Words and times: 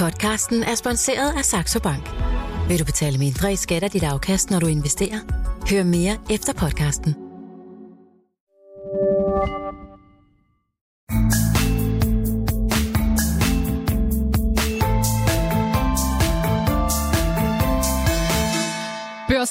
Podcasten 0.00 0.62
er 0.62 0.74
sponsoreret 0.74 1.38
af 1.38 1.44
Saxo 1.44 1.80
Bank. 1.80 2.10
Vil 2.68 2.78
du 2.78 2.84
betale 2.84 3.18
mindre 3.18 3.52
i 3.52 3.56
skat 3.56 3.82
af 3.82 3.90
dit 3.90 4.02
afkast, 4.02 4.50
når 4.50 4.60
du 4.60 4.66
investerer? 4.66 5.18
Hør 5.70 5.84
mere 5.84 6.18
efter 6.30 6.52
podcasten. 6.52 7.19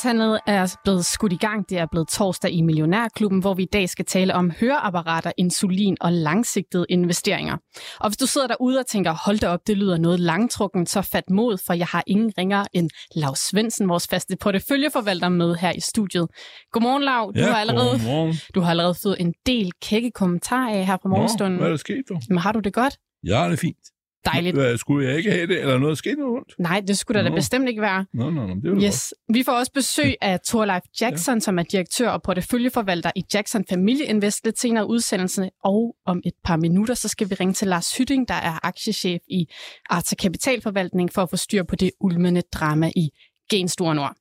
Børshandlet 0.09 0.39
er 0.47 0.75
blevet 0.83 1.05
skudt 1.05 1.33
i 1.33 1.35
gang. 1.35 1.69
Det 1.69 1.77
er 1.77 1.85
blevet 1.91 2.07
torsdag 2.07 2.51
i 2.51 2.61
Millionærklubben, 2.61 3.39
hvor 3.39 3.53
vi 3.53 3.63
i 3.63 3.69
dag 3.73 3.89
skal 3.89 4.05
tale 4.05 4.33
om 4.33 4.51
høreapparater, 4.51 5.31
insulin 5.37 5.97
og 6.01 6.11
langsigtede 6.11 6.85
investeringer. 6.89 7.57
Og 7.99 8.09
hvis 8.09 8.17
du 8.17 8.25
sidder 8.25 8.47
derude 8.47 8.79
og 8.79 8.87
tænker, 8.87 9.11
hold 9.25 9.39
da 9.39 9.47
op, 9.47 9.59
det 9.67 9.77
lyder 9.77 9.97
noget 9.97 10.19
langtrukken, 10.19 10.85
så 10.85 11.01
fat 11.01 11.29
mod, 11.29 11.57
for 11.65 11.73
jeg 11.73 11.87
har 11.87 12.03
ingen 12.07 12.31
ringer 12.37 12.65
end 12.73 12.89
Lav 13.15 13.35
Svendsen, 13.35 13.89
vores 13.89 14.07
faste 14.07 14.35
porteføljeforvalter, 14.41 15.29
med 15.29 15.55
her 15.55 15.71
i 15.71 15.79
studiet. 15.79 16.27
Godmorgen, 16.71 17.03
Lav. 17.03 17.31
Du, 17.35 17.39
Ja, 17.39 17.45
har 17.51 17.57
allerede, 17.59 17.91
godmorgen. 17.91 18.35
du 18.55 18.61
har 18.61 18.69
allerede 18.69 18.95
fået 19.03 19.15
en 19.19 19.33
del 19.45 19.71
kække 19.81 20.11
kommentarer 20.11 20.73
af 20.73 20.85
her 20.85 20.97
på 21.03 21.07
morgenstunden. 21.07 21.53
Nå, 21.53 21.59
hvad 21.59 21.67
er 21.67 21.71
der 21.71 21.77
sket, 21.77 22.03
du? 22.09 22.19
Men 22.29 22.37
har 22.37 22.51
du 22.51 22.59
det 22.59 22.73
godt? 22.73 22.97
Ja, 23.25 23.45
det 23.45 23.51
er 23.53 23.57
fint. 23.57 23.77
Dejligt. 24.25 24.55
Hvad, 24.55 24.77
skulle 24.77 25.07
jeg 25.07 25.17
ikke 25.17 25.31
have 25.31 25.47
det, 25.47 25.59
eller 25.59 25.77
noget 25.77 25.97
sket 25.97 26.17
noget 26.17 26.37
ondt? 26.37 26.53
Nej, 26.59 26.79
det 26.87 26.97
skulle 26.97 27.17
der 27.17 27.23
da 27.23 27.29
Nå. 27.29 27.35
bestemt 27.35 27.69
ikke 27.69 27.81
være. 27.81 28.05
Nå, 28.13 28.29
nå, 28.29 28.47
nå, 28.47 28.55
det 28.55 28.65
jo 28.65 28.75
Yes. 28.75 29.13
Vi 29.33 29.43
får 29.43 29.51
også 29.51 29.71
besøg 29.71 30.15
af 30.21 30.39
Thorleif 30.47 30.81
Jackson, 31.01 31.35
ja. 31.35 31.39
som 31.39 31.59
er 31.59 31.63
direktør 31.63 32.09
og 32.09 32.21
porteføljeforvalter 32.21 33.11
i 33.15 33.23
Jackson 33.33 33.65
Familieinvest 33.69 34.45
lidt 34.45 34.59
senere 34.59 34.89
udsendelsen. 34.89 35.49
Og 35.63 35.95
om 36.05 36.21
et 36.25 36.33
par 36.43 36.57
minutter, 36.57 36.93
så 36.93 37.07
skal 37.07 37.29
vi 37.29 37.35
ringe 37.35 37.53
til 37.53 37.67
Lars 37.67 37.97
Hytting, 37.97 38.27
der 38.27 38.33
er 38.33 38.65
aktiechef 38.65 39.21
i 39.27 39.47
Arta 39.89 40.15
Kapitalforvaltning, 40.15 41.13
for 41.13 41.21
at 41.21 41.29
få 41.29 41.37
styr 41.37 41.63
på 41.63 41.75
det 41.75 41.91
ulmende 41.99 42.41
drama 42.53 42.91
i 42.95 43.09
Gen 43.49 43.67
Store 43.67 43.95
Nord. 43.95 44.15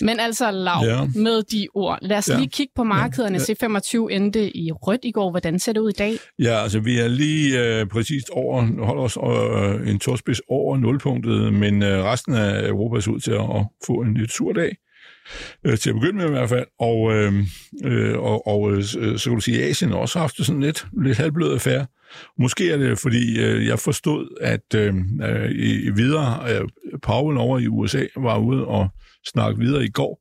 Men 0.00 0.20
altså, 0.20 0.50
Lav, 0.50 0.82
ja. 0.84 1.04
Med 1.14 1.42
de 1.42 1.68
ord. 1.74 1.98
Lad 2.02 2.18
os 2.18 2.28
ja. 2.28 2.36
Lige 2.36 2.48
kigge 2.48 2.72
på 2.76 2.84
markederne. 2.84 3.38
Ja. 3.48 3.68
C25 3.68 4.14
endte 4.14 4.56
i 4.56 4.72
rødt 4.72 5.00
i 5.04 5.10
går. 5.10 5.30
Hvordan 5.30 5.58
ser 5.58 5.72
det 5.72 5.80
ud 5.80 5.90
i 5.90 5.98
dag? 5.98 6.12
Ja, 6.38 6.62
altså 6.62 6.80
vi 6.80 6.98
er 6.98 7.08
lige 7.08 7.60
øh, 7.64 7.86
præcist 7.86 8.30
over, 8.30 8.84
holder 8.84 9.02
os 9.02 9.16
øh, 9.16 9.90
en 9.90 9.98
tårspids 9.98 10.40
over 10.48 10.76
nulpunktet, 10.76 11.52
men 11.52 11.82
øh, 11.82 12.04
resten 12.04 12.34
af 12.34 12.68
Europa 12.68 13.00
ser 13.00 13.10
ud 13.10 13.20
til 13.20 13.32
at, 13.32 13.66
få 13.86 13.92
en 13.92 14.14
lidt 14.14 14.32
sur 14.32 14.52
dag. 14.52 14.76
Øh, 15.66 15.78
til 15.78 15.90
at 15.90 15.94
begynde 15.94 16.16
med 16.16 16.26
i 16.26 16.30
hvert 16.30 16.48
fald. 16.48 16.66
Og, 16.78 17.12
øh, 17.12 17.32
øh, 17.84 18.18
og, 18.18 18.46
og 18.46 18.72
øh, 18.72 18.84
så 18.84 19.22
kan 19.24 19.34
du 19.34 19.40
sige, 19.40 19.62
at 19.62 19.70
Asien 19.70 19.92
også 19.92 20.18
har 20.18 20.22
haft 20.22 20.36
sådan 20.36 20.62
lidt, 20.62 20.86
lidt 21.04 21.16
halvblød 21.16 21.54
affære. 21.54 21.86
Måske 22.38 22.70
er 22.70 22.76
det, 22.76 22.98
fordi 22.98 23.40
øh, 23.40 23.66
jeg 23.66 23.78
forstod, 23.78 24.28
at 24.40 24.74
øh, 24.74 24.94
øh, 25.22 25.50
i, 25.50 25.86
i 25.86 25.90
videre, 25.90 26.54
øh, 26.54 26.68
Powell 27.02 27.38
over 27.38 27.58
i 27.58 27.66
USA 27.66 28.06
var 28.16 28.38
ude 28.38 28.66
og 28.66 28.88
snakke 29.26 29.60
videre 29.60 29.84
i 29.84 29.90
går. 29.90 30.20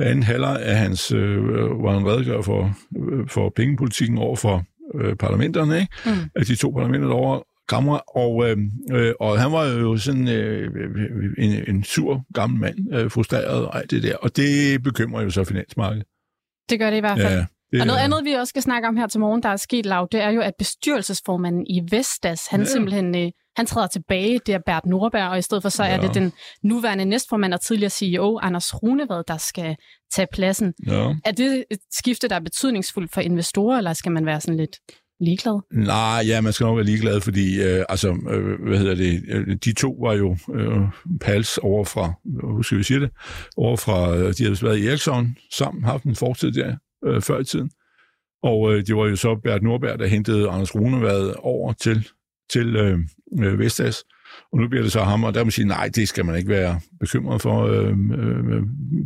Anden 0.00 0.22
halvleg 0.22 0.62
af 0.62 0.76
hans, 0.76 1.12
øh, 1.12 1.42
var 1.82 1.98
en 1.98 2.06
redegør 2.06 2.42
for, 2.42 2.72
øh, 2.98 3.28
for 3.28 3.52
pengepolitikken 3.56 4.18
over 4.18 4.36
for 4.36 4.64
øh, 4.94 5.16
parlamenterne, 5.16 5.80
ikke? 5.80 5.92
Mm. 6.06 6.44
De 6.44 6.56
to 6.56 6.70
parlamenter 6.70 7.08
over 7.08 7.42
kammer, 7.68 8.16
og, 8.16 8.50
øh, 8.50 8.56
øh, 8.92 9.12
og 9.20 9.40
han 9.40 9.52
var 9.52 9.64
jo 9.66 9.96
sådan 9.96 10.28
øh, 10.28 10.70
en, 11.38 11.64
en 11.68 11.84
sur 11.84 12.24
gammel 12.34 12.60
mand, 12.60 12.94
øh, 12.94 13.10
frustreret 13.10 13.66
og 13.66 13.78
alt 13.78 13.90
det 13.90 14.02
der, 14.02 14.16
og 14.16 14.36
det 14.36 14.82
bekymrer 14.82 15.22
jo 15.22 15.30
så 15.30 15.44
finansmarkedet. 15.44 16.06
Det 16.70 16.78
gør 16.78 16.90
det 16.90 16.96
i 16.96 17.00
hvert 17.00 17.20
fald. 17.20 17.34
Ja, 17.34 17.46
det, 17.72 17.80
Og 17.80 17.86
noget 17.86 18.00
andet, 18.00 18.24
vi 18.24 18.32
også 18.32 18.50
skal 18.50 18.62
snakke 18.62 18.88
om 18.88 18.96
her 18.96 19.06
til 19.06 19.20
morgen, 19.20 19.42
der 19.42 19.48
er 19.48 19.56
sket, 19.56 19.86
Lav, 19.86 20.08
det 20.12 20.20
er 20.20 20.30
jo, 20.30 20.40
at 20.40 20.54
bestyrelsesformanden 20.58 21.66
i 21.66 21.82
Vestas, 21.90 22.46
han 22.46 22.60
ja. 22.60 22.66
simpelthen 22.66 23.16
øh, 23.16 23.30
han 23.56 23.66
træder 23.66 23.86
tilbage. 23.86 24.40
Det 24.46 24.54
er 24.54 24.58
Bert 24.66 24.86
Nordberg, 24.86 25.28
og 25.28 25.38
i 25.38 25.42
stedet 25.42 25.62
for 25.62 25.68
så 25.68 25.84
ja. 25.84 25.90
er 25.90 26.00
det 26.00 26.14
den 26.14 26.32
nuværende 26.62 27.04
næstformand 27.04 27.54
og 27.54 27.60
tidligere 27.60 27.90
CEO, 27.90 28.38
Anders 28.38 28.82
Runevad, 28.82 29.24
der 29.28 29.36
skal 29.36 29.76
tage 30.14 30.28
pladsen. 30.32 30.74
ja. 30.86 31.14
Er 31.24 31.32
det 31.32 31.64
et 31.70 31.78
skifte, 31.92 32.28
der 32.28 32.34
er 32.34 32.40
betydningsfuldt 32.40 33.12
for 33.12 33.20
investorer, 33.20 33.78
eller 33.78 33.92
skal 33.92 34.12
man 34.12 34.26
være 34.26 34.40
sådan 34.40 34.56
lidt 34.56 34.76
ligeglad? 35.20 35.60
Nej, 35.72 36.22
ja, 36.26 36.40
man 36.40 36.52
skal 36.52 36.64
nok 36.64 36.76
være 36.76 36.86
ligeglad, 36.86 37.20
fordi 37.20 37.62
øh, 37.62 37.84
altså, 37.88 38.08
øh, 38.30 38.68
hvad 38.68 38.78
hedder 38.78 38.94
det, 38.94 39.22
øh, 39.28 39.56
de 39.64 39.72
to 39.72 39.96
var 40.02 40.14
jo 40.14 40.36
øh, 40.54 40.80
pals 41.20 41.58
over 41.58 41.84
fra, 41.84 42.12
hvor 42.24 42.62
skal 42.62 42.78
vi 42.78 42.82
sige 42.82 43.00
det, 43.00 43.10
over 43.56 43.76
fra, 43.76 44.16
øh, 44.16 44.34
de 44.34 44.44
havde 44.44 44.62
været 44.62 44.78
i 44.78 44.86
Ericsson 44.86 45.36
sammen, 45.52 45.84
haft 45.84 46.04
en 46.04 46.16
fortid 46.16 46.52
der 46.52 46.76
øh, 47.06 47.22
før 47.22 47.38
i 47.40 47.44
tiden. 47.44 47.70
Og 48.42 48.72
øh, 48.72 48.86
det 48.86 48.96
var 48.96 49.06
jo 49.06 49.16
så 49.16 49.40
Bert 49.42 49.62
Nordberg, 49.62 49.98
der 49.98 50.06
hentede 50.06 50.48
Anders 50.48 50.74
Runevad 50.74 51.34
over 51.38 51.72
til, 51.72 52.08
til 52.52 52.76
øh, 52.76 52.98
øh, 53.40 53.58
Vestas. 53.58 54.04
Og 54.52 54.58
nu 54.58 54.68
bliver 54.68 54.82
det 54.82 54.92
så 54.92 55.02
ham, 55.02 55.24
og 55.24 55.34
der 55.34 55.40
må 55.40 55.44
man 55.44 55.52
sige, 55.52 55.68
nej, 55.68 55.90
det 55.94 56.08
skal 56.08 56.24
man 56.24 56.36
ikke 56.36 56.48
være 56.48 56.80
bekymret 57.00 57.42
for. 57.42 57.66
Øh, 57.66 57.88
øh, 57.88 58.62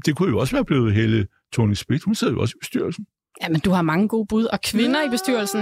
det 0.07 0.17
kunne 0.17 0.31
jo 0.31 0.39
også 0.39 0.57
være 0.57 0.65
blevet 0.65 0.95
hele 0.95 1.27
Tony 1.53 1.75
Spidt. 1.75 2.03
Hun 2.03 2.15
sidder 2.15 2.33
jo 2.33 2.41
også 2.41 2.55
i 2.57 2.61
bestyrelsen. 2.61 3.07
Ja, 3.43 3.49
men 3.49 3.61
du 3.61 3.71
har 3.71 3.83
mange 3.83 4.09
gode 4.09 4.27
bud, 4.27 4.45
og 4.45 4.61
kvinder 4.61 5.01
ja. 5.01 5.07
i 5.07 5.11
bestyrelsen. 5.11 5.61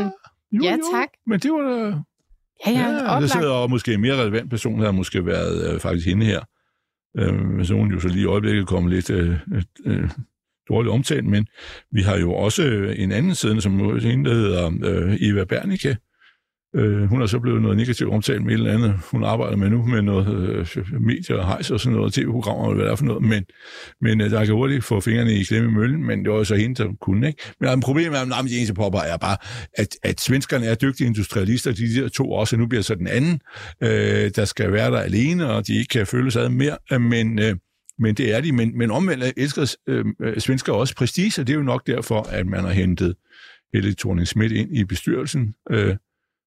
Jo, 0.53 0.62
Ja, 0.62 0.72
jo, 0.72 0.82
tak. 0.93 1.09
Men 1.26 1.41
det 1.41 1.53
var 1.53 1.62
da... 1.62 1.98
Ja, 2.66 2.70
ja, 2.70 3.15
Ja, 3.15 3.20
der 3.20 3.26
sidder 3.26 3.53
og 3.53 3.70
måske 3.70 3.94
en 3.94 4.00
mere 4.00 4.20
relevant 4.20 4.50
person, 4.50 4.78
der 4.78 4.84
har 4.84 4.93
måske 4.93 5.26
været 5.26 5.75
øh, 5.75 5.81
faktisk 5.81 6.06
hende 6.06 6.26
her. 6.26 6.41
Øh, 7.19 7.34
men 7.34 7.66
så 7.66 7.75
hun 7.75 7.93
jo 7.93 8.00
så 8.00 8.09
lige 8.09 8.22
i 8.22 8.26
øjeblikket 8.26 8.66
kommet 8.66 8.93
lidt 8.93 9.10
øh, 9.10 9.37
øh, 9.84 10.10
dårligt 10.69 10.93
omtalt, 10.93 11.25
men 11.25 11.47
vi 11.93 12.03
har 12.03 12.19
jo 12.19 12.32
også 12.32 12.62
øh, 12.62 12.94
en 12.99 13.12
anden 13.12 13.34
side, 13.34 13.60
som 13.60 14.00
hende, 14.00 14.31
der 14.31 14.34
hedder 14.34 14.70
øh, 14.84 15.16
Eva 15.20 15.44
Bernicke. 15.44 15.97
Øh, 16.77 17.03
hun 17.03 17.22
er 17.22 17.27
så 17.27 17.38
blevet 17.38 17.62
noget 17.62 17.77
negativt 17.77 18.12
omtalt 18.12 18.43
med 18.43 18.55
et 18.55 18.59
eller 18.59 18.72
andet. 18.72 18.94
Hun 19.10 19.25
arbejder 19.25 19.56
med 19.56 19.71
nu 19.71 19.87
med 19.87 20.03
noget 20.03 20.66
øh, 20.77 21.00
medier 21.00 21.37
og 21.37 21.47
hejs 21.47 21.71
og 21.71 21.81
sådan 21.81 21.97
noget, 21.97 22.12
tv-programmer, 22.12 22.65
og 22.65 22.75
hvad 22.75 22.84
det 22.84 22.93
er 22.93 22.97
for 22.97 23.05
noget, 23.05 23.22
men, 23.22 23.44
men 24.00 24.21
øh, 24.21 24.31
der 24.31 24.44
kan 24.44 24.55
hurtigt 24.55 24.84
få 24.84 25.00
fingrene 25.00 25.34
i 25.34 25.44
klemme 25.44 25.69
i 25.69 25.72
møllen, 25.72 26.06
men 26.06 26.25
det 26.25 26.32
var 26.32 26.38
jo 26.38 26.44
så 26.44 26.55
hende, 26.55 26.82
der 26.82 26.88
kunne, 27.00 27.27
ikke? 27.27 27.43
Men 27.61 27.69
altså, 27.69 27.87
problemet 27.87 28.19
er, 28.19 28.38
at 28.38 28.44
det 28.44 28.56
eneste 28.56 28.75
påpeger 28.75 29.12
er 29.12 29.16
bare, 29.16 29.37
at, 29.75 29.97
at 30.03 30.21
svenskerne 30.21 30.66
er 30.66 30.75
dygtige 30.75 31.06
industrialister, 31.06 31.72
de 31.72 31.94
der 31.94 32.09
to 32.09 32.31
også, 32.31 32.56
og 32.56 32.61
nu 32.61 32.66
bliver 32.66 32.82
så 32.82 32.94
den 32.94 33.06
anden, 33.06 33.41
øh, 33.82 34.31
der 34.37 34.44
skal 34.44 34.72
være 34.72 34.91
der 34.91 34.99
alene, 34.99 35.50
og 35.50 35.66
de 35.66 35.75
ikke 35.75 35.88
kan 35.88 36.06
føle 36.06 36.31
sig 36.31 36.43
ad 36.43 36.49
mere, 36.49 36.77
øh, 36.93 37.00
men, 37.00 37.38
øh, 37.38 37.56
men 37.99 38.15
det 38.15 38.34
er 38.34 38.41
de. 38.41 38.53
Men, 38.53 38.78
men 38.78 38.91
omvendt 38.91 39.25
elsker 39.37 39.77
øh, 39.88 40.05
øh 40.22 40.41
svensker 40.41 40.72
også 40.72 40.94
prestige, 40.97 41.41
og 41.41 41.47
det 41.47 41.53
er 41.53 41.56
jo 41.56 41.62
nok 41.62 41.87
derfor, 41.87 42.22
at 42.22 42.47
man 42.47 42.61
har 42.61 42.71
hentet 42.72 43.15
Helle 43.75 43.94
thorning 43.94 44.28
Schmidt 44.28 44.53
ind 44.53 44.77
i 44.77 44.84
bestyrelsen. 44.84 45.55
Øh, 45.71 45.97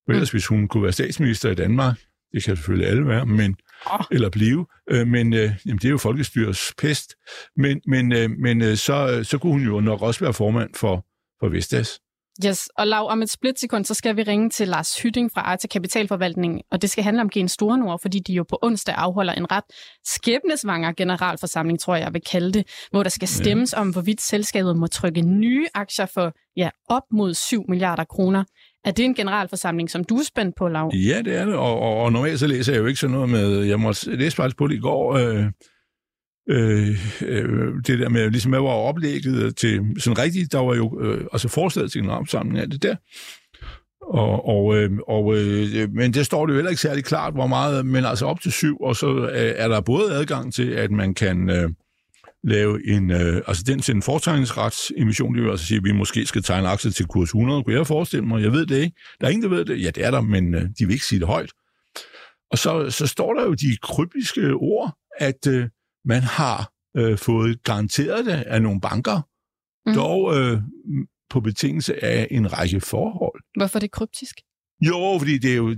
for 0.06 0.12
ellers, 0.12 0.32
hvis 0.32 0.48
hun 0.48 0.68
kunne 0.68 0.84
være 0.84 0.92
statsminister 0.92 1.52
i 1.52 1.56
Danmark, 1.56 1.96
det 2.32 2.44
kan 2.44 2.56
selvfølgelig 2.56 2.88
alle 2.88 3.08
være, 3.08 3.26
men, 3.26 3.56
Åh. 3.94 4.00
eller 4.12 4.30
blive, 4.30 4.66
øh, 4.90 5.08
men 5.08 5.34
øh, 5.34 5.52
jamen, 5.66 5.78
det 5.78 5.86
er 5.86 5.90
jo 5.90 5.98
folkestyrets 5.98 6.74
pest. 6.78 7.16
Men, 7.56 7.82
men, 7.88 8.12
øh, 8.14 8.30
men 8.30 8.62
øh, 8.62 8.78
så, 8.78 9.24
så 9.24 9.38
kunne 9.38 9.52
hun 9.52 9.62
jo 9.62 9.80
nok 9.80 10.02
også 10.02 10.20
være 10.20 10.34
formand 10.34 10.70
for, 10.74 11.06
for 11.40 11.50
Vestas. 11.50 12.00
Yes, 12.46 12.70
og 12.78 12.88
Lav, 12.88 13.08
om 13.10 13.22
et 13.22 13.30
splitsekund, 13.30 13.86
så 13.86 13.94
skal 13.94 14.16
vi 14.16 14.24
ringe 14.24 14.50
til 14.50 14.68
Lars 14.68 15.02
Hytting 15.02 15.32
fra 15.34 15.42
Arta 15.42 15.68
Kapitalforvaltning, 15.68 16.62
og 16.72 16.82
det 16.82 16.90
skal 16.90 17.04
handle 17.04 17.22
om 17.22 17.30
Gen 17.30 17.48
Store 17.48 17.78
Nord, 17.78 18.02
fordi 18.02 18.20
de 18.20 18.34
jo 18.34 18.44
på 18.44 18.60
onsdag 18.62 18.96
afholder 18.96 19.34
en 19.34 19.52
ret 19.52 19.64
skæbnesvanger 20.06 20.92
generalforsamling, 20.92 21.80
tror 21.80 21.96
jeg, 21.96 22.04
jeg 22.04 22.14
vil 22.14 22.22
kalde 22.22 22.52
det, 22.54 22.68
hvor 22.92 23.04
der 23.04 23.10
skal 23.10 23.28
stemmes 23.28 23.74
ja. 23.74 23.80
om, 23.80 23.90
hvorvidt 23.90 24.22
selskabet 24.22 24.78
må 24.78 24.88
trykke 24.88 25.22
nye 25.22 25.68
aktier 25.74 26.06
for 26.06 26.34
ja, 26.58 26.70
op 26.90 27.04
mod 27.12 27.34
7 27.34 27.66
milliarder 27.70 28.04
kroner. 28.04 28.44
Er 28.86 28.92
det 28.92 29.06
en 29.06 29.16
generalforsamling, 29.16 29.90
som 29.90 30.04
du 30.04 30.16
er 30.16 30.24
spændt 30.24 30.56
på, 30.56 30.68
Lav? 30.68 30.92
Ja, 30.94 31.22
det 31.26 31.36
er 31.36 31.46
det, 31.46 31.56
og, 31.56 31.80
og, 31.80 31.98
og 31.98 32.12
normalt 32.12 32.40
så 32.40 32.48
læser 32.48 32.74
jeg 32.74 32.80
jo 32.80 32.86
ikke 32.86 33.00
sådan 33.00 33.14
noget 33.14 33.30
med, 33.30 33.64
jeg 33.64 33.80
måtte 33.80 34.16
læse 34.16 34.36
faktisk 34.36 34.58
på 34.58 34.68
det 34.68 34.76
i 34.76 34.80
går, 34.80 35.14
øh, 35.14 35.46
øh, 36.50 36.90
øh, 37.22 37.74
det 37.88 38.00
der 38.00 38.10
med, 38.10 38.30
ligesom 38.30 38.52
hvad 38.52 38.60
var 38.60 38.70
oplægget 38.70 39.56
til, 39.56 39.82
sådan 40.00 40.18
rigtigt, 40.18 40.52
der 40.52 40.60
var 40.60 40.76
jo, 40.76 41.02
øh, 41.02 41.26
altså 41.34 41.48
forslaget 41.48 41.92
til 41.92 42.02
generalforsamlingen 42.02 42.64
af 42.64 42.70
det 42.70 42.84
der, 42.84 42.96
og, 44.02 44.48
og, 44.48 44.78
øh, 44.78 44.92
og, 45.08 45.38
øh, 45.38 45.82
øh, 45.82 45.90
men 45.94 46.14
det 46.14 46.26
står 46.26 46.46
det 46.46 46.54
jo 46.54 46.58
heller 46.58 46.70
ikke 46.70 46.82
særlig 46.82 47.04
klart, 47.04 47.34
hvor 47.34 47.48
meget, 47.48 47.86
men 47.86 48.06
altså 48.06 48.26
op 48.26 48.42
til 48.42 48.52
syv, 48.52 48.78
og 48.82 48.96
så 48.96 49.08
øh, 49.08 49.54
er 49.56 49.68
der 49.68 49.82
både 49.82 50.14
adgang 50.14 50.54
til, 50.54 50.70
at 50.72 50.92
man 50.92 51.14
kan 51.14 51.50
øh, 51.50 51.70
lave 52.46 52.88
en, 52.88 53.12
øh, 53.12 53.42
altså 53.48 53.64
den 53.68 53.80
til 53.80 53.96
en 53.96 54.02
fortegningsretsemission, 54.02 55.36
det 55.36 55.44
vil 55.44 55.50
altså 55.50 55.66
sige, 55.66 55.78
at 55.78 55.84
vi 55.84 55.92
måske 55.92 56.26
skal 56.26 56.44
tegne 56.44 56.68
aktier 56.68 56.92
til 56.92 57.06
kurs 57.06 57.30
100, 57.30 57.64
kunne 57.64 57.76
jeg 57.76 57.88
forestille 57.88 58.26
mig, 58.26 58.42
jeg 58.44 58.52
ved 58.52 58.66
det 58.66 58.78
ikke, 58.84 58.98
der 59.22 59.28
er 59.28 59.32
ingen, 59.32 59.44
der 59.44 59.50
ved 59.58 59.66
det, 59.66 59.84
ja 59.84 59.90
det 59.90 60.06
er 60.06 60.12
der, 60.12 60.22
men 60.22 60.56
øh, 60.56 60.62
de 60.62 60.86
vil 60.86 60.94
ikke 60.94 61.06
sige 61.06 61.20
det 61.20 61.28
højt. 61.28 61.52
Og 62.52 62.58
så, 62.58 62.90
så 62.90 63.08
står 63.08 63.34
der 63.34 63.44
jo 63.44 63.54
de 63.54 63.78
kryptiske 63.82 64.54
ord, 64.54 64.98
at 65.20 65.48
øh, 65.48 65.70
man 66.06 66.22
har 66.22 66.72
øh, 66.98 67.18
fået 67.18 67.64
garanteret 67.64 68.26
det 68.26 68.32
af 68.32 68.62
nogle 68.62 68.82
banker, 68.82 69.22
Mm. 69.86 69.92
mm. 69.92 69.96
dog 69.98 70.38
øh, 70.38 70.62
på 71.30 71.40
betingelse 71.40 72.04
af 72.06 72.28
en 72.32 72.54
række 72.54 72.82
forhold. 72.82 73.42
Hvorfor 73.58 73.78
er 73.78 73.80
det 73.80 73.92
kryptisk? 73.92 74.36
Jo, 74.82 75.16
fordi 75.20 75.38
det 75.38 75.52
er 75.52 75.56
jo, 75.56 75.76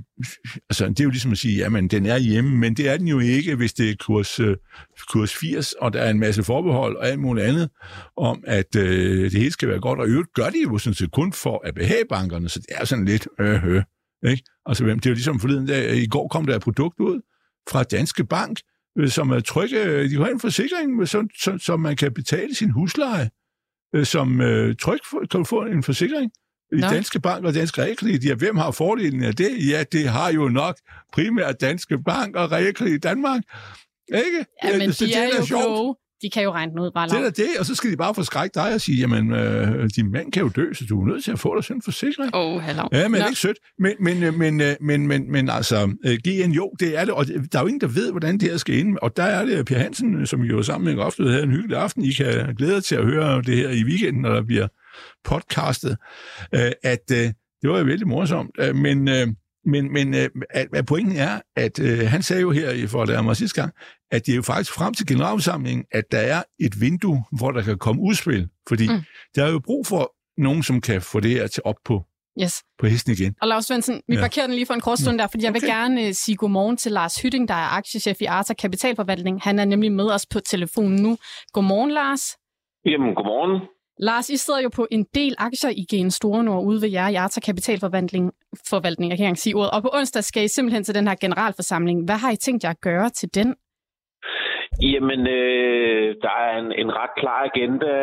altså, 0.70 0.90
det 0.90 1.00
er 1.00 1.04
jo 1.04 1.10
ligesom 1.10 1.32
at 1.32 1.38
sige, 1.38 1.58
jamen 1.58 1.88
den 1.88 2.06
er 2.06 2.18
hjemme, 2.18 2.58
men 2.58 2.74
det 2.74 2.90
er 2.90 2.98
den 2.98 3.08
jo 3.08 3.20
ikke, 3.20 3.56
hvis 3.56 3.74
det 3.74 3.90
er 3.90 3.96
kurs, 4.00 4.40
øh, 4.40 4.56
kurs 5.10 5.36
80, 5.36 5.74
og 5.74 5.94
der 5.94 6.02
er 6.02 6.10
en 6.10 6.20
masse 6.20 6.44
forbehold 6.44 6.96
og 6.96 7.08
alt 7.08 7.20
muligt 7.20 7.46
andet 7.46 7.70
om, 8.18 8.44
at 8.48 8.76
øh, 8.76 9.32
det 9.32 9.40
hele 9.40 9.52
skal 9.52 9.70
være 9.70 9.80
godt. 9.80 10.00
Og 10.00 10.08
i 10.08 10.12
øvrigt 10.12 10.34
gør 10.34 10.50
de 10.50 10.62
jo 10.64 10.78
sådan 10.78 10.96
set 10.96 11.12
kun 11.12 11.34
for 11.34 11.68
at 11.68 11.76
behage 11.76 12.04
bankerne, 12.10 12.50
så 12.50 12.60
det 12.60 12.68
er 12.70 12.86
sådan 12.86 13.06
lidt 13.06 13.28
øh, 13.40 13.66
øh 13.66 13.84
ikke? 14.28 14.44
Altså, 14.66 14.84
hvem- 14.84 15.00
det 15.00 15.06
er 15.06 15.10
jo 15.10 15.16
ligesom 15.16 15.40
forleden 15.40 15.68
dag, 15.68 15.96
i 15.96 16.08
går 16.08 16.28
kom 16.28 16.46
der 16.46 16.56
et 16.56 16.62
produkt 16.62 17.00
ud 17.00 17.22
fra 17.70 17.84
Danske 17.84 18.26
Bank, 18.26 18.60
øh, 18.98 19.10
som 19.10 19.30
er 19.30 19.40
trygge. 19.40 19.84
Øh, 19.84 20.10
de 20.10 20.16
har 20.16 20.28
en 20.28 20.40
forsikring, 20.40 21.08
så, 21.08 21.28
så, 21.40 21.58
så 21.62 21.78
man 21.78 21.96
kan 21.96 22.14
betale 22.14 22.56
sin 22.56 22.70
husleje, 22.70 23.30
som 24.04 24.42
øh, 24.42 24.76
tryk 24.76 25.00
kan 25.32 25.40
du 25.40 25.44
få 25.44 25.66
en 25.66 25.84
forsikring 25.84 26.32
i 26.72 26.80
Nå. 26.80 26.88
Danske 26.88 27.20
Bank 27.20 27.46
og 27.46 27.54
Danske 27.54 27.82
Realkredit. 27.82 28.26
Ja, 28.26 28.36
hvem 28.36 28.58
har 28.58 28.72
fordelen 28.72 29.24
af 29.24 29.36
det? 29.36 29.70
Ja, 29.70 29.84
det 29.92 30.10
har 30.10 30.32
jo 30.32 30.48
nok 30.48 30.78
primært 31.14 31.62
Danske 31.62 31.98
Bank 32.04 32.36
og 32.36 32.52
Realkredit 32.52 33.04
Danmark. 33.04 33.42
Ikke? 34.16 34.46
Ja, 34.64 34.78
men 34.78 34.94
så 34.94 35.06
de 35.06 35.10
det 35.10 35.18
er, 35.18 35.22
er 35.22 35.38
jo 35.40 35.46
sjovt. 35.46 35.64
kloge. 35.64 35.96
De 36.22 36.30
kan 36.30 36.44
jo 36.44 36.52
regne 36.52 36.72
den 36.72 36.80
ud 36.80 36.92
bare 36.92 37.08
Det 37.08 37.26
er 37.26 37.30
det, 37.30 37.48
og 37.60 37.66
så 37.66 37.76
skal 37.76 37.92
de 37.92 37.98
bare 37.98 38.16
forskrække 38.16 38.54
dig 38.54 38.74
og 38.74 38.82
sige, 38.82 38.98
jamen, 38.98 39.32
øh, 39.32 39.90
din 39.96 40.12
mand 40.12 40.32
kan 40.32 40.42
jo 40.42 40.50
dø, 40.50 40.74
så 40.74 40.86
du 40.90 41.02
er 41.02 41.06
nødt 41.06 41.24
til 41.24 41.32
at 41.32 41.40
få 41.40 41.56
dig 41.56 41.64
sådan 41.64 41.78
en 41.78 41.82
forsikring. 41.82 42.36
Åh, 42.36 42.56
oh, 42.56 42.62
hallo. 42.62 42.88
Ja, 42.92 43.08
men 43.08 43.22
Nå. 43.22 43.28
ikke 43.28 43.40
sødt. 43.40 43.58
Men, 43.80 43.94
men, 44.00 44.24
øh, 44.24 44.34
men, 44.34 44.62
øh, 44.62 44.76
men, 44.82 45.08
men, 45.08 45.32
men 45.32 45.50
altså, 45.50 45.96
øh, 46.06 46.18
GN, 46.28 46.52
jo, 46.52 46.72
det 46.80 46.98
er 46.98 47.06
det, 47.06 47.14
og 47.14 47.28
der 47.28 47.60
er 47.60 47.62
jo 47.62 47.68
ingen, 47.68 47.82
der 47.82 47.88
ved, 47.88 48.12
hvordan 48.12 48.38
det 48.38 48.50
her 48.50 48.58
skal 48.58 48.76
ind. 48.76 48.98
Og 49.02 49.18
der 49.18 49.24
er 49.24 49.46
det 49.46 49.66
Per 49.66 49.78
Hansen, 49.78 50.28
som 50.28 50.42
jo 50.42 50.64
sammen 50.64 50.96
med 50.96 51.04
ofte 51.04 51.24
havde 51.24 51.44
en 51.44 51.52
hyggelig 51.52 51.78
aften. 51.78 52.04
I 52.04 52.12
kan 52.12 52.56
glæde 52.56 52.74
jer 52.74 52.80
til 52.80 52.96
at 52.96 53.06
høre 53.06 53.42
det 53.42 53.58
her 53.58 53.70
i 53.70 53.84
weekenden, 53.84 54.22
når 54.22 54.34
der 54.34 54.44
bliver 54.44 54.68
podcastet, 55.24 55.98
at 56.84 57.10
det 57.10 57.70
var 57.70 57.78
jo 57.78 57.86
vældig 57.86 58.08
morsomt. 58.08 58.76
Men 58.76 59.10
men, 59.68 59.94
men 59.94 60.14
øh, 60.14 60.30
at, 60.50 60.86
pointen 60.86 61.18
er, 61.18 61.40
at 61.56 61.80
øh, 61.80 62.00
han 62.00 62.24
sagde 62.24 62.42
jo 62.42 62.52
her, 62.52 62.88
for 62.88 63.02
at 63.02 63.08
lære 63.08 63.24
mig 63.24 63.36
sidste 63.36 63.62
gang, 63.62 63.74
at 64.12 64.26
det 64.26 64.32
er 64.32 64.36
jo 64.36 64.42
faktisk 64.42 64.74
frem 64.74 64.94
til 64.94 65.08
generalforsamlingen, 65.08 65.86
at 65.92 66.04
der 66.12 66.20
er 66.20 66.44
et 66.60 66.82
vindue, 66.82 67.24
hvor 67.38 67.52
der 67.52 67.62
kan 67.62 67.78
komme 67.78 68.02
udspil. 68.02 68.50
Fordi 68.68 68.88
mm. 68.88 69.02
der 69.36 69.46
er 69.46 69.52
jo 69.52 69.60
brug 69.60 69.88
for 69.88 70.14
nogen, 70.38 70.64
som 70.64 70.82
kan 70.82 71.02
få 71.02 71.20
det 71.20 71.32
her 71.32 71.48
til 71.48 71.64
op 71.66 71.76
på, 71.86 72.04
yes. 72.42 72.64
på 72.80 72.86
hesten 72.88 73.14
igen. 73.14 73.36
Og 73.42 73.48
Lars 73.48 73.66
Svendsen, 73.66 74.02
vi 74.08 74.16
ja. 74.16 74.22
parkerer 74.22 74.48
den 74.48 74.56
lige 74.56 74.66
for 74.66 74.74
en 74.74 74.82
kort 74.82 75.00
stund 75.00 75.20
der, 75.20 75.28
fordi 75.28 75.44
jeg 75.44 75.50
okay. 75.50 75.60
vil 75.62 75.70
gerne 75.70 76.08
uh, 76.08 76.12
sige 76.14 76.36
godmorgen 76.36 76.78
til 76.78 76.92
Lars 76.92 77.22
Hytting, 77.22 77.48
der 77.48 77.54
er 77.54 77.78
aktiechef 77.78 78.22
i 78.22 78.26
Arta 78.26 78.54
Kapitalforvaltning. 78.54 79.42
Han 79.42 79.60
er 79.60 79.66
nemlig 79.66 79.92
med 79.92 80.12
os 80.12 80.26
på 80.26 80.40
telefonen 80.40 81.02
nu. 81.02 81.18
Godmorgen, 81.54 81.92
Lars. 81.92 82.22
Jamen, 82.86 83.16
godmorgen. 83.16 83.62
Lars, 84.00 84.30
I 84.30 84.38
sidder 84.38 84.62
jo 84.62 84.70
på 84.76 84.88
en 84.92 85.04
del 85.16 85.36
aktier 85.38 85.72
i 85.82 85.84
Gen 85.92 86.12
Store 86.12 86.44
Nord 86.44 86.64
ude 86.70 86.82
ved 86.82 86.90
jer 86.90 87.08
i 87.10 87.16
Arta 87.16 87.40
Kapitalforvaltning, 87.42 88.32
forvaltning, 88.70 89.10
jeg 89.10 89.18
kan 89.18 89.28
ikke 89.28 89.46
sige 89.46 89.56
ordet. 89.56 89.72
Og 89.76 89.82
på 89.82 89.90
onsdag 89.94 90.24
skal 90.24 90.44
I 90.44 90.48
simpelthen 90.48 90.84
til 90.84 90.96
den 90.96 91.08
her 91.08 91.16
generalforsamling. 91.22 92.06
Hvad 92.06 92.18
har 92.24 92.32
I 92.32 92.36
tænkt 92.36 92.64
jer 92.64 92.70
at 92.70 92.82
gøre 92.82 93.10
til 93.10 93.30
den? 93.36 93.56
Jamen, 94.82 95.22
øh, 95.28 96.16
der 96.26 96.34
er 96.46 96.58
en, 96.60 96.72
en 96.82 96.92
ret 97.00 97.14
klar 97.22 97.42
agenda. 97.50 97.94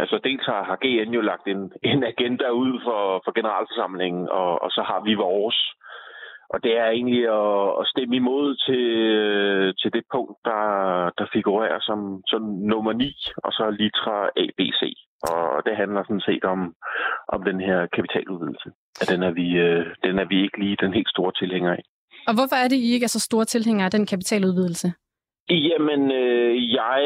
Altså, 0.00 0.20
dels 0.24 0.46
har, 0.46 0.62
har 0.70 0.78
GN 0.84 1.10
jo 1.18 1.20
lagt 1.20 1.46
en, 1.46 1.72
en 1.82 2.04
agenda 2.12 2.48
ud 2.62 2.72
for, 2.86 3.00
for 3.24 3.32
generalforsamlingen, 3.38 4.28
og, 4.28 4.62
og 4.62 4.70
så 4.70 4.82
har 4.90 5.00
vi 5.04 5.14
vores. 5.14 5.58
Og 6.54 6.58
det 6.64 6.72
er 6.82 6.88
egentlig 6.90 7.24
at, 7.40 7.68
at 7.80 7.84
stemme 7.92 8.16
imod 8.16 8.46
til, 8.66 8.84
til 9.80 9.90
det 9.96 10.04
punkt, 10.14 10.36
der, 10.44 10.64
der 11.18 11.26
figurerer 11.32 11.80
som, 11.88 12.22
som 12.26 12.42
nummer 12.72 12.92
9, 12.92 13.14
og 13.44 13.52
så 13.52 13.64
litra 13.80 14.16
ABC. 14.44 14.82
Og 15.30 15.62
det 15.66 15.76
handler 15.76 16.02
sådan 16.02 16.26
set 16.28 16.44
om, 16.44 16.60
om 17.28 17.40
den 17.42 17.60
her 17.60 17.86
kapitaludvidelse. 17.96 18.68
At 19.00 19.06
den 19.12 19.22
er, 19.22 19.30
vi, 19.40 19.46
øh, 19.66 19.86
den 20.04 20.18
er 20.18 20.24
vi 20.24 20.42
ikke 20.42 20.58
lige 20.58 20.82
den 20.84 20.92
helt 20.94 21.10
store 21.14 21.32
tilhænger 21.40 21.72
af. 21.72 21.82
Og 22.28 22.34
hvorfor 22.34 22.56
er 22.56 22.68
det, 22.68 22.76
I 22.76 22.92
ikke 22.94 23.04
er 23.04 23.16
så 23.16 23.20
store 23.20 23.44
tilhængere 23.44 23.84
af 23.84 23.90
den 23.90 24.06
kapitaludvidelse? 24.06 24.88
Jamen, 25.50 26.12
øh, 26.12 26.72
jeg 26.72 27.00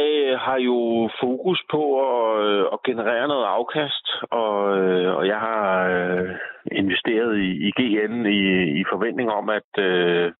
har 0.46 0.58
jo 0.58 0.78
fokus 1.20 1.60
på 1.70 1.82
at, 2.06 2.44
øh, 2.46 2.64
at 2.72 2.78
generere 2.86 3.28
noget 3.28 3.44
afkast, 3.44 4.06
og, 4.30 4.78
øh, 4.78 5.16
og 5.16 5.26
jeg 5.26 5.38
har 5.38 5.88
øh, 5.88 6.30
investeret 6.72 7.38
i, 7.38 7.50
i 7.68 7.70
GN 7.78 8.26
i, 8.26 8.40
i 8.80 8.84
forventning 8.92 9.30
om, 9.30 9.48
at, 9.48 9.70
øh, 9.78 10.32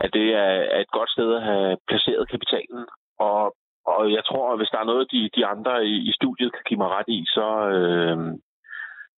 at 0.00 0.10
det 0.12 0.26
er, 0.44 0.52
er 0.74 0.80
et 0.80 0.90
godt 0.98 1.10
sted 1.10 1.34
at 1.34 1.42
have 1.42 1.76
placeret 1.88 2.30
kapitalen. 2.30 2.84
Og, 3.18 3.56
og 3.86 4.12
jeg 4.12 4.24
tror, 4.24 4.52
at 4.52 4.58
hvis 4.58 4.72
der 4.72 4.78
er 4.80 4.90
noget, 4.92 5.12
de, 5.12 5.30
de 5.36 5.46
andre 5.46 5.86
i, 5.86 5.96
i 6.08 6.12
studiet 6.12 6.52
kan 6.52 6.64
give 6.68 6.78
mig 6.78 6.90
ret 6.96 7.08
i, 7.08 7.24
så, 7.36 7.48
øh, 7.76 8.18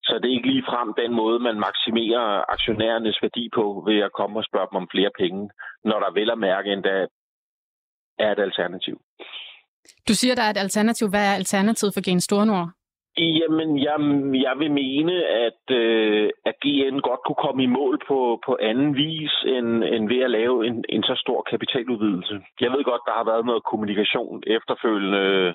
så 0.06 0.12
det 0.21 0.29
er 0.29 0.37
ikke 0.37 0.53
lige 0.53 0.69
frem 0.71 0.89
den 1.03 1.12
måde, 1.15 1.39
man 1.49 1.59
maksimerer 1.67 2.53
aktionærernes 2.53 3.19
værdi 3.23 3.45
på 3.55 3.65
ved 3.89 3.99
at 3.99 4.12
komme 4.19 4.39
og 4.41 4.45
spørge 4.45 4.69
dem 4.71 4.77
om 4.83 4.89
flere 4.95 5.12
penge, 5.21 5.50
når 5.85 5.99
der 6.00 6.17
vel 6.19 6.31
at 6.31 6.39
mærke 6.39 6.73
endda 6.73 7.07
er 8.19 8.33
et 8.33 8.39
alternativ. 8.49 8.97
Du 10.09 10.15
siger, 10.15 10.35
der 10.35 10.43
er 10.43 10.50
et 10.50 10.65
alternativ. 10.67 11.09
Hvad 11.09 11.25
er 11.31 11.35
alternativet 11.35 11.95
for 11.95 12.05
Gen 12.09 12.21
Stornord? 12.21 12.69
Jamen, 13.19 13.78
jeg, 13.78 13.96
jeg 14.46 14.55
vil 14.58 14.70
mene, 14.70 15.26
at, 15.26 15.64
øh, 15.70 16.31
at 16.46 16.55
GN 16.64 16.99
godt 16.99 17.20
kunne 17.26 17.43
komme 17.46 17.62
i 17.62 17.66
mål 17.66 17.99
på, 18.08 18.40
på 18.46 18.58
anden 18.61 18.96
vis, 18.96 19.44
end, 19.46 19.84
end 19.84 20.08
ved 20.08 20.22
at 20.22 20.31
lave 20.31 20.66
en, 20.66 20.84
en 20.88 21.02
så 21.02 21.14
stor 21.16 21.43
kapitaludvidelse. 21.50 22.40
Jeg 22.61 22.70
ved 22.70 22.84
godt, 22.84 23.02
der 23.06 23.12
har 23.12 23.25
været 23.25 23.46
noget 23.46 23.64
kommunikation 23.64 24.43
efterfølgende. 24.46 25.55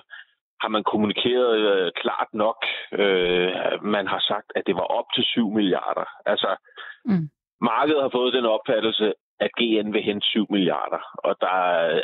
Har 0.62 0.68
man 0.68 0.84
kommunikeret 0.84 1.58
øh, 1.58 1.92
klart 1.96 2.28
nok? 2.32 2.58
Øh, 2.92 3.52
man 3.82 4.06
har 4.06 4.20
sagt, 4.30 4.52
at 4.56 4.66
det 4.66 4.74
var 4.74 4.88
op 4.98 5.06
til 5.14 5.24
7 5.24 5.50
milliarder. 5.50 6.06
Altså, 6.26 6.56
mm. 7.04 7.28
markedet 7.60 8.02
har 8.02 8.10
fået 8.14 8.32
den 8.32 8.44
opfattelse, 8.44 9.12
at 9.40 9.50
GN 9.58 9.92
vil 9.92 10.02
hente 10.02 10.26
7 10.26 10.46
milliarder. 10.50 11.02
Og, 11.14 11.36
der, 11.40 11.56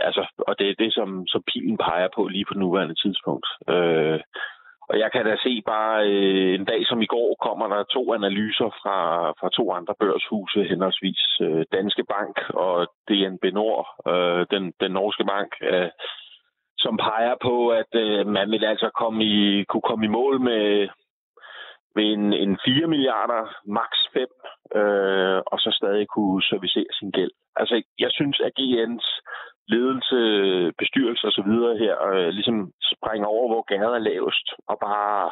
altså, 0.08 0.26
og 0.38 0.58
det 0.58 0.70
er 0.70 0.74
det, 0.78 0.94
som, 0.94 1.26
som 1.26 1.42
pilen 1.52 1.76
peger 1.76 2.08
på 2.16 2.28
lige 2.28 2.44
på 2.48 2.54
nuværende 2.54 2.94
tidspunkt. 3.02 3.46
Øh, 3.68 4.20
og 4.88 4.98
jeg 4.98 5.12
kan 5.12 5.24
da 5.26 5.36
se 5.36 5.62
bare 5.66 6.08
øh, 6.10 6.54
en 6.54 6.64
dag 6.64 6.86
som 6.86 7.02
i 7.02 7.06
går 7.06 7.36
kommer 7.46 7.66
der 7.68 7.82
to 7.82 8.14
analyser 8.14 8.70
fra, 8.82 8.98
fra 9.38 9.48
to 9.56 9.72
andre 9.72 9.94
børshuse, 10.00 10.64
henholdsvis 10.64 11.22
øh, 11.40 11.64
Danske 11.72 12.04
Bank 12.04 12.36
og 12.50 12.86
DNB 13.08 13.44
Nord, 13.52 13.86
øh, 14.10 14.46
den, 14.50 14.72
den 14.80 14.90
norske 14.90 15.24
bank, 15.24 15.50
øh, 15.60 15.90
som 16.78 16.96
peger 16.96 17.34
på, 17.42 17.68
at 17.68 17.92
øh, 17.94 18.26
man 18.26 18.50
vil 18.50 18.64
altså 18.64 18.90
komme 19.00 19.24
i, 19.24 19.64
kunne 19.64 19.88
komme 19.90 20.04
i 20.04 20.14
mål 20.18 20.40
med, 20.40 20.88
med 21.96 22.04
en, 22.04 22.32
en 22.32 22.58
4 22.64 22.86
milliarder, 22.86 23.42
maks 23.66 24.00
5, 24.12 24.26
øh, 24.80 25.40
og 25.46 25.58
så 25.58 25.70
stadig 25.80 26.06
kunne 26.08 26.42
servicere 26.42 26.90
sin 26.92 27.10
gæld. 27.10 27.30
Altså, 27.56 27.82
jeg 27.98 28.10
synes, 28.10 28.40
at 28.40 28.52
GN's 28.60 29.08
ledelse, 29.68 30.18
bestyrelse 30.78 31.26
osv. 31.26 31.50
her 31.84 31.96
øh, 32.12 32.28
ligesom 32.28 32.72
springer 32.92 33.28
over, 33.28 33.46
hvor 33.48 33.62
gaden 33.70 33.94
er 33.94 34.08
lavest, 34.10 34.46
og 34.70 34.76
bare 34.88 35.30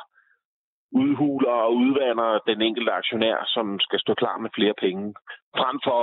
udhuler 1.02 1.56
og 1.66 1.74
udvander 1.74 2.30
den 2.46 2.62
enkelte 2.62 2.92
aktionær, 2.92 3.36
som 3.54 3.80
skal 3.80 4.00
stå 4.00 4.14
klar 4.14 4.36
med 4.38 4.50
flere 4.54 4.74
penge, 4.84 5.14
frem 5.60 5.76
for 5.88 6.02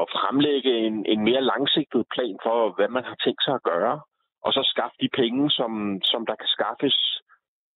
at 0.00 0.08
fremlægge 0.16 0.72
en, 0.86 1.06
en 1.06 1.20
mere 1.28 1.42
langsigtet 1.52 2.04
plan 2.14 2.36
for, 2.42 2.58
hvad 2.76 2.88
man 2.88 3.04
har 3.04 3.16
tænkt 3.24 3.42
sig 3.44 3.54
at 3.54 3.66
gøre, 3.72 4.00
og 4.44 4.52
så 4.52 4.62
skaffe 4.72 4.96
de 5.00 5.08
penge, 5.20 5.50
som, 5.50 6.00
som 6.10 6.26
der 6.26 6.36
kan 6.42 6.50
skaffes 6.56 6.98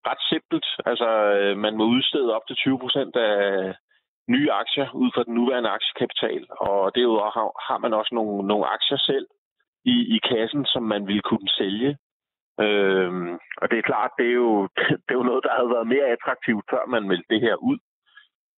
ret 0.08 0.22
simpelt. 0.30 0.66
Altså, 0.90 1.08
øh, 1.38 1.56
man 1.64 1.76
må 1.76 1.84
udstede 1.84 2.34
op 2.36 2.46
til 2.46 2.56
20 2.56 2.78
procent 2.78 3.16
af 3.16 3.74
nye 4.28 4.52
aktier 4.52 4.88
ud 4.94 5.10
fra 5.14 5.24
den 5.26 5.34
nuværende 5.34 5.70
aktiekapital, 5.78 6.42
og 6.68 6.94
derudover 6.94 7.30
har, 7.36 7.46
har 7.68 7.78
man 7.78 7.92
også 7.94 8.14
nogle, 8.14 8.46
nogle 8.50 8.66
aktier 8.76 8.98
selv 8.98 9.26
i, 9.84 9.96
i 10.16 10.18
kassen, 10.30 10.64
som 10.66 10.82
man 10.82 11.06
ville 11.06 11.22
kunne 11.22 11.48
sælge. 11.48 11.96
Øhm, 12.60 13.32
og 13.60 13.70
det 13.70 13.78
er 13.78 13.88
klart, 13.90 14.10
det 14.18 14.26
er, 14.26 14.38
jo, 14.44 14.68
det 15.04 15.10
er 15.12 15.20
jo 15.20 15.30
noget, 15.30 15.44
der 15.44 15.56
havde 15.58 15.74
været 15.76 15.92
mere 15.94 16.12
attraktivt, 16.16 16.64
før 16.70 16.86
man 16.86 17.08
meldte 17.08 17.32
det 17.34 17.40
her 17.40 17.54
ud. 17.54 17.78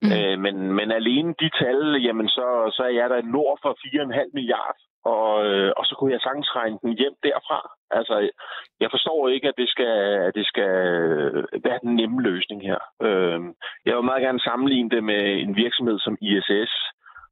Mm. 0.03 0.13
Øh, 0.13 0.39
men, 0.45 0.55
men 0.79 0.93
alene 0.93 1.35
de 1.41 1.51
tal, 1.61 2.03
jamen 2.07 2.29
så, 2.29 2.47
så 2.77 2.83
er 2.83 2.95
jeg 3.01 3.11
der 3.11 3.23
nord 3.23 3.59
for 3.63 3.73
4,5 3.73 4.31
milliard 4.35 4.79
og, 5.05 5.47
øh, 5.47 5.73
og 5.77 5.87
så 5.87 5.95
kunne 5.99 6.13
jeg 6.13 6.21
sagtens 6.21 6.57
regne 6.57 6.79
den 6.83 6.99
hjem 6.99 7.15
derfra. 7.23 7.61
Altså, 7.91 8.31
jeg 8.81 8.91
forstår 8.91 9.29
ikke, 9.29 9.49
at 9.49 9.55
det 9.59 9.69
skal, 9.69 9.95
at 10.29 10.35
det 10.35 10.47
skal 10.47 10.73
være 11.65 11.79
den 11.83 11.95
nemme 11.97 12.23
løsning 12.23 12.63
her. 12.63 12.79
Øh, 13.03 13.41
jeg 13.87 13.97
vil 13.97 14.05
meget 14.05 14.23
gerne 14.23 14.41
sammenligne 14.41 14.91
det 14.91 15.05
med 15.05 15.23
en 15.45 15.57
virksomhed 15.57 15.99
som 15.99 16.19
ISS, 16.21 16.73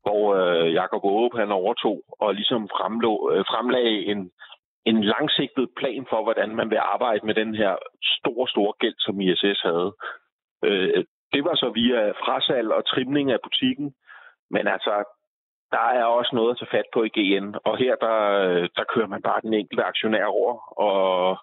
hvor 0.03 0.35
øh, 0.35 0.75
Jacob 0.75 1.05
Aarup 1.05 1.35
han 1.37 1.51
overtog 1.53 2.03
og 2.21 2.35
ligesom 2.35 2.69
fremlå, 2.69 3.31
øh, 3.33 3.45
fremlagde 3.53 4.05
en, 4.13 4.31
en 4.85 5.05
langsigtet 5.05 5.69
plan 5.77 6.07
for, 6.11 6.23
hvordan 6.23 6.57
man 6.57 6.71
vil 6.71 6.81
arbejde 6.95 7.27
med 7.27 7.35
den 7.35 7.55
her 7.55 7.77
store, 8.03 8.49
store 8.49 8.73
gæld, 8.81 8.99
som 8.99 9.21
ISS 9.21 9.61
havde. 9.63 9.93
Øh, 10.65 11.05
det 11.33 11.45
var 11.45 11.55
så 11.55 11.69
via 11.71 12.11
frasalg 12.11 12.69
og 12.73 12.87
trimning 12.87 13.31
af 13.33 13.41
butikken. 13.43 13.95
Men 14.51 14.69
altså, 14.69 15.05
der 15.71 15.87
er 15.99 16.05
også 16.05 16.31
noget 16.35 16.51
at 16.51 16.59
tage 16.59 16.75
fat 16.77 16.89
på 16.95 17.01
i 17.05 17.15
GN. 17.17 17.55
Og 17.65 17.77
her, 17.79 17.95
der, 17.97 18.19
øh, 18.49 18.69
der 18.77 18.85
kører 18.93 19.07
man 19.07 19.23
bare 19.23 19.41
den 19.41 19.55
enkelte 19.55 19.85
aktionær 19.85 20.25
over, 20.25 20.55
og, 20.89 21.39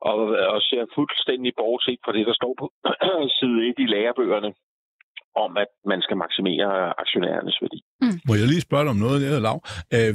og, 0.00 0.18
og 0.54 0.60
ser 0.62 0.86
fuldstændig 0.94 1.52
bortset 1.56 1.98
fra 2.04 2.12
det, 2.12 2.26
der 2.26 2.34
står 2.34 2.54
på 2.58 2.66
side 3.38 3.68
1 3.68 3.74
i 3.78 3.86
lærebøgerne, 3.86 4.54
om 5.36 5.50
at 5.56 5.70
man 5.90 6.00
skal 6.04 6.16
maksimere 6.24 7.00
aktionærernes 7.02 7.58
værdi. 7.62 7.78
Mm. 8.02 8.18
Må 8.28 8.32
jeg 8.34 8.46
lige 8.46 8.66
spørge 8.68 8.84
dig 8.84 8.90
om 8.90 8.96
noget, 8.96 9.20
der 9.20 9.40
Lav? 9.48 9.58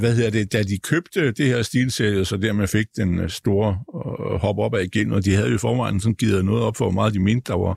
Hvad 0.01 0.11
hedder 0.17 0.31
det, 0.37 0.53
da 0.53 0.59
de 0.71 0.77
købte 0.91 1.31
det 1.39 1.47
her 1.51 1.61
stilserie, 1.61 2.25
så 2.25 2.37
der 2.37 2.53
man 2.53 2.67
fik 2.77 2.87
den 3.01 3.19
øh, 3.23 3.29
store 3.29 3.69
uh, 3.97 4.35
hop 4.43 4.57
op 4.65 4.73
af 4.75 4.83
igen, 4.83 5.13
og 5.15 5.25
de 5.25 5.35
havde 5.35 5.49
jo 5.49 5.55
i 5.55 5.65
forvejen 5.67 5.99
sådan 5.99 6.19
givet 6.23 6.45
noget 6.45 6.63
op 6.67 6.75
for, 6.77 6.85
hvor 6.85 6.97
meget 6.99 7.13
de 7.13 7.23
mente, 7.29 7.51
der 7.51 7.57
var 7.57 7.75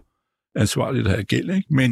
ansvarligt 0.64 1.06
at 1.06 1.12
have 1.12 1.24
gæld, 1.34 1.50
ikke? 1.58 1.68
Men 1.80 1.90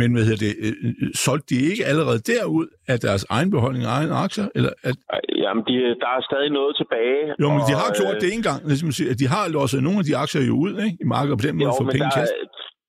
Men 0.00 0.08
hvad 0.14 0.24
hedder 0.28 0.42
det, 0.46 0.54
øh, 0.66 0.74
øh, 0.86 1.10
solgte 1.24 1.48
de 1.54 1.58
ikke 1.70 1.82
allerede 1.90 2.20
derud 2.32 2.66
af 2.92 2.96
deres 3.06 3.24
egen 3.36 3.50
beholdning 3.54 3.84
af 3.88 3.92
egen 3.98 4.12
aktier? 4.24 4.46
Eller 4.58 4.72
at... 4.88 4.96
Jamen, 5.44 5.62
de, 5.68 5.74
der 6.02 6.10
er 6.16 6.22
stadig 6.30 6.50
noget 6.58 6.72
tilbage. 6.80 7.22
Jo, 7.42 7.48
men 7.54 7.60
og, 7.62 7.68
de 7.68 7.74
har 7.82 7.90
gjort 8.00 8.16
det 8.22 8.28
en 8.36 8.42
gang. 8.48 8.60
Ligesom 8.70 8.88
at 8.92 8.94
sige, 8.98 9.08
at 9.12 9.18
de 9.22 9.26
har 9.34 9.44
låst 9.56 9.74
nogle 9.86 9.98
af 10.02 10.06
de 10.10 10.14
aktier 10.24 10.42
jo 10.50 10.54
ud 10.66 10.72
ikke? 10.86 10.96
i 11.04 11.06
markedet, 11.14 11.34
og 11.34 11.38
på 11.42 11.46
den 11.48 11.54
måde 11.58 11.70
jo, 11.70 11.80
få 11.82 11.86
men 11.88 11.92
penge 11.96 12.10
der, 12.10 12.16
til. 12.18 12.26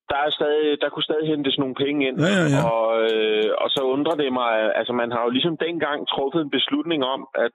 Der, 0.09 0.19
er 0.25 0.31
stadig, 0.39 0.81
der 0.81 0.89
kunne 0.89 1.09
stadig 1.09 1.27
hentes 1.27 1.57
nogle 1.57 1.75
penge 1.75 2.07
ind. 2.07 2.17
Ja, 2.19 2.31
ja, 2.39 2.45
ja. 2.55 2.59
Og, 2.73 2.87
øh, 3.11 3.49
og 3.63 3.69
så 3.69 3.81
undrer 3.95 4.15
det 4.21 4.33
mig, 4.33 4.53
altså 4.79 4.93
man 4.93 5.11
har 5.11 5.23
jo 5.23 5.29
ligesom 5.29 5.57
dengang 5.57 6.07
truffet 6.07 6.41
en 6.41 6.55
beslutning 6.57 7.01
om, 7.15 7.21
at 7.35 7.51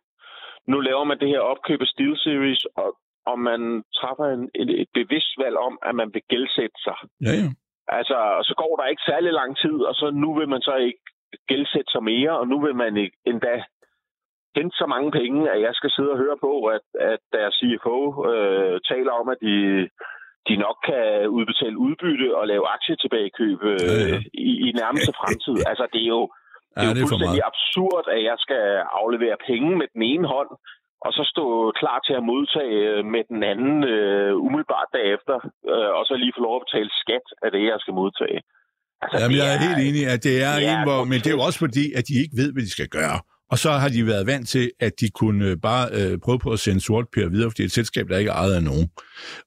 nu 0.66 0.80
laver 0.80 1.04
man 1.04 1.18
det 1.18 1.28
her 1.28 1.40
opkøb 1.40 1.80
af 1.80 1.87
Steel 1.87 2.16
Series, 2.18 2.64
og, 2.64 2.90
og 3.26 3.38
man 3.38 3.82
træffer 3.99 4.26
en, 4.37 4.50
et, 4.54 4.71
et 4.80 4.88
bevidst 4.94 5.32
valg 5.38 5.56
om, 5.56 5.78
at 5.82 5.94
man 5.94 6.11
vil 6.14 6.23
gældsætte 6.28 6.78
sig. 6.87 6.99
Ja, 7.26 7.35
ja. 7.42 7.49
Altså, 7.99 8.18
så 8.49 8.54
går 8.62 8.76
der 8.76 8.87
ikke 8.87 9.02
særlig 9.06 9.32
lang 9.32 9.56
tid, 9.59 9.76
og 9.88 9.94
så 9.94 10.11
nu 10.11 10.35
vil 10.38 10.49
man 10.49 10.61
så 10.61 10.75
ikke 10.76 11.02
gældsætte 11.49 11.90
sig 11.92 12.02
mere, 12.02 12.38
og 12.40 12.49
nu 12.49 12.61
vil 12.61 12.75
man 12.75 12.97
ikke 12.97 13.16
endda 13.26 13.64
hente 14.56 14.76
så 14.76 14.87
mange 14.87 15.11
penge, 15.11 15.50
at 15.50 15.61
jeg 15.61 15.75
skal 15.75 15.90
sidde 15.90 16.11
og 16.11 16.18
høre 16.18 16.38
på, 16.47 16.52
at, 16.66 16.87
at 17.00 17.21
deres 17.32 17.54
CFO 17.54 17.99
øh, 18.30 18.80
taler 18.90 19.12
om, 19.12 19.28
at 19.28 19.38
de, 19.40 19.88
de 20.49 20.54
nok 20.64 20.78
kan 20.88 21.04
udbetale 21.37 21.76
udbytte 21.87 22.28
og 22.38 22.44
lave 22.52 22.64
aktietilbagekøb 22.76 23.58
øh, 23.72 23.80
Ja, 23.90 23.96
ja. 24.12 24.18
i, 24.49 24.50
i 24.66 24.68
nærmeste 24.80 25.12
fremtid. 25.20 25.56
Altså, 25.70 25.84
det 25.94 26.02
er 26.06 26.12
jo, 26.18 26.22
det 26.75 26.78
er 26.78 26.82
Ja, 26.82 26.88
jo 26.88 26.94
det 26.94 27.02
er 27.02 27.11
fuldstændig 27.12 27.44
absurd, 27.52 28.04
at 28.14 28.20
jeg 28.30 28.37
skal 28.44 28.64
aflevere 29.02 29.37
penge 29.50 29.70
med 29.80 29.88
den 29.94 30.02
ene 30.12 30.26
hånd, 30.34 30.50
og 31.04 31.11
så 31.16 31.22
stå 31.34 31.46
klar 31.80 31.99
til 32.06 32.14
at 32.20 32.26
modtage 32.32 32.78
øh, 32.92 33.00
med 33.14 33.22
den 33.32 33.40
anden 33.52 33.76
øh, 33.94 34.32
umiddelbart 34.46 34.88
derefter, 34.99 35.37
øh, 35.72 35.90
og 35.99 36.02
så 36.08 36.12
lige 36.22 36.37
få 36.37 36.42
lov 36.49 36.54
at 36.58 36.64
betale 36.66 36.90
skat 37.02 37.26
af 37.44 37.49
det, 37.54 37.62
jeg 37.70 37.78
skal 37.82 37.94
modtage. 38.02 38.40
Altså, 39.02 39.16
Jamen, 39.20 39.37
jeg 39.40 39.49
er 39.54 39.58
helt 39.66 39.80
enig, 39.88 40.02
at 40.14 40.20
det 40.28 40.37
er 40.49 40.54
det 40.56 40.68
en, 40.72 40.78
er 40.80 40.84
hvor, 40.88 41.00
men 41.11 41.18
det 41.22 41.28
er 41.30 41.37
jo 41.38 41.44
også 41.49 41.61
fordi, 41.66 41.84
at 41.99 42.04
de 42.08 42.14
ikke 42.22 42.34
ved, 42.40 42.49
hvad 42.52 42.62
de 42.68 42.75
skal 42.78 42.90
gøre. 42.99 43.18
Og 43.52 43.59
så 43.59 43.71
har 43.71 43.88
de 43.88 44.06
været 44.06 44.26
vant 44.26 44.49
til, 44.49 44.71
at 44.80 45.00
de 45.00 45.09
kunne 45.09 45.47
øh, 45.47 45.56
bare 45.56 45.88
øh, 45.92 46.18
prøve 46.18 46.38
på 46.38 46.50
at 46.50 46.59
sende 46.59 46.80
sortper 46.80 47.28
videre, 47.28 47.50
fordi 47.50 47.62
det 47.62 47.64
er 47.64 47.68
et 47.68 47.73
selskab, 47.73 48.09
der 48.09 48.18
ikke 48.18 48.30
er 48.30 48.35
ejet 48.35 48.54
af 48.54 48.62
nogen. 48.62 48.88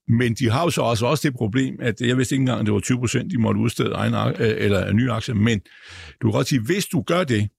Men 0.08 0.34
de 0.34 0.50
har 0.50 0.64
jo 0.64 0.70
så 0.70 0.82
også, 0.82 1.06
også 1.06 1.28
det 1.28 1.38
problem, 1.38 1.76
at 1.82 2.02
jeg 2.02 2.18
vidste 2.18 2.36
ikke 2.36 2.42
engang, 2.42 2.60
at 2.60 2.66
det 2.66 2.74
var 2.74 2.80
20 2.80 2.98
procent, 2.98 3.32
de 3.32 3.38
måtte 3.38 3.60
udstede 3.60 3.92
egen, 3.92 4.14
øh, 4.14 4.56
eller 4.58 4.94
nye 4.94 5.12
aktier. 5.12 5.36
Men 5.36 5.60
du 6.22 6.28
kan 6.28 6.32
godt 6.32 6.48
sige, 6.48 6.62
hvis 6.62 6.86
du 6.86 7.02
gør 7.02 7.24
det, 7.24 7.50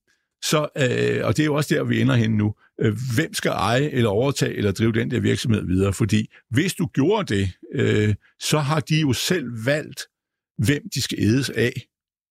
så, 0.43 0.67
øh, 0.77 1.25
og 1.27 1.37
det 1.37 1.39
er 1.43 1.45
jo 1.45 1.55
også 1.55 1.75
der, 1.75 1.83
vi 1.83 2.01
ender 2.01 2.15
hen 2.15 2.31
nu, 2.31 2.53
øh, 2.81 2.95
hvem 3.15 3.33
skal 3.33 3.51
eje 3.51 3.89
eller 3.89 4.09
overtage 4.09 4.55
eller 4.55 4.71
drive 4.71 4.91
den 4.91 5.11
der 5.11 5.19
virksomhed 5.19 5.65
videre? 5.65 5.93
Fordi 5.93 6.27
hvis 6.49 6.73
du 6.73 6.87
gjorde 6.93 7.35
det, 7.35 7.49
øh, 7.75 8.15
så 8.39 8.59
har 8.59 8.79
de 8.79 9.01
jo 9.01 9.13
selv 9.13 9.45
valgt, 9.65 10.01
hvem 10.57 10.81
de 10.95 11.01
skal 11.01 11.17
ædes 11.21 11.49
af 11.49 11.73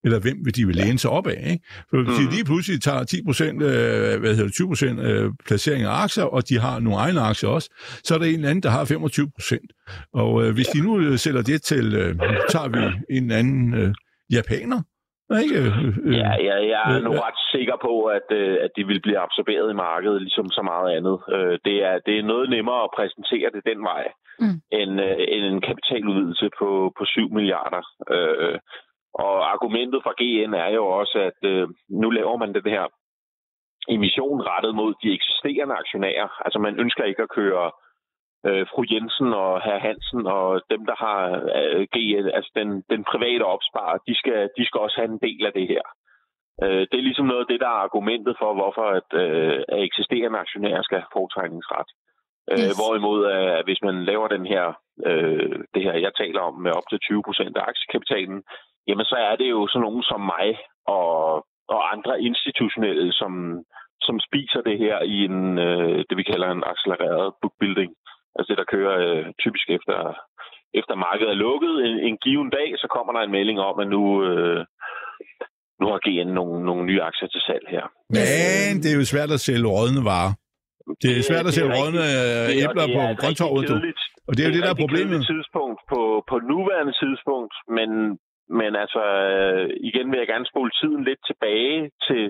eller 0.06 0.18
hvem 0.24 0.38
vil 0.44 0.56
de 0.56 0.66
vil 0.66 0.76
læne 0.82 0.98
sig 0.98 1.10
op 1.18 1.26
af. 1.26 1.40
Ikke? 1.52 1.64
For 1.90 1.96
hvis 1.96 2.16
de 2.20 2.24
Mhm. 2.26 2.34
lige 2.36 2.44
pludselig 2.50 2.78
tager 2.82 3.04
10 3.04 3.24
procent, 3.28 3.56
øh, 3.62 4.14
hvad 4.20 4.30
hedder 4.36 4.48
det, 4.50 4.54
20 4.54 4.68
procent 4.72 4.96
øh, 5.08 5.26
placering 5.48 5.82
af 5.84 5.94
aktier, 6.04 6.24
og 6.36 6.40
de 6.48 6.56
har 6.66 6.74
nogle 6.84 6.98
egne 7.04 7.20
aktier 7.30 7.50
også, 7.56 7.68
så 8.06 8.10
er 8.14 8.18
der 8.18 8.26
en 8.26 8.34
eller 8.34 8.50
anden, 8.50 8.62
der 8.66 8.70
har 8.76 8.84
25 8.84 9.30
procent. 9.36 9.70
Og 10.22 10.30
øh, 10.42 10.48
hvis 10.56 10.66
de 10.74 10.78
nu 10.86 10.92
øh, 11.00 11.16
sælger 11.24 11.42
det 11.42 11.58
til, 11.62 11.86
øh, 12.02 12.12
tager 12.52 12.68
vi 12.74 12.82
en 13.18 13.30
anden 13.40 13.74
øh, 13.80 13.90
japaner, 14.36 14.80
ikke? 15.42 15.56
Øh, 15.60 15.66
øh, 15.88 16.14
Ja, 16.22 16.30
ja, 16.48 16.56
jeg 16.72 16.82
er 16.96 17.00
nu 17.06 17.12
ret 17.26 17.40
sikker 17.54 17.76
på, 17.86 17.94
at, 18.16 18.28
at 18.64 18.70
de 18.76 18.82
vil 18.90 19.00
blive 19.04 19.18
absorberet 19.26 19.68
i 19.70 19.80
markedet, 19.86 20.22
ligesom 20.26 20.46
så 20.58 20.62
meget 20.72 20.88
andet. 20.98 21.16
Det 21.66 21.76
er, 21.88 21.94
det 22.06 22.14
er 22.18 22.22
noget 22.32 22.46
nemmere 22.56 22.80
at 22.86 22.90
præsentere 22.98 23.48
det 23.54 23.62
den 23.72 23.80
vej, 23.92 24.04
Mm. 24.40 24.46
mm. 24.46 24.56
end, 24.78 24.92
end 25.34 25.44
en 25.52 25.60
kapitaludvidelse 25.68 26.46
på, 26.60 26.68
på 26.98 27.02
7 27.04 27.28
milliarder. 27.38 27.82
Og 29.24 29.52
argumentet 29.52 30.02
fra 30.02 30.14
GN 30.20 30.54
er 30.54 30.70
jo 30.78 30.86
også, 30.86 31.18
at 31.28 31.40
øh, 31.50 31.68
nu 32.02 32.10
laver 32.10 32.36
man 32.36 32.54
det 32.54 32.70
her 32.76 32.86
emission 33.88 34.40
rettet 34.50 34.74
mod 34.74 34.94
de 35.02 35.12
eksisterende 35.12 35.74
aktionærer. 35.74 36.28
Altså 36.44 36.58
man 36.58 36.80
ønsker 36.80 37.04
ikke 37.04 37.22
at 37.22 37.34
køre 37.38 37.70
øh, 38.46 38.66
fru 38.70 38.84
Jensen 38.92 39.30
og 39.32 39.62
herr 39.66 39.78
Hansen 39.78 40.26
og 40.26 40.60
dem, 40.70 40.82
der 40.90 40.96
har 41.04 41.20
øh, 41.60 41.86
GN, 41.94 42.26
altså 42.38 42.50
den, 42.54 42.68
den 42.92 43.04
private 43.12 43.44
opsparer, 43.54 43.98
de 44.08 44.14
skal, 44.20 44.50
de 44.56 44.66
skal 44.66 44.80
også 44.80 44.96
have 45.00 45.10
en 45.14 45.24
del 45.26 45.46
af 45.46 45.52
det 45.52 45.68
her. 45.68 45.84
Øh, 46.64 46.82
det 46.90 46.96
er 46.98 47.08
ligesom 47.08 47.26
noget 47.26 47.44
af 47.44 47.50
det, 47.52 47.60
der 47.60 47.70
er 47.74 47.84
argumentet 47.86 48.34
for, 48.40 48.50
hvorfor 48.54 48.86
at, 48.98 49.10
øh, 49.22 49.58
at 49.68 49.82
eksisterende 49.88 50.38
aktionærer 50.38 50.82
skal 50.82 50.98
have 50.98 51.14
fortegningsret. 51.18 51.88
Øh, 52.52 52.58
Yes. 52.58 52.76
Hvorimod, 52.80 53.20
at 53.58 53.64
hvis 53.66 53.80
man 53.86 53.96
laver 54.10 54.28
den 54.28 54.44
her, 54.52 54.64
øh, 55.08 55.56
det 55.74 55.82
her, 55.86 55.94
jeg 56.06 56.12
taler 56.22 56.40
om, 56.48 56.54
med 56.64 56.72
op 56.78 56.86
til 56.90 56.98
20 56.98 57.22
procent 57.28 57.54
af 57.56 57.64
aktiekapitalen, 57.70 58.38
jamen 58.88 59.06
så 59.12 59.16
er 59.30 59.36
det 59.40 59.48
jo 59.54 59.60
sådan 59.68 59.84
nogen 59.86 60.04
som 60.10 60.20
mig 60.34 60.48
og, 60.98 61.16
og 61.74 61.80
andre 61.94 62.14
institutionelle, 62.28 63.12
som, 63.20 63.32
som 64.06 64.16
spiser 64.28 64.60
det 64.68 64.76
her 64.84 64.96
i 65.14 65.16
en, 65.30 65.58
øh, 65.66 65.98
det 66.08 66.16
vi 66.20 66.24
kalder 66.32 66.48
en 66.50 66.64
accelereret 66.72 67.34
bookbuilding. 67.42 67.92
Altså 68.36 68.48
det, 68.50 68.58
der 68.60 68.72
kører 68.74 68.94
øh, 69.06 69.26
typisk 69.44 69.66
efter, 69.76 69.98
efter 70.80 70.94
markedet 71.06 71.30
er 71.32 71.42
lukket 71.46 71.74
en, 71.86 71.96
en 72.08 72.16
given 72.24 72.50
dag, 72.58 72.68
så 72.82 72.86
kommer 72.94 73.12
der 73.12 73.20
en 73.20 73.36
melding 73.36 73.58
om, 73.60 73.76
at 73.82 73.88
nu, 73.96 74.02
øh, 74.28 74.60
nu 75.80 75.86
har 75.92 75.98
GN 76.06 76.30
nogle, 76.38 76.64
nogle 76.68 76.84
nye 76.90 77.02
aktier 77.02 77.28
til 77.28 77.40
salg 77.48 77.66
her. 77.74 77.84
Men 78.16 78.72
det 78.82 78.88
er 78.92 78.98
jo 79.00 79.04
svært 79.04 79.30
at 79.36 79.40
sælge 79.40 79.68
rådne 79.76 80.04
varer. 80.10 80.32
Det 81.02 81.10
er 81.18 81.22
svært 81.30 81.46
at 81.50 81.54
sælge 81.56 81.72
rådne 81.78 82.02
øh, 82.16 82.46
er- 82.46 82.54
æbler 82.62 82.86
på 82.96 83.00
et 83.12 83.18
grønttorvet, 83.22 83.62
rigtig 83.62 83.76
du. 83.86 84.26
Og 84.28 84.32
det 84.34 84.40
er 84.42 84.48
jo 84.48 84.54
det, 84.56 84.62
et 84.62 84.66
der 84.68 84.74
er 84.76 84.82
problemet. 84.84 85.20
tidspunkt 85.34 85.80
på, 85.92 86.00
på 86.30 86.36
nuværende 86.52 86.94
tidspunkt, 87.02 87.54
men, 87.76 87.88
men 88.60 88.70
altså 88.82 89.02
øh, 89.28 89.66
igen 89.88 90.06
vil 90.10 90.18
jeg 90.22 90.28
gerne 90.32 90.50
spole 90.52 90.70
tiden 90.80 91.00
lidt 91.08 91.22
tilbage 91.30 91.78
til, 92.08 92.24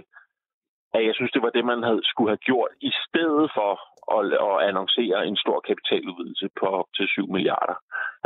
at 0.97 1.03
jeg 1.09 1.15
synes, 1.15 1.33
det 1.35 1.43
var 1.47 1.53
det, 1.57 1.65
man 1.73 1.81
havde, 1.89 2.03
skulle 2.11 2.31
have 2.35 2.45
gjort, 2.51 2.73
i 2.91 2.93
stedet 3.05 3.47
for 3.57 3.71
at, 4.17 4.23
at 4.49 4.57
annoncere 4.69 5.19
en 5.31 5.37
stor 5.45 5.59
kapitaludvidelse 5.69 6.47
på 6.59 6.67
op 6.81 6.89
til 6.97 7.07
7 7.09 7.27
milliarder. 7.35 7.77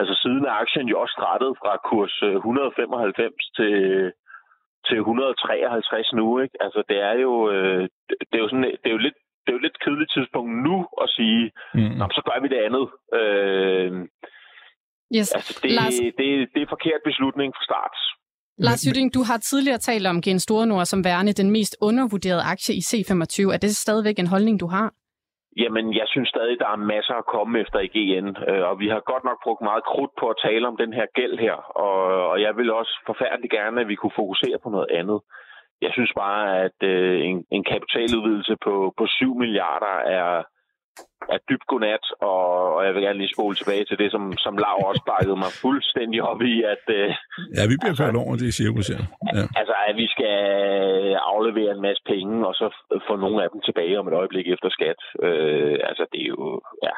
Altså 0.01 0.15
siden 0.23 0.45
er 0.51 0.55
aktien 0.65 0.89
jo 0.93 0.97
også 1.03 1.15
startet 1.21 1.51
fra 1.61 1.73
kurs 1.91 2.15
øh, 2.29 2.37
195 2.37 3.35
til, 3.59 3.77
til 4.89 4.99
153 4.99 6.13
nu, 6.21 6.27
ikke? 6.45 6.57
Altså 6.65 6.81
det 6.91 6.99
er 7.11 7.17
jo, 7.27 7.33
øh, 7.55 7.83
det 8.29 8.35
er 8.39 8.43
jo 8.45 8.49
sådan, 8.53 8.71
det 8.83 8.89
er 8.91 8.97
jo 8.99 9.07
lidt 9.09 9.19
det 9.43 9.49
er 9.51 9.57
jo 9.59 9.67
lidt 9.67 9.81
kedeligt 9.85 10.13
tidspunkt 10.17 10.51
nu 10.67 10.75
at 11.03 11.09
sige, 11.17 11.43
Mm. 11.75 11.81
Nå, 11.99 12.05
så 12.17 12.23
gør 12.29 12.39
vi 12.43 12.49
det 12.55 12.61
andet. 12.67 12.85
Øh, 13.19 13.91
Yes. 15.17 15.33
altså, 15.37 15.61
det, 15.63 15.71
Lars, 15.79 15.95
det, 16.19 16.35
det 16.53 16.59
er 16.61 16.67
en 16.67 16.75
forkert 16.77 17.01
beslutning 17.05 17.51
fra 17.57 17.65
start. 17.69 17.95
Lars 18.67 18.87
Jytting, 18.87 19.15
du 19.15 19.23
har 19.31 19.39
tidligere 19.39 19.79
talt 19.79 20.07
om 20.07 20.23
Gen 20.23 20.39
Store 20.47 20.67
Nord 20.67 20.85
som 20.93 21.05
værende 21.05 21.33
den 21.33 21.51
mest 21.51 21.77
undervurderede 21.89 22.43
aktie 22.55 22.75
i 22.81 22.83
C25. 22.91 23.37
Er 23.55 23.59
det 23.63 23.71
stadigvæk 23.85 24.19
en 24.19 24.33
holdning, 24.35 24.61
du 24.61 24.67
har? 24.67 24.89
Jamen, 25.63 25.95
jeg 26.01 26.07
synes 26.13 26.29
stadig, 26.29 26.57
der 26.59 26.69
er 26.75 26.77
masser 26.95 27.15
at 27.23 27.27
komme 27.35 27.53
efter 27.63 27.79
i 27.87 27.89
GN, 27.95 28.29
øh, 28.51 28.63
og 28.71 28.75
vi 28.83 28.89
har 28.89 29.01
godt 29.13 29.25
nok 29.25 29.39
brugt 29.45 29.63
meget 29.71 29.85
krudt 29.91 30.13
på 30.21 30.25
at 30.33 30.41
tale 30.47 30.65
om 30.71 30.77
den 30.83 30.93
her 30.93 31.07
gæld 31.19 31.37
her, 31.39 31.57
og, 31.87 31.97
og 32.31 32.37
jeg 32.41 32.53
vil 32.57 32.71
også 32.81 32.95
forfærdeligt 33.07 33.53
gerne, 33.59 33.81
at 33.81 33.89
vi 33.89 33.95
kunne 33.95 34.19
fokusere 34.23 34.59
på 34.63 34.69
noget 34.77 34.91
andet. 35.01 35.19
Jeg 35.83 35.91
synes 35.93 36.13
bare, 36.23 36.43
at 36.65 36.79
øh, 36.93 37.17
en, 37.29 37.37
en 37.57 37.65
kapitaludvidelse 37.73 38.55
på, 38.65 38.75
på 38.99 39.05
7 39.07 39.35
milliarder 39.43 39.95
er, 40.19 40.43
er 41.35 41.39
dybt 41.49 41.67
godnat, 41.71 42.05
og, 42.21 42.75
og 42.77 42.81
jeg 42.87 42.95
vil 42.95 43.03
gerne 43.03 43.19
lige 43.19 43.35
spole 43.35 43.55
tilbage 43.57 43.85
til 43.85 43.99
det, 43.99 44.11
som, 44.15 44.23
som 44.45 44.55
Lav 44.65 44.77
også 44.91 45.03
bakkede 45.13 45.39
mig 45.45 45.53
fuldstændig 45.65 46.23
op 46.31 46.41
i, 46.53 46.55
at, 46.75 46.85
øh, 46.99 47.09
Ja, 47.57 47.63
vi 47.71 47.77
bliver 47.81 47.97
kørt 48.01 48.17
over 48.23 48.35
det 48.37 48.55
cirkus 48.61 48.89
her. 48.93 49.01
Ja. 49.37 49.45
altså, 49.61 49.75
at 49.89 49.95
vi 50.03 50.07
skal 50.15 50.37
aflevere 51.33 51.73
en 51.77 51.83
masse 51.89 52.03
penge, 52.13 52.35
og 52.49 52.55
så 52.61 52.67
få 53.09 53.15
nogle 53.17 53.43
af 53.45 53.49
dem 53.53 53.61
tilbage 53.61 53.99
om 54.01 54.09
et 54.09 54.19
øjeblik 54.21 54.47
efter 54.55 54.69
skat. 54.77 55.01
Øh, 55.27 55.77
altså, 55.91 56.05
det 56.13 56.21
er 56.23 56.31
jo... 56.37 56.61
Ja. 56.87 56.95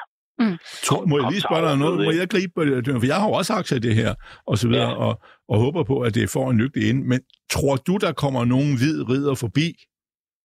To, 0.84 1.06
må 1.06 1.20
jeg 1.20 1.30
lige 1.30 1.40
spørge 1.40 1.68
dig 1.68 1.76
noget? 1.78 2.04
Må 2.04 2.10
jeg 2.10 2.28
gribe 2.28 2.52
på 2.54 2.64
det? 2.64 2.86
For 3.00 3.06
jeg 3.06 3.16
har 3.16 3.26
jo 3.26 3.32
også 3.32 3.52
aktier 3.52 3.76
i 3.76 3.80
det 3.80 3.94
her, 3.94 4.14
og 4.46 4.58
så 4.58 4.68
videre, 4.68 4.88
Ja. 4.88 4.94
og, 4.96 5.20
og 5.48 5.58
håber 5.60 5.84
på, 5.84 6.00
at 6.00 6.14
det 6.14 6.30
får 6.30 6.50
en 6.50 6.58
lykkelig 6.58 6.90
ende. 6.90 7.04
Men 7.08 7.20
tror 7.50 7.76
du, 7.76 7.96
der 7.96 8.12
kommer 8.12 8.44
nogen 8.44 8.76
hvid 8.76 9.08
ridder 9.08 9.34
forbi 9.34 9.74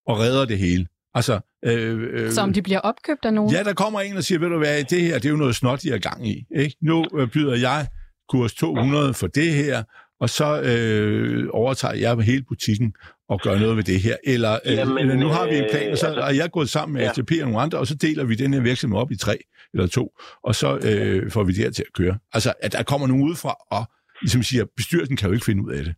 og 0.07 0.19
redder 0.19 0.45
det 0.45 0.57
hele? 0.57 0.87
Altså, 1.13 1.39
øh, 1.65 1.99
øh, 2.11 2.31
Så 2.31 2.41
om 2.41 2.53
de 2.53 2.61
bliver 2.61 2.79
opkøbt 2.79 3.25
af 3.25 3.33
nogen? 3.33 3.51
Ja, 3.55 3.63
der 3.63 3.73
kommer 3.73 3.99
en 4.01 4.17
og 4.17 4.23
siger, 4.23 4.39
ved 4.39 4.49
du 4.49 4.57
hvad, 4.57 4.83
det 4.83 5.01
her, 5.01 5.13
det 5.15 5.25
er 5.25 5.29
jo 5.29 5.35
noget 5.35 5.55
snot, 5.55 5.83
I 5.83 5.89
er 5.89 5.97
gang 5.97 6.27
i. 6.27 6.43
Ikke? 6.55 6.75
Nu 6.81 7.05
øh, 7.17 7.27
byder 7.31 7.55
jeg 7.55 7.87
kurs 8.29 8.53
200 8.53 9.13
for 9.13 9.27
det 9.27 9.53
her, 9.53 9.83
og 10.19 10.29
så 10.29 10.61
øh, 10.61 11.47
overtager 11.51 11.93
jeg 11.93 12.17
hele 12.19 12.43
butikken 12.43 12.93
og 13.29 13.39
gør 13.41 13.59
noget 13.59 13.77
ved 13.77 13.83
det 13.83 14.01
her. 14.01 14.15
Eller, 14.23 14.59
øh, 14.65 14.73
Jamen, 14.73 14.97
eller 14.97 15.15
nu 15.15 15.27
har 15.27 15.47
vi 15.47 15.57
en 15.57 15.65
plan, 15.71 15.91
og 15.91 15.97
så 15.97 16.05
øh, 16.07 16.11
altså- 16.11 16.21
er 16.21 16.31
jeg 16.33 16.51
gået 16.51 16.69
sammen 16.69 16.93
med 16.93 17.01
Ja. 17.01 17.09
ATP 17.09 17.31
og 17.31 17.37
nogle 17.47 17.61
andre, 17.61 17.77
og 17.77 17.87
så 17.87 17.95
deler 17.95 18.23
vi 18.23 18.35
den 18.35 18.53
her 18.53 18.61
virksomhed 18.61 18.99
op 18.99 19.11
i 19.11 19.15
tre 19.15 19.37
eller 19.73 19.87
to, 19.87 20.11
og 20.43 20.55
så 20.55 20.77
øh, 20.77 21.31
får 21.31 21.43
vi 21.43 21.51
det 21.53 21.63
her 21.63 21.71
til 21.71 21.83
at 21.87 21.93
køre. 21.93 22.17
Altså, 22.33 22.53
at 22.61 22.71
der 22.71 22.83
kommer 22.83 23.07
nogen 23.07 23.23
udefra, 23.23 23.55
og 23.71 23.85
ligesom 24.21 24.43
siger, 24.43 24.65
bestyrelsen 24.77 25.17
kan 25.17 25.27
jo 25.27 25.33
ikke 25.33 25.45
finde 25.45 25.63
ud 25.63 25.71
af 25.73 25.83
det. 25.83 25.95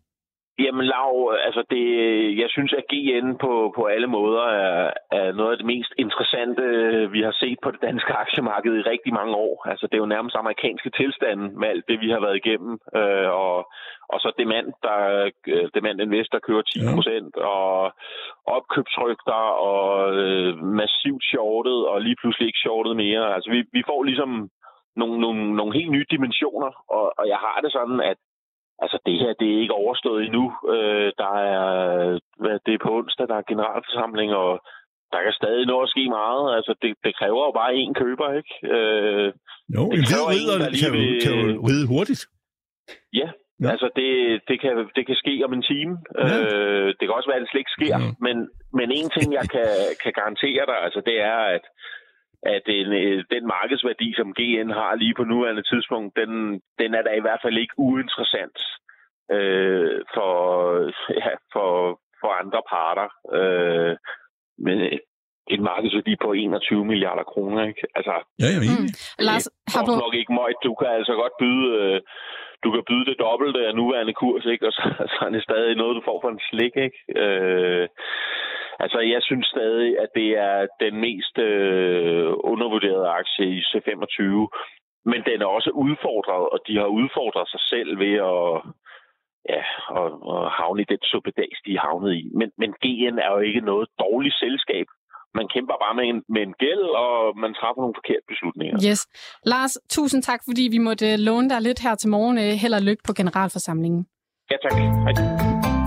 Jamen 0.63 0.85
Lav, 0.85 1.13
altså 1.47 1.63
det, 1.69 1.85
jeg 2.41 2.49
synes, 2.49 2.73
at 2.79 2.87
GN 2.91 3.37
på, 3.43 3.73
på 3.75 3.85
alle 3.85 4.07
måder 4.07 4.43
er, 4.43 4.91
er 5.11 5.31
noget 5.31 5.51
af 5.51 5.57
det 5.57 5.65
mest 5.65 5.93
interessante, 5.97 6.63
vi 7.11 7.21
har 7.21 7.31
set 7.31 7.59
på 7.63 7.71
det 7.71 7.81
danske 7.81 8.13
aktiemarked 8.13 8.73
i 8.77 8.89
rigtig 8.93 9.13
mange 9.13 9.35
år. 9.35 9.67
Altså 9.71 9.87
det 9.87 9.93
er 9.93 10.03
jo 10.05 10.15
nærmest 10.15 10.35
amerikanske 10.35 10.89
tilstande 10.89 11.43
med 11.59 11.67
alt 11.67 11.85
det, 11.87 12.01
vi 12.01 12.09
har 12.09 12.19
været 12.19 12.35
igennem. 12.43 12.73
Øh, 12.95 13.29
og, 13.45 13.57
og 14.13 14.19
så 14.19 14.29
demand, 14.37 14.67
der, 14.83 14.99
demand 15.77 16.01
investor 16.01 16.39
kører 16.39 16.61
10 16.61 16.79
procent, 16.95 17.33
ja. 17.37 17.45
og 17.45 17.93
opkøbsrygter, 18.45 19.43
og 19.69 20.15
øh, 20.15 20.57
massivt 20.81 21.23
shortet, 21.31 21.87
og 21.87 22.01
lige 22.01 22.19
pludselig 22.21 22.47
ikke 22.47 22.63
shortet 22.65 22.95
mere. 22.95 23.33
Altså 23.35 23.49
vi, 23.51 23.59
vi 23.77 23.83
får 23.89 24.03
ligesom 24.03 24.49
nogle, 24.95 25.19
nogle, 25.19 25.55
nogle 25.55 25.73
helt 25.79 25.91
nye 25.91 26.05
dimensioner, 26.11 26.71
og, 26.97 27.05
og 27.19 27.27
jeg 27.27 27.39
har 27.45 27.57
det 27.63 27.71
sådan, 27.71 27.99
at 28.11 28.17
Altså, 28.83 28.97
det 29.05 29.15
her, 29.21 29.33
det 29.39 29.47
er 29.49 29.61
ikke 29.61 29.79
overstået 29.83 30.25
endnu. 30.25 30.45
Øh, 30.73 31.11
der 31.21 31.33
er, 31.53 31.63
hvad, 32.41 32.59
det 32.65 32.73
er 32.73 32.83
på 32.85 32.91
onsdag, 32.97 33.27
der 33.27 33.37
er 33.37 33.49
generalforsamling, 33.51 34.31
og 34.33 34.51
der 35.11 35.19
kan 35.23 35.33
stadig 35.41 35.65
nå 35.65 35.77
at 35.81 35.89
ske 35.89 36.03
meget. 36.19 36.55
Altså, 36.57 36.71
det, 36.81 36.91
det 37.05 37.17
kræver 37.19 37.41
jo 37.47 37.51
bare 37.59 37.77
én 37.81 37.93
køber, 38.01 38.27
ikke? 38.39 38.53
Øh, 38.75 39.27
jo, 39.75 39.81
en 39.95 40.03
hvid 40.09 40.23
ridder 40.31 40.57
kan, 40.81 40.91
vil... 40.93 41.21
kan 41.23 41.33
jo 41.39 41.45
ride 41.69 41.87
hurtigt. 41.93 42.21
Ja, 43.19 43.27
ja. 43.63 43.69
altså, 43.73 43.87
det, 43.99 44.09
det, 44.49 44.57
kan, 44.61 44.73
det 44.95 45.03
kan 45.07 45.17
ske 45.23 45.33
om 45.45 45.53
en 45.53 45.63
time. 45.71 45.93
Ja. 46.19 46.25
Øh, 46.39 46.87
det 46.97 47.03
kan 47.03 47.17
også 47.17 47.29
være, 47.29 47.39
at 47.39 47.43
det 47.43 47.51
slet 47.51 47.63
ikke 47.65 47.77
sker. 47.79 47.97
Ja. 48.03 48.11
Men, 48.25 48.35
men 48.77 48.87
en 48.99 49.09
ting, 49.15 49.27
jeg 49.39 49.47
kan, 49.55 49.69
kan 50.03 50.13
garantere 50.19 50.63
dig, 50.69 50.77
altså, 50.85 51.01
det 51.09 51.17
er, 51.33 51.39
at 51.55 51.65
at 52.43 52.61
en, 52.67 52.93
øh, 52.93 53.23
den 53.31 53.47
markedsværdi, 53.47 54.13
som 54.15 54.33
GN 54.33 54.69
har 54.69 54.95
lige 54.95 55.13
på 55.17 55.23
nuværende 55.23 55.63
tidspunkt, 55.71 56.15
den, 56.15 56.61
den 56.79 56.93
er 56.93 57.01
da 57.01 57.11
i 57.15 57.21
hvert 57.21 57.41
fald 57.43 57.57
ikke 57.57 57.73
uinteressant 57.77 58.59
øh, 59.31 60.01
for, 60.13 60.33
ja, 61.23 61.31
for, 61.53 61.99
for 62.21 62.29
andre 62.41 62.61
parter. 62.69 63.09
Øh, 63.37 63.97
men 64.57 64.99
en 65.53 65.63
markedsværdi 65.63 66.15
på 66.25 66.33
21 66.33 66.85
milliarder 66.85 67.23
kroner, 67.23 67.67
ikke? 67.67 67.81
Altså, 67.95 68.15
ja, 68.41 68.47
jeg 68.53 68.57
er 68.57 68.81
mm. 68.81 68.89
Lars, 69.27 69.45
har 69.73 69.83
du... 69.85 69.91
nok 70.05 70.15
ikke 70.21 70.33
møjt. 70.33 70.59
Du 70.63 70.73
kan 70.79 70.87
altså 70.99 71.13
godt 71.21 71.35
byde, 71.41 71.65
øh, 71.79 72.01
du 72.63 72.69
kan 72.71 72.83
byde 72.89 73.05
det 73.09 73.17
dobbelte 73.25 73.59
af 73.67 73.75
nuværende 73.75 74.13
kurs, 74.13 74.45
ikke? 74.45 74.67
Og 74.67 74.73
så, 74.77 74.83
så 75.13 75.19
er 75.25 75.29
det 75.29 75.43
stadig 75.43 75.75
noget, 75.75 75.95
du 75.95 76.01
får 76.05 76.17
for 76.21 76.29
en 76.29 76.45
slik, 76.49 76.75
ikke? 76.87 76.99
Øh, 77.23 77.87
Altså, 78.83 78.99
jeg 78.99 79.21
synes 79.21 79.47
stadig, 79.47 79.99
at 80.03 80.09
det 80.15 80.29
er 80.49 80.67
den 80.83 80.95
mest 81.07 81.35
øh, 81.37 82.31
undervurderede 82.51 83.07
aktie 83.19 83.45
i 83.57 83.59
C25, 83.69 84.21
men 85.11 85.19
den 85.29 85.41
er 85.41 85.49
også 85.57 85.71
udfordret, 85.85 86.43
og 86.53 86.59
de 86.67 86.75
har 86.81 86.89
udfordret 86.99 87.47
sig 87.53 87.61
selv 87.71 87.99
ved 88.03 88.15
at, 88.33 88.49
ja, 89.53 89.63
at, 89.99 90.11
at 90.33 90.41
havne 90.59 90.81
i 90.81 90.89
den 90.93 91.01
suppedags, 91.11 91.57
de 91.65 91.71
er 91.75 91.83
havnet 91.87 92.13
i. 92.21 92.23
Men, 92.39 92.49
men 92.61 92.71
GN 92.83 93.17
er 93.25 93.31
jo 93.35 93.39
ikke 93.49 93.61
noget 93.71 93.87
dårligt 93.99 94.35
selskab. 94.45 94.87
Man 95.39 95.47
kæmper 95.53 95.75
bare 95.83 95.95
med 95.99 96.05
en, 96.11 96.23
med 96.33 96.41
en 96.47 96.53
gæld, 96.63 96.85
og 97.05 97.37
man 97.43 97.53
træffer 97.53 97.81
nogle 97.81 97.99
forkerte 97.99 98.25
beslutninger. 98.31 98.77
Yes. 98.89 99.01
Lars, 99.45 99.73
tusind 99.89 100.21
tak, 100.23 100.41
fordi 100.49 100.63
vi 100.71 100.77
måtte 100.77 101.17
låne 101.17 101.49
dig 101.49 101.61
lidt 101.61 101.79
her 101.79 101.95
til 101.95 102.09
morgen. 102.09 102.37
Held 102.37 102.73
og 102.73 102.81
lykke 102.81 103.03
på 103.07 103.13
generalforsamlingen. 103.13 104.05
Ja, 104.51 104.57
tak. 104.63 104.73
Hej. 105.05 105.78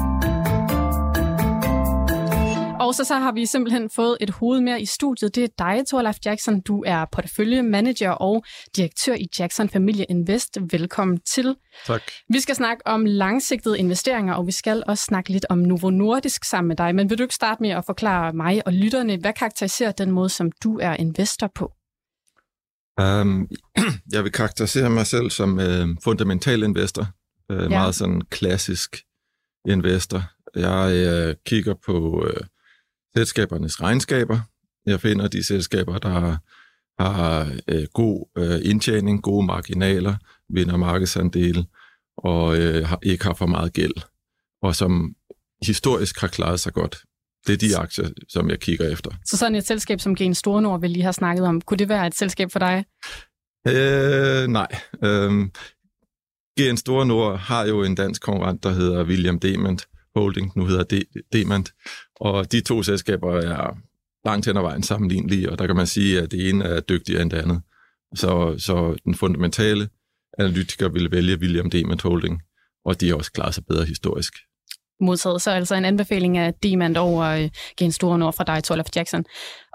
Og 2.82 2.94
så, 2.94 3.04
så 3.04 3.14
har 3.14 3.32
vi 3.32 3.46
simpelthen 3.46 3.90
fået 3.90 4.16
et 4.20 4.30
hoved 4.30 4.60
mere 4.60 4.80
i 4.80 4.86
studiet. 4.86 5.34
Det 5.34 5.44
er 5.44 5.48
dig, 5.58 5.84
Torleif 5.90 6.16
Jackson. 6.24 6.60
Du 6.60 6.84
er 6.86 7.04
porteføljemanager 7.12 8.10
og 8.10 8.44
direktør 8.76 9.14
i 9.14 9.28
Jackson 9.38 9.68
Familie 9.68 10.04
Invest. 10.04 10.58
Velkommen 10.70 11.20
til. 11.20 11.56
Tak. 11.86 12.02
Vi 12.28 12.40
skal 12.40 12.54
snakke 12.54 12.86
om 12.86 13.04
langsigtede 13.04 13.78
investeringer, 13.78 14.34
og 14.34 14.46
vi 14.46 14.52
skal 14.52 14.82
også 14.86 15.04
snakke 15.04 15.30
lidt 15.30 15.46
om 15.48 15.58
Novo 15.58 15.90
Nordisk 15.90 16.44
sammen 16.44 16.68
med 16.68 16.76
dig. 16.76 16.94
Men 16.94 17.10
vil 17.10 17.18
du 17.18 17.22
ikke 17.22 17.34
starte 17.34 17.62
med 17.62 17.70
at 17.70 17.84
forklare 17.86 18.32
mig 18.32 18.66
og 18.66 18.72
lytterne, 18.72 19.16
hvad 19.16 19.32
karakteriserer 19.32 19.92
den 19.92 20.10
måde, 20.10 20.28
som 20.28 20.52
du 20.62 20.78
er 20.78 20.94
investor 20.94 21.50
på? 21.54 21.72
Um, 23.02 23.48
jeg 24.12 24.24
vil 24.24 24.32
karakterisere 24.32 24.90
mig 24.90 25.06
selv 25.06 25.30
som 25.30 25.58
uh, 25.58 25.96
fundamental 26.04 26.62
investor. 26.62 27.06
Uh, 27.52 27.56
ja. 27.56 27.68
Meget 27.68 27.94
sådan 27.94 28.22
klassisk 28.30 28.96
investor. 29.68 30.22
Jeg 30.56 31.28
uh, 31.28 31.34
kigger 31.46 31.74
på 31.86 32.24
uh, 32.24 32.46
selskabernes 33.16 33.82
regnskaber. 33.82 34.40
Jeg 34.86 35.00
finder 35.00 35.28
de 35.28 35.46
selskaber, 35.46 35.98
der 35.98 36.38
har 36.98 37.52
øh, 37.68 37.86
god 37.94 38.30
øh, 38.38 38.60
indtjening, 38.70 39.22
gode 39.22 39.46
marginaler, 39.46 40.16
vinder 40.48 40.76
markedsandele 40.76 41.64
og 42.16 42.58
øh, 42.58 42.86
har, 42.86 42.98
ikke 43.02 43.24
har 43.24 43.34
for 43.34 43.46
meget 43.46 43.72
gæld, 43.72 43.94
og 44.62 44.76
som 44.76 45.14
historisk 45.66 46.20
har 46.20 46.28
klaret 46.28 46.60
sig 46.60 46.72
godt. 46.72 47.02
Det 47.46 47.52
er 47.52 47.56
de 47.56 47.76
aktier, 47.76 48.08
som 48.28 48.50
jeg 48.50 48.60
kigger 48.60 48.88
efter. 48.92 49.10
Så 49.24 49.36
sådan 49.36 49.54
et 49.54 49.66
selskab 49.66 50.00
som 50.00 50.14
Gen 50.14 50.34
Store 50.34 50.62
Nord, 50.62 50.80
vi 50.80 50.88
lige 50.88 51.02
har 51.02 51.12
snakket 51.12 51.46
om, 51.46 51.60
kunne 51.60 51.78
det 51.78 51.88
være 51.88 52.06
et 52.06 52.14
selskab 52.14 52.52
for 52.52 52.58
dig? 52.58 52.84
Øh, 53.68 54.46
nej. 54.46 54.68
Øh, 55.04 55.48
Gen 56.58 56.76
Store 56.76 57.06
Nord 57.06 57.38
har 57.38 57.66
jo 57.66 57.82
en 57.82 57.94
dansk 57.94 58.22
konkurrent, 58.22 58.62
der 58.62 58.70
hedder 58.70 59.04
William 59.04 59.38
Dement, 59.38 59.86
Holding, 60.16 60.52
nu 60.56 60.66
hedder 60.66 61.02
Demand, 61.32 61.64
og 62.22 62.52
de 62.52 62.60
to 62.60 62.82
selskaber 62.82 63.32
er 63.32 63.76
langt 64.24 64.46
hen 64.46 64.56
ad 64.56 64.62
vejen 64.62 64.82
sammenlignelige, 64.82 65.50
og 65.50 65.58
der 65.58 65.66
kan 65.66 65.76
man 65.76 65.86
sige, 65.86 66.20
at 66.20 66.30
det 66.30 66.48
ene 66.48 66.64
er 66.64 66.80
dygtigere 66.80 67.22
end 67.22 67.30
det 67.30 67.38
andet. 67.38 67.62
Så, 68.14 68.54
så 68.58 68.96
den 69.04 69.14
fundamentale 69.14 69.88
analytiker 70.38 70.88
vil 70.88 71.10
vælge 71.10 71.38
William 71.40 71.70
Demand 71.70 72.00
Holding, 72.02 72.42
og 72.84 73.00
de 73.00 73.08
har 73.08 73.16
også 73.16 73.32
klaret 73.32 73.54
sig 73.54 73.64
bedre 73.66 73.84
historisk 73.84 74.32
modtaget. 75.02 75.42
Så 75.42 75.50
altså 75.50 75.74
en 75.74 75.84
anbefaling 75.84 76.38
af 76.38 76.54
Demand 76.54 76.96
over 76.96 77.24
øh, 77.24 77.50
Gen 77.78 77.92
Store 77.92 78.18
Nord 78.18 78.34
fra 78.34 78.44
dig, 78.44 78.64
Torleif 78.64 78.86
Jackson. 78.96 79.24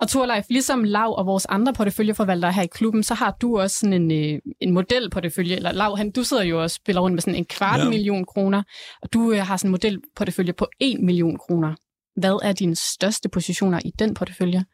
Og 0.01 0.09
Torleif, 0.09 0.45
ligesom 0.49 0.83
Lav 0.83 1.15
og 1.17 1.25
vores 1.25 1.45
andre 1.45 1.73
porteføljeforvaltere 1.73 2.51
her 2.51 2.63
i 2.63 2.67
klubben, 2.67 3.03
så 3.03 3.13
har 3.13 3.37
du 3.41 3.59
også 3.59 3.77
sådan 3.79 3.93
en, 3.93 4.11
øh, 4.11 4.39
en 4.61 4.73
modelportefølje, 4.73 5.55
eller 5.55 5.71
Lav, 5.71 5.97
han, 5.97 6.11
du 6.11 6.23
sidder 6.23 6.43
jo 6.43 6.61
og 6.61 6.71
spiller 6.71 7.01
rundt 7.01 7.13
med 7.13 7.21
sådan 7.21 7.35
en 7.35 7.45
kvart 7.45 7.79
ja. 7.79 7.89
million 7.89 8.25
kroner, 8.25 8.63
og 9.01 9.13
du 9.13 9.31
øh, 9.31 9.39
har 9.39 9.57
sådan 9.57 9.67
en 9.67 9.71
modelportefølje 9.71 10.53
på 10.53 10.67
1 10.79 10.99
million 10.99 11.37
kroner. 11.37 11.75
Hvad 12.17 12.39
er 12.43 12.53
dine 12.53 12.75
største 12.75 13.29
positioner 13.29 13.79
i 13.85 13.91
den 13.99 14.13
portefølje? 14.13 14.65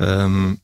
Øhm, 0.00 0.58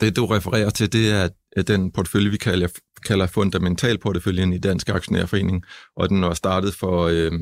det, 0.00 0.16
du 0.16 0.26
refererer 0.26 0.70
til, 0.70 0.92
det 0.92 1.12
er 1.56 1.62
den 1.62 1.92
portefølje, 1.92 2.30
vi 2.30 2.36
kalder, 2.36 2.68
kalder 3.06 3.26
fundamentalporteføljen 3.26 4.52
i 4.52 4.58
Dansk 4.58 4.88
Aktionærforening, 4.88 5.64
og 5.96 6.08
den 6.08 6.22
var 6.22 6.34
startet 6.34 6.74
for... 6.74 7.06
Øh, 7.06 7.32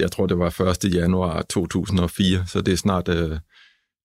jeg 0.00 0.12
tror, 0.12 0.26
det 0.26 0.38
var 0.38 0.84
1. 0.84 0.94
januar 0.94 1.42
2004, 1.42 2.46
så 2.46 2.60
det 2.60 2.72
er 2.72 2.76
snart 2.76 3.08
øh, 3.08 3.38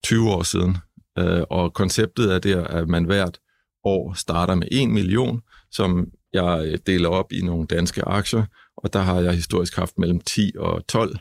20 0.03 0.29
år 0.29 0.43
siden. 0.43 0.77
Øh, 1.19 1.41
og 1.49 1.73
konceptet 1.73 2.33
er 2.33 2.39
der, 2.39 2.63
at 2.63 2.87
man 2.87 3.05
hvert 3.05 3.39
år 3.83 4.13
starter 4.13 4.55
med 4.55 4.67
1 4.71 4.89
million, 4.89 5.41
som 5.71 6.07
jeg 6.33 6.63
øh, 6.65 6.77
deler 6.85 7.09
op 7.09 7.31
i 7.31 7.41
nogle 7.41 7.67
danske 7.67 8.01
aktier, 8.01 8.45
og 8.77 8.93
der 8.93 8.99
har 8.99 9.21
jeg 9.21 9.33
historisk 9.33 9.75
haft 9.75 9.97
mellem 9.97 10.21
10 10.21 10.51
og 10.57 10.87
12 10.87 11.17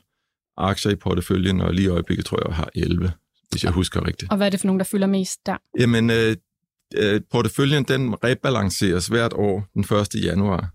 aktier 0.60 0.92
i 0.92 0.96
porteføljen, 0.96 1.60
og 1.60 1.74
lige 1.74 1.84
i 1.84 1.88
øjeblikket 1.88 2.26
tror 2.26 2.38
jeg, 2.38 2.48
jeg 2.48 2.56
har 2.56 2.68
11, 2.74 3.12
hvis 3.50 3.64
jeg 3.64 3.72
husker 3.72 4.06
rigtigt. 4.06 4.30
Og 4.30 4.36
hvad 4.36 4.46
er 4.46 4.50
det 4.50 4.60
for 4.60 4.66
nogen, 4.66 4.80
der 4.80 4.84
fylder 4.84 5.06
mest 5.06 5.46
der? 5.46 5.56
Jamen, 5.78 6.10
øh, 6.10 6.36
øh, 6.94 7.20
porteføljen 7.30 7.84
den 7.84 8.24
rebalanceres 8.24 9.06
hvert 9.06 9.32
år 9.32 9.68
den 9.74 9.82
1. 9.82 10.24
januar. 10.24 10.68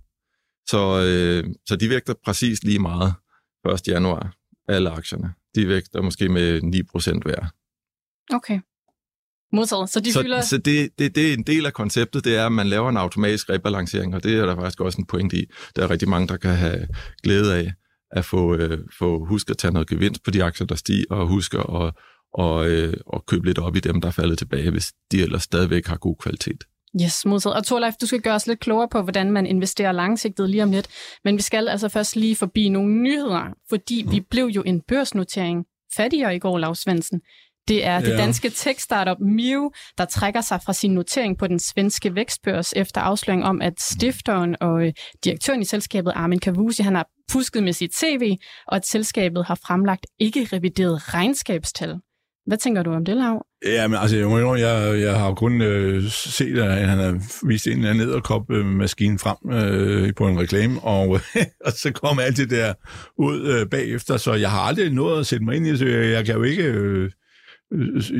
Så, 0.67 1.01
øh, 1.07 1.53
så 1.67 1.75
de 1.75 1.89
vægter 1.89 2.13
præcis 2.25 2.63
lige 2.63 2.79
meget. 2.79 3.13
1. 3.73 3.87
januar, 3.87 4.33
alle 4.67 4.89
aktierne. 4.89 5.33
De 5.55 5.67
vægter 5.67 6.01
måske 6.01 6.29
med 6.29 6.61
9% 6.61 7.21
hver. 7.23 7.45
Okay. 8.35 8.59
Modtaget. 9.53 9.89
Så 9.89 9.99
de 9.99 10.13
så, 10.13 10.21
fylder... 10.21 10.41
Så 10.41 10.57
det, 10.57 10.89
det, 10.99 11.15
det 11.15 11.29
er 11.29 11.33
en 11.33 11.43
del 11.43 11.65
af 11.65 11.73
konceptet, 11.73 12.25
det 12.25 12.35
er, 12.35 12.45
at 12.45 12.51
man 12.51 12.67
laver 12.67 12.89
en 12.89 12.97
automatisk 12.97 13.49
rebalancering, 13.49 14.15
og 14.15 14.23
det 14.23 14.35
er 14.35 14.45
der 14.45 14.55
faktisk 14.55 14.81
også 14.81 14.97
en 14.97 15.05
point 15.05 15.33
i. 15.33 15.45
Der 15.75 15.83
er 15.83 15.89
rigtig 15.89 16.09
mange, 16.09 16.27
der 16.27 16.37
kan 16.37 16.55
have 16.55 16.87
glæde 17.23 17.55
af 17.55 17.73
at 18.15 18.25
få, 18.25 18.55
øh, 18.55 18.79
få 18.99 19.25
huske 19.25 19.51
at 19.51 19.57
tage 19.57 19.71
noget 19.71 19.89
gevinst 19.89 20.23
på 20.23 20.31
de 20.31 20.43
aktier, 20.43 20.67
der 20.67 20.75
stiger, 20.75 21.05
og 21.09 21.27
huske 21.27 21.57
at, 21.57 21.93
og, 22.33 22.69
øh, 22.69 22.93
og 23.05 23.25
købe 23.25 23.45
lidt 23.45 23.59
op 23.59 23.75
i 23.75 23.79
dem, 23.79 24.01
der 24.01 24.07
er 24.07 24.11
faldet 24.11 24.37
tilbage, 24.37 24.71
hvis 24.71 24.93
de 25.11 25.21
ellers 25.21 25.43
stadigvæk 25.43 25.87
har 25.87 25.97
god 25.97 26.15
kvalitet. 26.15 26.63
Yes, 27.01 27.25
modtaget. 27.25 27.55
Og 27.55 27.63
Torleif, 27.63 27.93
du 28.01 28.05
skal 28.05 28.21
gøre 28.21 28.35
os 28.35 28.47
lidt 28.47 28.59
klogere 28.59 28.87
på, 28.91 29.01
hvordan 29.01 29.31
man 29.31 29.45
investerer 29.45 29.91
langsigtet 29.91 30.49
lige 30.49 30.63
om 30.63 30.71
lidt. 30.71 30.87
Men 31.23 31.37
vi 31.37 31.41
skal 31.41 31.67
altså 31.67 31.89
først 31.89 32.15
lige 32.15 32.35
forbi 32.35 32.69
nogle 32.69 32.93
nyheder, 32.93 33.53
fordi 33.69 34.03
mm. 34.03 34.11
vi 34.11 34.19
blev 34.19 34.45
jo 34.45 34.63
en 34.65 34.81
børsnotering 34.87 35.65
fattigere 35.95 36.35
i 36.35 36.39
går, 36.39 36.57
Lars 36.57 36.79
Svendsen. 36.79 37.21
Det 37.67 37.85
er 37.85 37.99
det 37.99 38.09
ja. 38.09 38.17
danske 38.17 38.49
tech-startup 38.49 39.17
Miu, 39.19 39.71
der 39.97 40.05
trækker 40.05 40.41
sig 40.41 40.59
fra 40.65 40.73
sin 40.73 40.93
notering 40.93 41.37
på 41.37 41.47
den 41.47 41.59
svenske 41.59 42.15
vækstbørs 42.15 42.73
efter 42.75 43.01
afsløring 43.01 43.43
om, 43.43 43.61
at 43.61 43.73
stifteren 43.81 44.55
og 44.61 44.85
øh, 44.85 44.93
direktøren 45.23 45.61
i 45.61 45.65
selskabet, 45.65 46.11
Armin 46.15 46.39
Kavusi, 46.39 46.83
han 46.83 46.95
har 46.95 47.07
fusket 47.31 47.63
med 47.63 47.73
sit 47.73 47.91
CV, 47.95 48.35
og 48.67 48.75
at 48.75 48.87
selskabet 48.87 49.45
har 49.45 49.59
fremlagt 49.67 50.05
ikke 50.19 50.49
revideret 50.53 51.13
regnskabstal. 51.13 51.95
Hvad 52.47 52.57
tænker 52.57 52.83
du 52.83 52.93
om 52.93 53.05
det, 53.05 53.17
Lav? 53.17 53.45
Ja, 53.65 53.87
men 53.87 53.97
altså, 53.99 54.17
jeg, 54.17 54.59
jeg, 54.59 55.01
jeg 55.01 55.19
har 55.19 55.33
kun 55.33 55.61
øh, 55.61 56.03
set, 56.11 56.57
at 56.57 56.87
han 56.87 56.97
har 56.97 57.47
vist 57.47 57.67
en 57.67 57.77
eller 57.77 57.89
anden 57.89 58.07
nederkop-maskine 58.07 59.19
frem 59.19 59.51
øh, 59.51 60.13
på 60.17 60.27
en 60.27 60.39
reklame, 60.39 60.79
og, 60.79 61.07
og 61.65 61.71
så 61.71 61.91
kom 61.91 62.19
alt 62.19 62.37
det 62.37 62.49
der 62.49 62.73
ud 63.17 63.47
øh, 63.47 63.69
bagefter, 63.69 64.17
så 64.17 64.33
jeg 64.33 64.51
har 64.51 64.59
aldrig 64.59 64.89
nået 64.89 65.19
at 65.19 65.25
sætte 65.25 65.45
mig 65.45 65.55
ind 65.55 65.67
i 65.67 65.69
det, 65.69 65.79
så 65.79 65.85
jeg, 65.85 66.11
jeg 66.11 66.25
kan 66.25 66.35
jo 66.35 66.43
ikke... 66.43 66.63
Øh, 66.63 67.11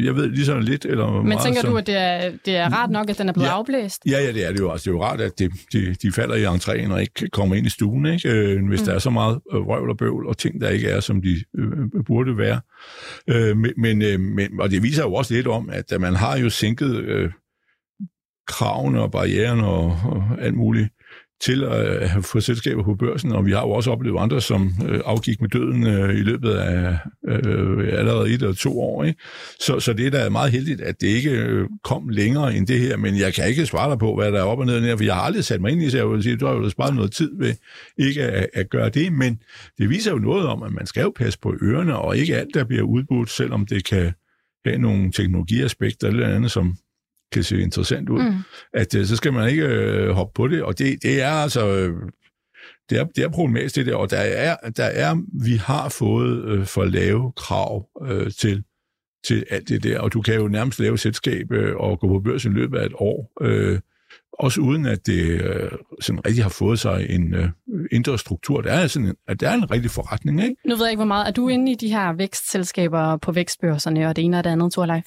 jeg 0.06 0.16
ved 0.16 0.30
lige 0.30 0.46
sådan 0.46 0.64
lidt, 0.64 0.86
eller 0.86 1.12
Men 1.12 1.28
meget 1.28 1.42
tænker 1.44 1.62
som, 1.62 1.70
du, 1.70 1.78
at 1.78 1.88
det 1.88 1.98
er, 1.98 2.32
det 2.46 2.56
er 2.56 2.70
rart 2.70 2.90
nok, 2.90 3.10
at 3.10 3.18
den 3.18 3.30
er 3.30 3.34
blevet 3.34 3.48
Ja. 3.48 3.54
afblæst? 3.54 4.02
Ja, 4.06 4.20
ja, 4.20 4.32
det 4.32 4.48
er 4.48 4.52
det 4.52 4.60
jo. 4.60 4.72
Altså, 4.72 4.84
det 4.84 4.90
er 4.90 4.98
jo 4.98 5.04
rart, 5.04 5.22
at 5.22 5.40
de, 5.40 5.50
de, 5.74 5.96
de 6.02 6.12
falder 6.12 6.36
i 6.36 6.46
entréen 6.46 6.94
og 6.94 7.02
ikke 7.02 7.30
kommer 7.30 7.56
ind 7.56 7.68
i 7.68 7.70
stuen, 7.70 8.06
ikke? 8.06 8.30
Øh, 8.30 8.68
hvis 8.68 8.82
mm. 8.82 8.86
der 8.86 8.94
er 8.94 9.00
så 9.00 9.10
meget 9.10 9.40
øh, 9.54 9.60
røvl 9.68 9.90
og 9.90 9.98
bøvl 9.98 10.28
og 10.28 10.38
ting, 10.38 10.62
der 10.62 10.70
ikke 10.70 10.88
er, 10.88 11.00
som 11.00 11.22
de 11.22 11.36
øh, 11.58 12.04
burde 12.06 12.38
være. 12.38 12.62
Øh, 13.30 13.58
men, 13.58 13.74
men, 13.78 14.02
øh, 14.02 14.20
men, 14.20 14.60
og 14.60 14.72
det 14.72 14.84
viser 14.84 15.04
jo 15.04 15.14
også 15.14 15.34
lidt 15.34 15.48
om, 15.48 15.70
at 15.70 16.02
man 16.02 16.16
har 16.16 16.38
jo 16.38 16.50
sænket 16.50 16.96
øh, 16.96 17.30
kravene 18.48 19.02
og 19.02 19.12
barrieren 19.12 19.60
og, 19.60 19.86
og 20.06 20.24
alt 20.42 20.56
muligt 20.56 20.90
til 21.42 21.64
at 21.64 22.10
have 22.10 22.24
fået 22.24 22.44
selskaber 22.44 22.84
på 22.84 22.96
børsen, 22.96 23.32
og 23.32 23.46
vi 23.46 23.52
har 23.52 23.62
jo 23.62 23.70
også 23.70 23.92
oplevet 23.92 24.20
andre, 24.20 24.42
som 24.42 24.74
øh, 24.90 25.02
afgik 25.06 25.42
med 25.42 25.50
døden 25.50 25.88
øh, 25.88 26.16
i 26.16 26.22
løbet 26.22 26.50
af 26.50 26.98
øh, 27.28 28.00
allerede 28.00 28.28
et 28.30 28.34
eller 28.34 28.54
to 28.54 28.82
år. 28.82 29.04
Ikke? 29.04 29.20
Så, 29.60 29.80
så 29.80 29.94
det 29.94 30.06
er 30.08 30.12
da 30.12 30.30
meget 30.30 30.52
heldigt, 30.52 30.82
at 30.82 31.02
det 31.02 31.08
ikke 31.08 31.32
øh, 31.32 31.68
kom 31.84 32.10
længere 32.10 32.56
end 32.56 32.68
det 32.68 32.80
her, 32.80 32.98
men 32.98 33.18
jeg 33.18 33.34
kan 33.34 33.48
ikke 33.48 33.66
svare 33.66 33.90
dig 33.90 34.00
på, 34.00 34.16
hvad 34.16 34.32
der 34.32 34.40
er 34.40 34.44
op 34.44 34.60
og 34.60 34.66
ned 34.66 34.82
her, 34.82 34.98
for 34.98 35.04
jeg 35.04 35.16
har 35.16 35.22
aldrig 35.22 35.44
sat 35.44 35.62
mig 35.62 35.72
ind 35.72 35.82
i 35.82 35.84
det, 35.84 35.92
så 35.92 35.98
jeg 35.98 36.10
vil 36.10 36.24
sige, 36.24 36.38
du 36.38 36.46
har 36.46 36.54
jo 36.54 36.70
sparet 36.70 36.96
noget 36.96 37.12
tid 37.12 37.32
ved 37.40 37.54
ikke 37.98 38.24
at, 38.24 38.48
at 38.54 38.70
gøre 38.70 38.90
det, 38.90 39.14
men 39.14 39.40
det 39.78 39.90
viser 39.90 40.12
jo 40.12 40.18
noget 40.18 40.48
om, 40.48 40.64
at 40.64 40.72
man 40.72 40.86
skal 40.86 41.02
jo 41.02 41.14
passe 41.16 41.40
på 41.40 41.54
ørerne, 41.62 41.98
og 41.98 42.18
ikke 42.18 42.36
alt, 42.36 42.54
der 42.54 42.64
bliver 42.64 42.84
udbudt, 42.84 43.30
selvom 43.30 43.66
det 43.66 43.86
kan 43.86 44.14
have 44.66 44.78
nogle 44.78 45.12
teknologiaspekter 45.12 46.08
eller 46.08 46.36
andet, 46.36 46.52
som 46.52 46.76
kan 47.36 47.44
se 47.44 47.62
interessant 47.62 48.10
ud, 48.10 48.24
mm. 48.24 48.36
at 48.74 48.96
øh, 48.96 49.06
så 49.06 49.16
skal 49.16 49.34
man 49.34 49.50
ikke 49.50 49.64
øh, 49.64 50.10
hoppe 50.10 50.34
på 50.36 50.48
det, 50.48 50.64
og 50.64 50.78
det, 50.80 51.04
det 51.04 51.22
er 51.22 51.32
altså... 51.32 51.68
Øh, 51.68 51.94
det 52.90 53.00
er, 53.00 53.04
det 53.04 53.24
er 53.24 53.30
problematisk 53.30 53.76
det 53.76 53.86
der, 53.86 53.96
og 53.96 54.12
der 54.12 54.18
er, 54.18 54.56
der 54.78 54.86
er 54.86 55.16
vi 55.46 55.56
har 55.56 55.90
fået 55.90 56.46
øh, 56.46 56.66
for 56.66 56.86
lave 56.86 57.32
krav 57.36 57.88
øh, 58.02 58.32
til, 58.32 58.64
til 59.28 59.46
alt 59.50 59.70
det 59.70 59.84
der, 59.84 60.00
og 60.00 60.14
du 60.14 60.22
kan 60.22 60.36
jo 60.36 60.48
nærmest 60.48 60.80
lave 60.80 60.98
selskab 60.98 61.52
øh, 61.52 61.76
og 61.76 62.00
gå 62.00 62.08
på 62.08 62.20
børsen 62.20 62.52
i 62.52 62.56
løbet 62.56 62.78
af 62.78 62.86
et 62.86 62.94
år, 62.96 63.32
øh, 63.42 63.80
også 64.40 64.62
uden 64.62 64.86
at 64.86 65.06
det 65.06 65.42
øh, 65.42 65.72
sådan 66.02 66.26
rigtig 66.26 66.44
har 66.44 66.50
fået 66.50 66.80
sig 66.80 67.06
en 67.10 67.34
øh, 67.34 67.50
indre 67.92 68.18
struktur. 68.20 68.62
Der 68.62 68.72
er, 68.72 68.88
sådan 68.88 69.08
en, 69.08 69.16
at 69.28 69.40
der 69.40 69.50
er 69.50 69.54
en 69.54 69.72
rigtig 69.72 69.92
forretning, 69.92 70.44
ikke? 70.44 70.56
Nu 70.66 70.76
ved 70.76 70.86
jeg 70.86 70.92
ikke, 70.92 71.00
hvor 71.00 71.06
meget. 71.06 71.28
Er 71.28 71.32
du 71.32 71.48
inde 71.48 71.72
i 71.72 71.76
de 71.76 71.88
her 71.88 72.14
vækstselskaber 72.14 73.18
på 73.18 73.32
vækstbørserne 73.32 74.08
og 74.08 74.16
det 74.16 74.24
ene 74.24 74.38
og 74.38 74.44
det 74.44 74.50
andet, 74.50 74.74
Torleif? 74.74 75.06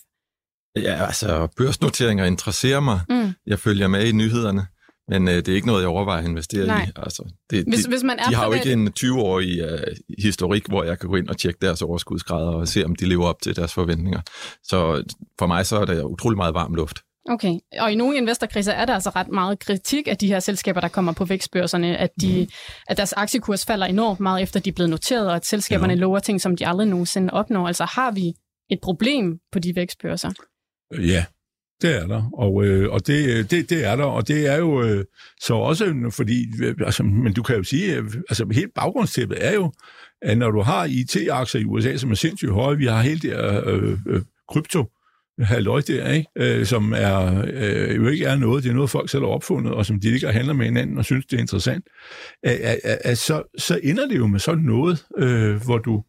Ja, 0.77 1.07
altså 1.07 1.49
børsnoteringer 1.57 2.25
interesserer 2.25 2.81
mig. 2.81 3.01
Mm. 3.09 3.33
Jeg 3.47 3.59
følger 3.59 3.89
med 3.89 4.07
i 4.07 4.13
nyhederne, 4.13 4.67
men 5.09 5.29
øh, 5.29 5.35
det 5.35 5.49
er 5.49 5.55
ikke 5.55 5.67
noget, 5.67 5.81
jeg 5.81 5.89
overvejer 5.89 6.23
at 6.23 6.29
investere 6.29 6.67
Nej. 6.67 6.85
i. 6.85 6.91
Altså, 6.97 7.23
det, 7.51 7.65
Hvis, 7.69 7.85
de, 7.85 7.91
hvis 7.91 8.03
man 8.03 8.19
er 8.19 8.29
de 8.29 8.35
har 8.35 8.47
jo 8.47 8.53
ikke 8.53 8.73
en 8.73 8.89
20-årig 8.99 9.61
øh, 9.61 9.97
historik, 10.19 10.67
hvor 10.67 10.85
jeg 10.85 10.99
kan 10.99 11.09
gå 11.09 11.17
ind 11.17 11.29
og 11.29 11.37
tjekke 11.37 11.59
deres 11.63 11.83
overskudsgrader 11.83 12.53
og 12.53 12.69
se, 12.69 12.85
om 12.85 12.97
de 12.97 13.07
lever 13.07 13.27
op 13.27 13.43
til 13.43 13.57
deres 13.57 13.75
forventninger. 13.75 14.21
Så 14.63 15.03
for 15.39 15.47
mig 15.47 15.67
så 15.67 15.77
er 15.81 15.85
der 15.85 16.03
utrolig 16.03 16.37
meget 16.37 16.55
varm 16.55 16.75
luft. 16.75 16.99
Okay, 17.31 17.55
og 17.81 17.93
i 17.93 17.95
nogle 17.95 18.17
investorkriser 18.17 18.73
er 18.73 18.85
der 18.85 18.95
altså 18.95 19.11
ret 19.11 19.29
meget 19.29 19.59
kritik 19.59 20.09
af 20.09 20.17
de 20.17 20.27
her 20.27 20.41
selskaber, 20.41 20.81
der 20.81 20.89
kommer 20.89 21.13
på 21.13 21.25
vækstbørserne, 21.25 21.97
at, 21.97 22.11
de, 22.21 22.41
mm. 22.41 22.53
at 22.89 22.97
deres 22.97 23.13
aktiekurs 23.13 23.67
falder 23.67 23.87
enormt 23.87 24.21
meget 24.21 24.43
efter, 24.43 24.61
de 24.61 24.71
er 24.71 24.75
blevet 24.75 24.91
noteret, 24.91 25.29
og 25.29 25.37
at 25.37 25.47
selskaberne 25.47 25.93
ja. 25.93 25.99
lover 25.99 26.19
ting, 26.19 26.41
som 26.41 26.57
de 26.57 26.67
aldrig 26.67 26.89
nogensinde 26.89 27.33
opnår. 27.33 27.67
Altså 27.67 27.85
har 27.85 28.11
vi 28.11 28.33
et 28.71 28.79
problem 28.83 29.39
på 29.53 29.59
de 29.59 29.73
vækstbørser? 29.77 30.31
Ja, 30.93 31.25
det 31.83 31.97
er 31.97 32.07
der, 32.07 32.31
og, 32.33 32.65
øh, 32.65 32.93
og 32.93 33.07
det, 33.07 33.29
øh, 33.31 33.51
det, 33.51 33.71
det 33.71 33.85
er 33.85 33.97
der, 33.97 34.05
og 34.05 34.29
det 34.29 34.47
er 34.47 34.57
jo 34.57 34.83
øh, 34.83 35.05
så 35.41 35.55
også, 35.55 36.11
fordi, 36.11 36.47
øh, 36.63 36.75
altså, 36.81 37.03
men 37.03 37.33
du 37.33 37.43
kan 37.43 37.57
jo 37.57 37.63
sige, 37.63 37.97
øh, 37.97 38.05
altså 38.29 38.47
helt 38.53 38.75
baggrundstæppet 38.75 39.47
er 39.47 39.55
jo, 39.55 39.73
at 40.23 40.39
når 40.39 40.51
du 40.51 40.61
har 40.61 40.85
IT-aktier 40.85 41.61
i 41.61 41.65
USA, 41.65 41.97
som 41.97 42.11
er 42.11 42.15
sindssygt 42.15 42.53
høje, 42.53 42.77
vi 42.77 42.87
har 42.87 43.03
hele 43.03 43.21
det 43.21 43.31
her 43.31 43.69
øh, 43.69 43.99
øh, 44.07 44.23
krypto, 44.49 44.85
halløj 45.39 45.81
der, 45.81 46.09
ikke? 46.13 46.29
Øh, 46.37 46.67
som 46.67 46.95
er, 46.97 47.45
øh, 47.53 47.97
jo 47.97 48.09
ikke 48.09 48.25
er 48.25 48.37
noget, 48.37 48.65
det 48.65 48.71
er 48.71 48.75
noget, 48.75 48.91
folk 48.91 49.11
selv 49.11 49.23
har 49.23 49.31
opfundet, 49.31 49.73
og 49.73 49.87
som 49.87 50.01
de 50.01 50.09
ikke 50.09 50.33
handler 50.33 50.55
med 50.55 50.65
hinanden 50.65 50.99
og 50.99 51.05
synes, 51.05 51.27
det 51.27 51.37
er 51.37 51.41
interessant, 51.41 51.87
at, 52.43 52.53
at, 52.53 52.79
at, 52.85 52.99
at 53.05 53.19
så, 53.19 53.43
så 53.59 53.81
ender 53.83 54.09
det 54.09 54.17
jo 54.17 54.27
med 54.27 54.41
sådan 54.41 54.65
noget, 54.65 55.05
øh, 55.19 55.65
hvor 55.65 55.79
du 55.79 56.05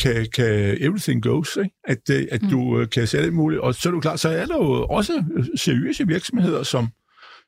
kan, 0.00 0.26
kan 0.34 0.76
everything 0.80 1.22
goes, 1.22 1.56
ikke? 1.56 1.70
At, 1.84 2.10
øh, 2.10 2.26
at 2.30 2.40
du 2.50 2.80
øh, 2.80 2.90
kan 2.90 3.06
sætte 3.06 3.30
muligt, 3.30 3.60
og 3.60 3.74
så 3.74 3.88
er 3.88 3.90
du 3.90 4.00
klar, 4.00 4.16
så 4.16 4.28
er 4.28 4.46
der 4.46 4.56
jo 4.56 4.86
også 4.86 5.24
seriøse 5.56 6.06
virksomheder, 6.06 6.62
som, 6.62 6.88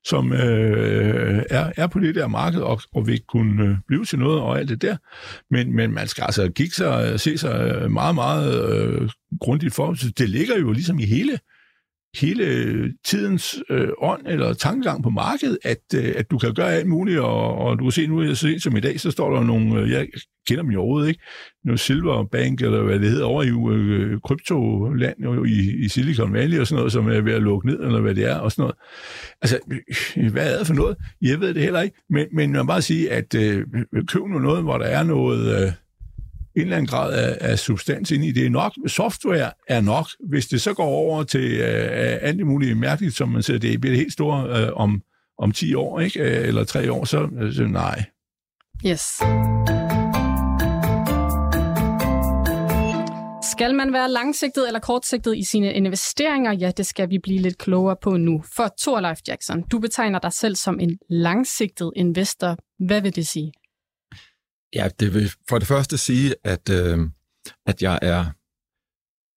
som 0.04 0.32
øh, 0.32 1.42
er, 1.50 1.72
er 1.76 1.86
på 1.86 1.98
det 2.00 2.14
der 2.14 2.28
marked 2.28 2.60
og, 2.60 2.80
og 2.94 3.06
vil 3.06 3.20
kunne 3.28 3.64
øh, 3.64 3.76
blive 3.86 4.04
til 4.04 4.18
noget 4.18 4.40
og 4.40 4.58
alt 4.58 4.68
det 4.68 4.82
der. 4.82 4.96
Men, 5.50 5.76
men 5.76 5.92
man 5.92 6.08
skal 6.08 6.24
altså 6.24 6.52
kigge 6.54 6.74
sig, 6.74 7.20
se 7.20 7.38
sig 7.38 7.90
meget, 7.90 8.14
meget 8.14 8.72
øh, 8.72 9.10
grundigt 9.40 9.74
for. 9.74 9.96
Det 10.18 10.28
ligger 10.28 10.58
jo 10.58 10.72
ligesom 10.72 10.98
i 10.98 11.04
hele 11.04 11.38
hele 12.20 12.44
øh, 12.44 12.90
tidens 13.04 13.56
øh, 13.70 13.88
ånd 13.98 14.26
eller 14.26 14.52
tankegang 14.52 15.02
på 15.02 15.10
markedet, 15.10 15.58
at, 15.64 15.82
øh, 15.94 16.14
at 16.16 16.30
du 16.30 16.38
kan 16.38 16.54
gøre 16.54 16.72
alt 16.72 16.86
muligt, 16.86 17.18
og, 17.18 17.54
og 17.54 17.78
du 17.78 17.84
kan 17.84 17.92
se 17.92 18.06
nu, 18.06 18.22
jeg 18.22 18.36
ser, 18.36 18.58
som 18.58 18.76
i 18.76 18.80
dag, 18.80 19.00
så 19.00 19.10
står 19.10 19.34
der 19.34 19.42
nogle, 19.42 19.80
øh, 19.80 19.90
jeg 19.90 20.06
kender 20.48 20.62
dem 20.62 20.72
jo 20.72 20.80
overhovedet 20.80 21.08
ikke, 21.08 21.22
noget 21.64 21.80
Silverbank, 21.80 22.62
eller 22.62 22.82
hvad 22.82 22.98
det 22.98 23.10
hedder, 23.10 23.24
over 23.24 23.42
i 23.42 23.48
øh, 23.48 24.20
kryptoland 24.20 25.16
jo, 25.24 25.44
i, 25.44 25.84
i 25.84 25.88
Silicon 25.88 26.32
Valley 26.32 26.58
og 26.58 26.66
sådan 26.66 26.78
noget, 26.78 26.92
som 26.92 27.08
er 27.08 27.20
ved 27.20 27.32
at 27.32 27.42
lukke 27.42 27.66
ned, 27.66 27.80
eller 27.80 28.00
hvad 28.00 28.14
det 28.14 28.24
er, 28.24 28.36
og 28.36 28.52
sådan 28.52 28.62
noget. 28.62 28.76
Altså, 29.42 29.58
øh, 30.16 30.32
hvad 30.32 30.54
er 30.54 30.58
det 30.58 30.66
for 30.66 30.74
noget? 30.74 30.96
Jeg 31.22 31.40
ved 31.40 31.54
det 31.54 31.62
heller 31.62 31.80
ikke, 31.80 31.96
men, 32.10 32.26
men 32.32 32.52
man 32.52 32.66
bare 32.66 32.82
sige, 32.82 33.12
at 33.12 33.34
øh, 33.34 33.66
køb 34.06 34.22
nu 34.22 34.38
noget, 34.38 34.62
hvor 34.62 34.78
der 34.78 34.86
er 34.86 35.02
noget... 35.02 35.64
Øh, 35.64 35.72
en 36.60 36.64
eller 36.66 36.76
anden 36.76 36.88
grad 36.88 37.12
af, 37.12 37.38
af 37.40 37.58
substans 37.58 38.10
ind 38.10 38.24
i 38.24 38.32
det. 38.32 38.46
Er 38.46 38.50
nok, 38.50 38.72
software 38.86 39.50
er 39.68 39.80
nok. 39.80 40.06
Hvis 40.28 40.46
det 40.46 40.60
så 40.60 40.74
går 40.74 40.84
over 40.86 41.22
til 41.22 41.52
øh, 41.52 42.18
alt 42.20 42.46
muligt 42.46 42.78
mærkeligt, 42.78 43.16
som 43.16 43.28
man 43.28 43.42
siger, 43.42 43.58
det 43.58 43.80
bliver 43.80 43.92
det 43.92 43.98
helt 43.98 44.12
store 44.12 44.60
øh, 44.60 44.72
om, 44.74 45.02
om 45.38 45.52
10 45.52 45.74
år, 45.74 46.00
ikke? 46.00 46.20
Øh, 46.20 46.48
eller 46.48 46.64
3 46.64 46.92
år, 46.92 47.04
så, 47.04 47.28
øh, 47.40 47.54
så 47.54 47.62
nej. 47.62 48.04
Yes. 48.86 49.20
Skal 53.58 53.74
man 53.74 53.92
være 53.92 54.10
langsigtet 54.10 54.66
eller 54.66 54.80
kortsigtet 54.80 55.36
i 55.36 55.44
sine 55.44 55.72
investeringer? 55.72 56.52
Ja, 56.52 56.70
det 56.76 56.86
skal 56.86 57.10
vi 57.10 57.18
blive 57.18 57.38
lidt 57.38 57.58
klogere 57.58 57.96
på 58.02 58.16
nu. 58.16 58.42
For 58.56 58.74
Thorleif 58.82 59.18
Jackson, 59.28 59.62
du 59.62 59.78
betegner 59.78 60.18
dig 60.18 60.32
selv 60.32 60.56
som 60.56 60.80
en 60.80 60.98
langsigtet 61.10 61.92
investor. 61.96 62.56
Hvad 62.86 63.00
vil 63.00 63.16
det 63.16 63.26
sige? 63.26 63.52
Ja, 64.74 64.88
det 65.00 65.14
vil 65.14 65.32
for 65.48 65.58
det 65.58 65.68
første 65.68 65.98
sige, 65.98 66.34
at, 66.44 66.70
øh, 66.70 66.98
at 67.66 67.82
jeg 67.82 67.98
er 68.02 68.24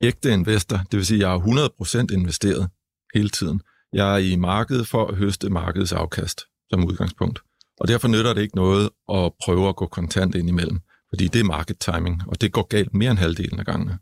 ægte 0.03 0.33
investor. 0.33 0.77
Det 0.77 0.97
vil 0.97 1.05
sige, 1.05 1.17
at 1.17 1.21
jeg 1.21 1.33
er 1.33 1.39
100% 2.09 2.13
investeret 2.13 2.69
hele 3.13 3.29
tiden. 3.29 3.61
Jeg 3.93 4.13
er 4.13 4.17
i 4.17 4.35
markedet 4.35 4.87
for 4.87 5.07
at 5.07 5.15
høste 5.15 5.49
markedets 5.49 5.91
afkast 5.91 6.41
som 6.69 6.85
udgangspunkt. 6.85 7.39
Og 7.79 7.87
derfor 7.87 8.07
nytter 8.07 8.33
det 8.33 8.41
ikke 8.41 8.55
noget 8.55 8.89
at 9.13 9.31
prøve 9.43 9.69
at 9.69 9.75
gå 9.75 9.85
kontant 9.87 10.35
ind 10.35 10.49
imellem, 10.49 10.79
fordi 11.09 11.27
det 11.27 11.39
er 11.39 11.43
market 11.43 11.79
timing, 11.79 12.21
og 12.27 12.41
det 12.41 12.51
går 12.51 12.67
galt 12.67 12.93
mere 12.93 13.11
end 13.11 13.19
halvdelen 13.19 13.59
af 13.59 13.65
gangene. 13.65 13.97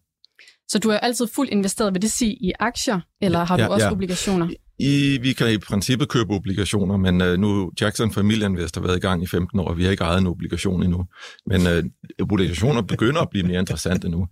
Så 0.68 0.80
du 0.80 0.90
er 0.90 0.98
altid 0.98 1.28
fuldt 1.36 1.52
investeret, 1.52 1.94
vil 1.94 2.02
det 2.02 2.12
sige 2.12 2.34
i 2.34 2.52
aktier, 2.60 3.00
eller 3.22 3.44
har 3.44 3.58
du 3.58 3.64
Ja, 3.64 3.70
også 3.70 3.86
ja. 3.86 3.92
obligationer? 3.92 4.50
I, 4.80 5.18
vi 5.22 5.34
kan 5.34 5.52
i 5.52 5.58
princippet 5.58 6.10
købe 6.10 6.34
obligationer, 6.34 6.98
men 6.98 7.22
øh, 7.22 7.38
nu 7.38 7.72
Jackson 7.82 8.12
Familieinvest 8.12 8.76
har 8.76 8.82
været 8.82 8.98
i 8.98 9.00
gang 9.00 9.24
i 9.24 9.28
15 9.28 9.60
år, 9.60 9.68
og 9.68 9.78
vi 9.78 9.84
har 9.84 9.92
ikke 9.92 10.04
ejet 10.04 10.22
en 10.22 10.28
obligation 10.28 10.84
endnu. 10.84 11.06
Men 11.46 11.68
øh, 11.68 11.84
obligationer 12.22 12.82
begynder 12.82 13.22
at 13.22 13.30
blive 13.30 13.48
mere 13.48 13.60
interessante 13.60 14.10
nu. 14.10 14.28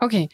Okay. 0.00 0.26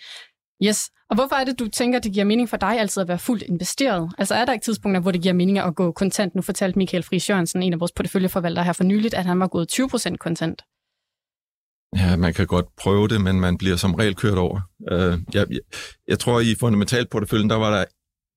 Yes. 0.64 0.90
Og 1.11 1.16
hvorfor 1.16 1.35
er 1.35 1.44
det, 1.44 1.59
du 1.59 1.68
tænker, 1.68 1.98
det 1.98 2.12
giver 2.12 2.24
mening 2.24 2.48
for 2.48 2.57
dig 2.57 2.81
altid 2.81 3.01
at 3.01 3.09
være 3.09 3.18
fuldt 3.18 3.42
investeret? 3.42 4.12
Altså 4.18 4.35
er 4.35 4.44
der 4.44 4.53
ikke 4.53 4.64
tidspunkter, 4.64 5.01
hvor 5.01 5.11
det 5.11 5.22
giver 5.22 5.35
mening 5.35 5.59
at 5.59 5.74
gå 5.74 5.92
kontant? 5.92 6.35
Nu 6.35 6.42
fortalte 6.42 6.79
Michael 6.79 7.03
Friis 7.03 7.31
Jørgensen, 7.31 7.62
en 7.62 7.72
af 7.72 7.81
vores 7.81 7.92
porteføljeforvaltere 7.92 8.64
her 8.64 8.72
for 8.72 8.85
nyligt, 8.85 9.14
at 9.14 9.24
han 9.24 9.40
var 9.40 9.48
gået 9.48 9.81
20% 9.81 10.16
kontant. 10.16 10.62
Ja, 11.96 12.16
man 12.16 12.35
kan 12.35 12.46
godt 12.46 12.66
prøve 12.77 13.09
det, 13.09 13.20
men 13.20 13.40
man 13.40 13.59
bliver 13.59 13.77
som 13.77 13.94
regel 13.94 14.14
kørt 14.14 14.38
over. 14.38 14.61
Øh, 14.90 15.18
jeg, 15.35 15.46
jeg, 15.51 15.61
jeg 16.09 16.18
tror, 16.18 16.40
i 16.40 16.55
fundamentalporteføljen, 16.61 17.51
der 17.51 17.57
var 17.57 17.70
der 17.79 17.85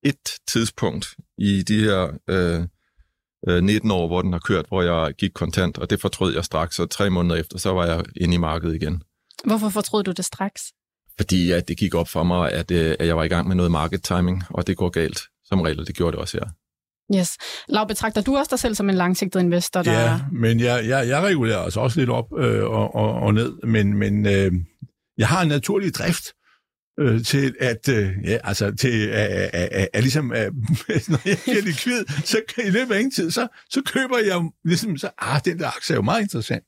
et 0.04 0.30
tidspunkt 0.48 1.16
i 1.38 1.64
de 1.64 1.84
her 1.84 2.18
øh, 2.30 2.68
øh, 3.48 3.64
19 3.64 3.92
år, 3.92 4.08
hvor 4.08 4.22
den 4.22 4.34
har 4.34 4.40
kørt, 4.40 4.66
hvor 4.68 4.82
jeg 4.82 5.14
gik 5.14 5.32
kontant, 5.34 5.78
og 5.78 5.90
det 5.90 6.02
fortrød 6.02 6.34
jeg 6.34 6.46
straks, 6.46 6.80
og 6.80 6.90
tre 6.90 7.10
måneder 7.10 7.36
efter, 7.36 7.58
så 7.58 7.74
var 7.74 7.86
jeg 7.86 8.04
inde 8.16 8.34
i 8.36 8.38
markedet 8.38 8.76
igen. 8.76 9.04
Hvorfor 9.44 9.70
fortrød 9.70 10.04
du 10.04 10.12
det 10.12 10.26
straks? 10.26 10.62
Fordi 11.18 11.52
at 11.52 11.68
det 11.68 11.78
gik 11.78 11.96
op 11.96 12.08
for 12.08 12.24
mig, 12.24 12.52
at, 12.52 12.72
øh, 12.72 12.96
at 13.00 13.08
jeg 13.08 13.18
var 13.18 13.24
i 13.24 13.28
gang 13.28 13.48
med 13.48 13.56
noget 13.56 13.72
market 13.72 14.04
timing, 14.04 14.44
og 14.50 14.68
det 14.68 14.78
går 14.78 14.90
galt 14.90 15.22
som 15.46 15.62
regel, 15.62 15.88
det 15.88 15.96
gjorde 15.96 16.12
det 16.12 16.20
også 16.20 16.38
her. 16.38 16.50
Yes. 17.20 17.38
Lav, 17.68 17.88
betragter 17.88 18.22
du 18.22 18.38
også 18.38 18.50
dig 18.50 18.60
selv 18.60 18.76
som 18.76 18.90
en 18.90 18.96
langsigtet 18.96 19.40
investor? 19.40 19.84
Der... 19.84 19.92
Ja, 19.92 20.20
men 20.32 20.60
jeg, 20.60 20.88
jeg, 20.88 21.08
jeg 21.08 21.22
regulerer 21.22 21.58
altså 21.58 21.80
også 21.80 22.00
lidt 22.00 22.10
op 22.10 22.26
øh, 22.38 22.64
og, 22.64 22.96
og, 22.96 23.14
og 23.14 23.34
ned, 23.34 23.54
men, 23.64 23.94
men 23.94 24.26
øh, 24.26 24.52
jeg 25.18 25.28
har 25.28 25.42
en 25.42 25.48
naturlig 25.48 25.94
drift 25.96 26.26
øh, 27.02 27.24
til 27.24 27.56
at, 27.60 27.90
øh, 27.90 28.10
ja, 28.24 28.38
altså 28.44 28.72
til 28.76 29.08
at, 29.08 29.28
at, 29.28 29.70
at, 29.72 29.88
at 29.94 30.04
ligesom, 30.04 30.32
at, 30.32 30.54
når 31.12 31.30
jeg 31.30 31.38
bliver 31.44 31.62
likvid, 31.62 32.06
så 32.26 32.42
kan, 32.56 32.68
i 32.68 32.70
løbet 32.70 32.96
af 32.96 33.00
ingen 33.00 33.12
tid, 33.12 33.32
så, 33.32 33.48
så 33.70 33.82
køber 33.86 34.18
jeg 34.18 34.50
ligesom, 34.66 34.98
så, 34.98 35.10
ah, 35.18 35.42
den 35.46 35.60
der 35.60 35.68
aktie 35.68 35.94
er 35.94 35.98
jo 35.98 36.02
meget 36.02 36.22
interessant. 36.22 36.64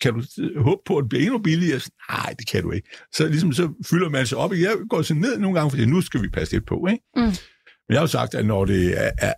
Kan 0.00 0.14
du 0.14 0.22
øh, 0.40 0.62
håbe 0.62 0.80
på, 0.86 0.96
at 0.96 1.02
det 1.02 1.08
bliver 1.08 1.22
endnu 1.22 1.38
billigere? 1.38 1.80
Nej, 2.10 2.34
det 2.38 2.48
kan 2.48 2.62
du 2.62 2.70
ikke. 2.72 2.88
Så 3.12 3.28
ligesom, 3.28 3.52
så 3.52 3.72
fylder 3.90 4.08
man 4.08 4.26
sig 4.26 4.38
op. 4.38 4.52
Jeg 4.52 4.76
går 4.90 5.02
så 5.02 5.14
ned 5.14 5.38
nogle 5.38 5.58
gange, 5.58 5.70
fordi 5.70 5.86
nu 5.86 6.00
skal 6.00 6.22
vi 6.22 6.28
passe 6.28 6.54
lidt 6.54 6.66
på, 6.66 6.86
ikke? 6.90 7.04
Mm. 7.16 7.22
Men 7.22 7.92
jeg 7.92 7.96
har 7.96 8.02
jo 8.02 8.06
sagt, 8.06 8.34
at 8.34 8.46
når 8.46 8.64
det 8.64 9.04
er, 9.04 9.10
er 9.18 9.32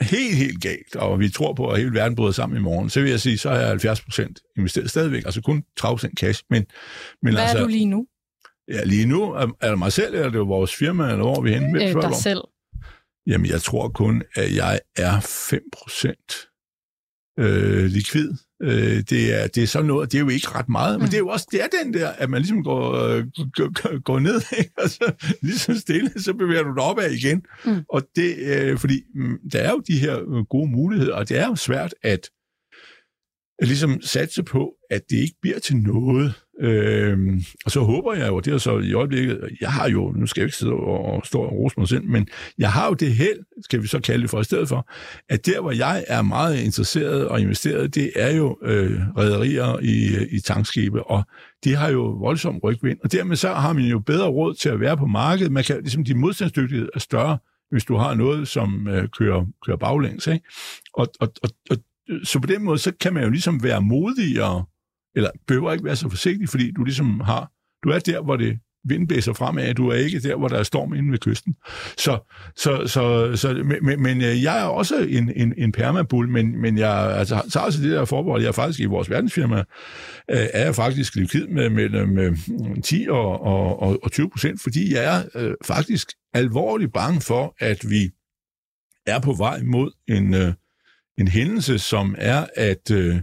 helt, 0.00 0.36
helt 0.36 0.60
galt, 0.60 0.96
og 0.96 1.20
vi 1.20 1.28
tror 1.28 1.54
på, 1.54 1.70
at 1.70 1.78
hele 1.78 1.94
verden 1.94 2.16
bryder 2.16 2.32
sammen 2.32 2.58
i 2.58 2.60
morgen, 2.60 2.90
så 2.90 3.00
vil 3.00 3.10
jeg 3.10 3.20
sige, 3.20 3.38
så 3.38 3.50
er 3.50 3.58
jeg 3.58 3.68
70 3.68 4.00
procent 4.00 4.40
investeret 4.56 4.90
stadigvæk, 4.90 5.24
altså 5.24 5.42
kun 5.42 5.64
30 5.76 5.96
procent 5.96 6.18
cash. 6.18 6.42
Men, 6.50 6.66
men 7.22 7.34
Hvad 7.34 7.42
altså, 7.42 7.58
er 7.58 7.62
du 7.62 7.68
lige 7.68 7.86
nu? 7.86 8.06
Ja, 8.70 8.84
lige 8.84 9.06
nu 9.06 9.22
er, 9.22 9.56
er 9.60 9.70
det 9.70 9.78
mig 9.78 9.92
selv, 9.92 10.14
eller 10.14 10.26
er 10.26 10.30
det 10.30 10.40
vores 10.40 10.74
firma, 10.74 11.10
eller 11.10 11.24
hvor 11.24 11.36
er 11.36 11.40
vi 11.40 11.52
henne? 11.52 11.88
Øh, 11.88 12.02
dig 12.02 12.14
selv. 12.14 12.40
Jamen, 13.26 13.46
jeg 13.46 13.62
tror 13.62 13.88
kun, 13.88 14.22
at 14.34 14.56
jeg 14.56 14.80
er 14.96 15.20
5 15.20 15.62
procent 15.72 16.48
øh, 17.38 17.84
likvid. 17.84 18.32
Øh, 18.62 19.02
det, 19.10 19.42
er, 19.42 19.46
det 19.46 19.62
er 19.62 19.66
sådan 19.66 19.86
noget, 19.86 20.12
det 20.12 20.18
er 20.18 20.22
jo 20.22 20.28
ikke 20.28 20.48
ret 20.48 20.68
meget, 20.68 20.96
mm. 20.96 21.00
men 21.00 21.06
det 21.06 21.14
er 21.14 21.18
jo 21.18 21.28
også 21.28 21.46
det 21.50 21.62
er 21.62 21.66
den 21.82 21.94
der, 21.94 22.08
at 22.08 22.30
man 22.30 22.40
ligesom 22.40 22.64
går, 22.64 22.94
øh, 22.94 23.24
går, 23.52 24.00
går 24.02 24.18
ned, 24.18 24.40
ikke? 24.58 24.70
og 24.78 24.90
så 24.96 25.12
ligesom 25.42 25.74
stille, 25.74 26.10
så 26.22 26.34
bevæger 26.34 26.62
du 26.62 26.74
dig 26.74 26.82
opad 26.82 27.10
igen. 27.10 27.42
Mm. 27.64 27.84
Og 27.88 28.02
det, 28.16 28.36
øh, 28.38 28.78
fordi 28.78 29.02
mm, 29.14 29.38
der 29.52 29.60
er 29.60 29.70
jo 29.70 29.82
de 29.88 29.98
her 29.98 30.44
gode 30.44 30.70
muligheder, 30.70 31.14
og 31.14 31.28
det 31.28 31.38
er 31.38 31.46
jo 31.46 31.56
svært 31.56 31.94
at, 32.02 32.30
at 33.58 33.68
ligesom 33.68 34.00
satse 34.00 34.42
på, 34.42 34.72
at 34.90 35.02
det 35.10 35.16
ikke 35.16 35.36
bliver 35.42 35.58
til 35.58 35.76
noget. 35.76 36.34
Øhm, 36.60 37.40
og 37.64 37.70
så 37.70 37.80
håber 37.80 38.14
jeg 38.14 38.28
jo, 38.28 38.40
det 38.40 38.52
er 38.52 38.58
så 38.58 38.78
i 38.78 38.92
øjeblikket, 38.92 39.40
jeg 39.60 39.72
har 39.72 39.88
jo, 39.88 40.12
nu 40.16 40.26
skal 40.26 40.40
jeg 40.40 40.46
ikke 40.46 40.56
sidde 40.56 40.72
og 40.72 41.26
stå 41.26 41.40
og 41.40 41.52
rose 41.52 41.74
mig 41.78 41.88
selv, 41.88 42.04
men 42.04 42.28
jeg 42.58 42.72
har 42.72 42.86
jo 42.86 42.94
det 42.94 43.14
held, 43.14 43.38
skal 43.64 43.82
vi 43.82 43.86
så 43.86 44.00
kalde 44.00 44.22
det 44.22 44.30
for 44.30 44.40
i 44.40 44.44
stedet 44.44 44.68
for, 44.68 44.88
at 45.28 45.46
der, 45.46 45.60
hvor 45.60 45.72
jeg 45.72 46.04
er 46.08 46.22
meget 46.22 46.60
interesseret 46.60 47.28
og 47.28 47.40
investeret, 47.40 47.94
det 47.94 48.10
er 48.16 48.36
jo 48.36 48.58
øh, 48.62 49.00
rædderier 49.16 49.78
i, 49.82 50.26
i 50.36 50.40
tankskibe, 50.40 51.02
og 51.02 51.22
de 51.64 51.74
har 51.74 51.88
jo 51.88 52.02
voldsom 52.02 52.58
rygvind, 52.58 52.98
og 53.04 53.12
dermed 53.12 53.36
så 53.36 53.52
har 53.52 53.72
man 53.72 53.84
jo 53.84 53.98
bedre 53.98 54.28
råd 54.28 54.54
til 54.54 54.68
at 54.68 54.80
være 54.80 54.96
på 54.96 55.06
markedet. 55.06 55.52
Man 55.52 55.64
kan, 55.64 55.80
ligesom 55.80 56.04
de 56.04 56.14
modstandsdygtighed 56.14 56.88
er 56.94 56.98
større, 56.98 57.38
hvis 57.70 57.84
du 57.84 57.96
har 57.96 58.14
noget, 58.14 58.48
som 58.48 58.88
øh, 58.88 59.08
kører, 59.08 59.46
kører 59.66 59.76
baglæns. 59.76 60.26
Ikke? 60.26 60.44
Og, 60.94 61.08
og, 61.20 61.32
og, 61.42 61.50
og, 61.70 61.76
så 62.24 62.40
på 62.40 62.46
den 62.46 62.64
måde, 62.64 62.78
så 62.78 62.92
kan 63.00 63.14
man 63.14 63.22
jo 63.22 63.30
ligesom 63.30 63.62
være 63.62 63.80
modigere 63.80 64.64
eller 65.18 65.30
behøver 65.46 65.72
ikke 65.72 65.84
være 65.84 65.96
så 65.96 66.08
forsigtig, 66.08 66.48
fordi 66.48 66.70
du 66.70 66.84
ligesom 66.84 67.20
har, 67.20 67.50
du 67.84 67.88
er 67.88 67.98
der, 67.98 68.22
hvor 68.22 68.36
det 68.36 68.58
vinden 68.84 69.08
blæser 69.08 69.32
fremad, 69.32 69.74
du 69.74 69.88
er 69.88 69.94
ikke 69.94 70.20
der, 70.20 70.36
hvor 70.36 70.48
der 70.48 70.58
er 70.58 70.62
storm 70.62 70.94
inde 70.94 71.12
ved 71.12 71.18
kysten. 71.18 71.54
Så, 71.98 72.18
så, 72.56 72.86
så, 72.86 73.36
så 73.36 73.62
men, 73.82 74.02
men 74.02 74.20
øh, 74.20 74.42
jeg 74.42 74.60
er 74.60 74.64
også 74.64 74.96
en, 75.08 75.32
en, 75.36 75.54
en 75.56 75.72
permabull, 75.72 76.28
men, 76.28 76.60
men 76.60 76.78
jeg 76.78 77.16
altså, 77.16 77.42
så 77.48 77.58
altså 77.58 77.82
det 77.82 77.90
der 77.90 78.04
forbehold, 78.04 78.42
jeg 78.42 78.48
er 78.48 78.52
faktisk 78.52 78.80
i 78.80 78.84
vores 78.84 79.10
verdensfirma, 79.10 79.58
øh, 80.30 80.46
er 80.52 80.64
jeg 80.64 80.74
faktisk 80.74 81.14
likvid 81.14 81.46
med, 81.46 81.70
med, 81.70 82.06
med 82.06 82.82
10 82.82 83.06
mm, 83.06 83.12
og, 83.12 83.42
og, 83.42 83.82
og, 83.82 83.98
og 84.02 84.12
20 84.12 84.30
procent, 84.30 84.62
fordi 84.62 84.94
jeg 84.94 85.16
er 85.16 85.22
øh, 85.34 85.54
faktisk 85.64 86.08
alvorligt 86.34 86.92
bange 86.92 87.20
for, 87.20 87.54
at 87.58 87.90
vi 87.90 88.10
er 89.06 89.20
på 89.20 89.32
vej 89.32 89.62
mod 89.62 89.90
en, 90.08 90.34
øh, 90.34 90.52
en 91.18 91.28
hændelse, 91.28 91.78
som 91.78 92.14
er, 92.18 92.46
at 92.56 92.90
øh, 92.90 93.16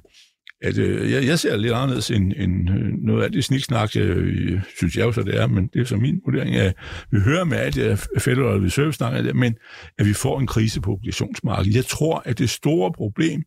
at 0.65 0.78
øh, 0.78 1.12
jeg, 1.12 1.25
jeg 1.25 1.39
ser 1.39 1.58
lidt 1.58 1.73
anderledes 1.73 2.12
end, 2.12 2.34
end 2.38 2.69
øh, 2.69 2.93
noget 3.06 3.23
af 3.23 3.32
det 3.32 3.43
sniksnak, 3.43 3.95
øh, 3.95 4.62
synes 4.78 4.95
jeg 4.97 5.06
jo 5.06 5.12
så 5.12 5.23
det 5.23 5.41
er, 5.41 5.47
men 5.47 5.69
det 5.73 5.82
er 5.82 5.86
så 5.86 5.97
min 5.97 6.21
vurdering 6.25 6.56
af, 6.56 6.73
vi 7.12 7.19
hører 7.19 7.43
med 7.43 7.58
alt 7.58 7.75
det 7.75 8.08
Federal 8.19 8.62
Reserve 8.62 8.93
snakker 8.93 9.21
det, 9.21 9.36
men 9.36 9.56
at 9.99 10.06
vi 10.06 10.13
får 10.13 10.39
en 10.39 10.47
krise 10.47 10.82
på 10.82 10.91
obligationsmarkedet. 10.91 11.75
Jeg 11.75 11.86
tror, 11.86 12.21
at 12.25 12.39
det 12.39 12.49
store 12.49 12.91
problem 12.93 13.43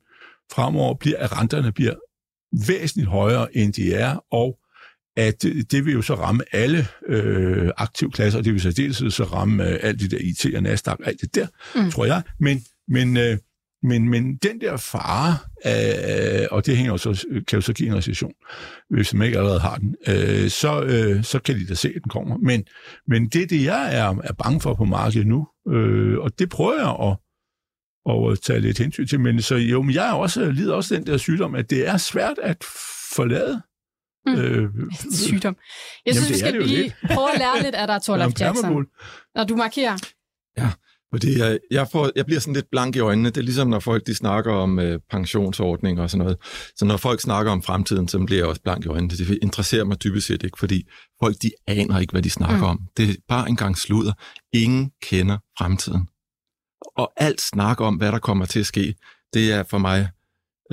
fremover 0.52 0.94
bliver, 0.94 1.18
at 1.18 1.40
renterne 1.40 1.72
bliver 1.72 1.94
væsentligt 2.66 3.08
højere, 3.08 3.56
end 3.56 3.72
de 3.72 3.94
er, 3.94 4.24
og 4.32 4.58
at 5.16 5.42
det 5.42 5.84
vil 5.84 5.94
jo 5.94 6.02
så 6.02 6.14
ramme 6.14 6.44
alle 6.52 6.86
øh, 7.08 7.70
aktivklasser, 7.76 8.38
og 8.38 8.44
det 8.44 8.52
vil 8.52 8.60
så 8.60 8.72
dels 8.72 9.14
så 9.14 9.24
ramme 9.24 9.68
øh, 9.68 9.78
alt 9.82 10.00
det 10.00 10.10
der 10.10 10.18
IT 10.20 10.54
og 10.56 10.62
Nasdaq, 10.62 10.96
alt 11.04 11.20
det 11.20 11.34
der, 11.34 11.46
mm. 11.74 11.90
tror 11.90 12.04
jeg. 12.04 12.22
Men, 12.40 12.64
men 12.88 13.16
øh, 13.16 13.36
men, 13.82 14.08
men 14.08 14.36
den 14.36 14.60
der 14.60 14.76
fare, 14.76 15.38
øh, 15.66 16.46
og 16.50 16.66
det 16.66 16.76
hænger 16.76 16.92
jo 16.92 16.98
så, 16.98 17.26
kan 17.48 17.56
jo 17.56 17.60
så 17.60 17.72
give 17.72 17.88
en 17.88 17.96
recession, 17.96 18.32
hvis 18.90 19.14
man 19.14 19.26
ikke 19.26 19.38
allerede 19.38 19.60
har 19.60 19.76
den, 19.76 19.96
øh, 20.08 20.50
så, 20.50 20.82
øh, 20.82 21.24
så 21.24 21.38
kan 21.38 21.54
de 21.54 21.66
da 21.66 21.74
se, 21.74 21.88
at 21.88 22.02
den 22.02 22.10
kommer. 22.10 22.36
Men, 22.36 22.64
men 23.06 23.28
det 23.28 23.50
det, 23.50 23.64
jeg 23.64 23.96
er, 23.98 24.14
er 24.24 24.32
bange 24.32 24.60
for 24.60 24.74
på 24.74 24.84
markedet 24.84 25.26
nu, 25.26 25.48
øh, 25.68 26.18
og 26.18 26.38
det 26.38 26.48
prøver 26.48 26.74
jeg 26.74 27.10
at, 27.10 28.32
at 28.32 28.40
tage 28.40 28.60
lidt 28.60 28.78
hensyn 28.78 29.06
til. 29.06 29.20
Men 29.20 29.42
så 29.42 29.56
jo, 29.56 29.82
men 29.82 29.94
jeg 29.94 30.08
er 30.08 30.12
også, 30.12 30.50
lider 30.50 30.74
også 30.74 30.94
den 30.94 31.06
der 31.06 31.16
sygdom, 31.16 31.54
at 31.54 31.70
det 31.70 31.88
er 31.88 31.96
svært 31.96 32.38
at 32.42 32.64
forlade 33.14 33.62
Mm. 34.26 34.34
Øh, 34.34 34.70
Sygdom. 35.26 35.56
Jeg 36.06 36.14
synes, 36.14 36.30
vi 36.30 36.38
skal 36.38 36.62
lige 36.62 36.94
prøve 37.06 37.32
at 37.32 37.38
lære 37.38 37.62
lidt 37.62 37.74
af 37.74 37.86
dig, 37.86 38.02
Torlaf 38.02 38.30
Jackson. 38.40 38.86
Når 39.34 39.44
du 39.44 39.56
markerer. 39.56 39.96
Fordi 41.12 41.38
jeg, 41.38 41.58
jeg, 41.70 41.88
får, 41.92 42.10
jeg 42.16 42.26
bliver 42.26 42.40
sådan 42.40 42.54
lidt 42.54 42.70
blank 42.70 42.96
i 42.96 42.98
øjnene. 42.98 43.28
Det 43.28 43.36
er 43.36 43.42
ligesom, 43.42 43.68
når 43.68 43.78
folk 43.78 44.06
de 44.06 44.14
snakker 44.14 44.52
om 44.52 44.78
øh, 44.78 45.00
pensionsordninger 45.10 46.02
og 46.02 46.10
sådan 46.10 46.24
noget. 46.24 46.38
Så 46.76 46.84
når 46.84 46.96
folk 46.96 47.20
snakker 47.20 47.52
om 47.52 47.62
fremtiden, 47.62 48.08
så 48.08 48.18
bliver 48.18 48.40
jeg 48.40 48.48
også 48.48 48.62
blank 48.62 48.84
i 48.84 48.88
øjnene. 48.88 49.10
Det 49.10 49.38
interesserer 49.42 49.84
mig 49.84 50.02
dybest 50.02 50.26
set 50.26 50.42
ikke, 50.42 50.58
fordi 50.58 50.88
folk 51.22 51.36
de 51.42 51.50
aner 51.66 51.98
ikke, 51.98 52.10
hvad 52.10 52.22
de 52.22 52.30
snakker 52.30 52.56
mm. 52.56 52.64
om. 52.64 52.80
Det 52.96 53.10
er 53.10 53.14
bare 53.28 53.48
en 53.48 53.56
gang 53.56 53.78
sludder. 53.78 54.12
Ingen 54.52 54.90
kender 55.02 55.38
fremtiden. 55.58 56.08
Og 56.96 57.12
alt 57.16 57.40
snak 57.40 57.80
om, 57.80 57.94
hvad 57.94 58.12
der 58.12 58.18
kommer 58.18 58.44
til 58.44 58.60
at 58.60 58.66
ske, 58.66 58.94
det 59.34 59.52
er 59.52 59.62
for 59.70 59.78
mig 59.78 60.08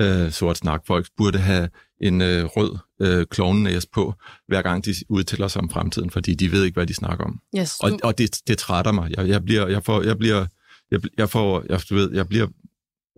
øh, 0.00 0.30
sort 0.30 0.56
snak. 0.56 0.86
Folk 0.86 1.06
burde 1.16 1.38
have 1.38 1.68
en 2.00 2.20
øh, 2.20 2.44
rød 2.44 2.78
øh, 3.00 3.26
klovnenæs 3.26 3.86
på, 3.86 4.14
hver 4.48 4.62
gang 4.62 4.84
de 4.84 4.94
udtaler 5.08 5.48
sig 5.48 5.62
om 5.62 5.70
fremtiden, 5.70 6.10
fordi 6.10 6.34
de 6.34 6.52
ved 6.52 6.64
ikke, 6.64 6.74
hvad 6.74 6.86
de 6.86 6.94
snakker 6.94 7.24
om. 7.24 7.40
Yes, 7.58 7.76
du... 7.78 7.86
Og, 7.86 7.98
og 8.02 8.18
det, 8.18 8.40
det 8.46 8.58
trætter 8.58 8.92
mig. 8.92 9.10
Jeg, 9.16 9.28
jeg 9.28 9.44
bliver, 9.44 9.66
jeg 9.68 9.84
får, 9.84 10.02
jeg 10.02 10.18
bliver, 10.18 10.46
jeg, 10.90 11.00
jeg 11.18 11.30
får, 11.30 11.64
jeg, 11.68 11.80
du 11.90 11.94
ved, 11.94 12.14
jeg 12.14 12.28
bliver, 12.28 12.46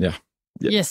ja. 0.01 0.13
ja. 0.65 0.79
Yes. 0.79 0.91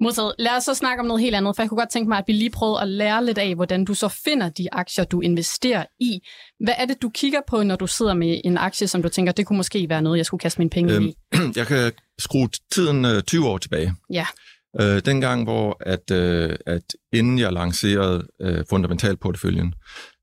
Modtaget. 0.00 0.34
Lad 0.38 0.56
os 0.56 0.64
så 0.64 0.74
snakke 0.74 1.00
om 1.00 1.06
noget 1.06 1.22
helt 1.22 1.36
andet, 1.36 1.56
for 1.56 1.62
jeg 1.62 1.68
kunne 1.68 1.78
godt 1.78 1.90
tænke 1.90 2.08
mig, 2.08 2.18
at 2.18 2.24
vi 2.26 2.32
lige 2.32 2.50
prøvede 2.50 2.80
at 2.80 2.88
lære 2.88 3.24
lidt 3.24 3.38
af, 3.38 3.54
hvordan 3.54 3.84
du 3.84 3.94
så 3.94 4.08
finder 4.08 4.48
de 4.48 4.68
aktier, 4.72 5.04
du 5.04 5.20
investerer 5.20 5.84
i. 6.00 6.20
Hvad 6.60 6.74
er 6.78 6.84
det, 6.84 7.02
du 7.02 7.08
kigger 7.08 7.40
på, 7.48 7.62
når 7.62 7.76
du 7.76 7.86
sidder 7.86 8.14
med 8.14 8.40
en 8.44 8.58
aktie, 8.58 8.88
som 8.88 9.02
du 9.02 9.08
tænker, 9.08 9.32
det 9.32 9.46
kunne 9.46 9.56
måske 9.56 9.88
være 9.88 10.02
noget, 10.02 10.16
jeg 10.16 10.26
skulle 10.26 10.40
kaste 10.40 10.60
mine 10.60 10.70
penge 10.70 10.94
øhm, 10.94 11.04
i? 11.04 11.14
Jeg 11.56 11.66
kan 11.66 11.92
skrue 12.18 12.48
tiden 12.72 13.04
øh, 13.04 13.22
20 13.22 13.48
år 13.48 13.58
tilbage. 13.58 13.94
Ja. 14.12 14.26
Øh, 14.80 15.02
dengang, 15.04 15.44
hvor 15.44 15.76
at, 15.80 16.10
øh, 16.10 16.56
at 16.66 16.82
inden 17.12 17.38
jeg 17.38 17.52
lancerede 17.52 18.28
øh, 18.40 18.64
fundamentalporteføljen, 18.70 19.74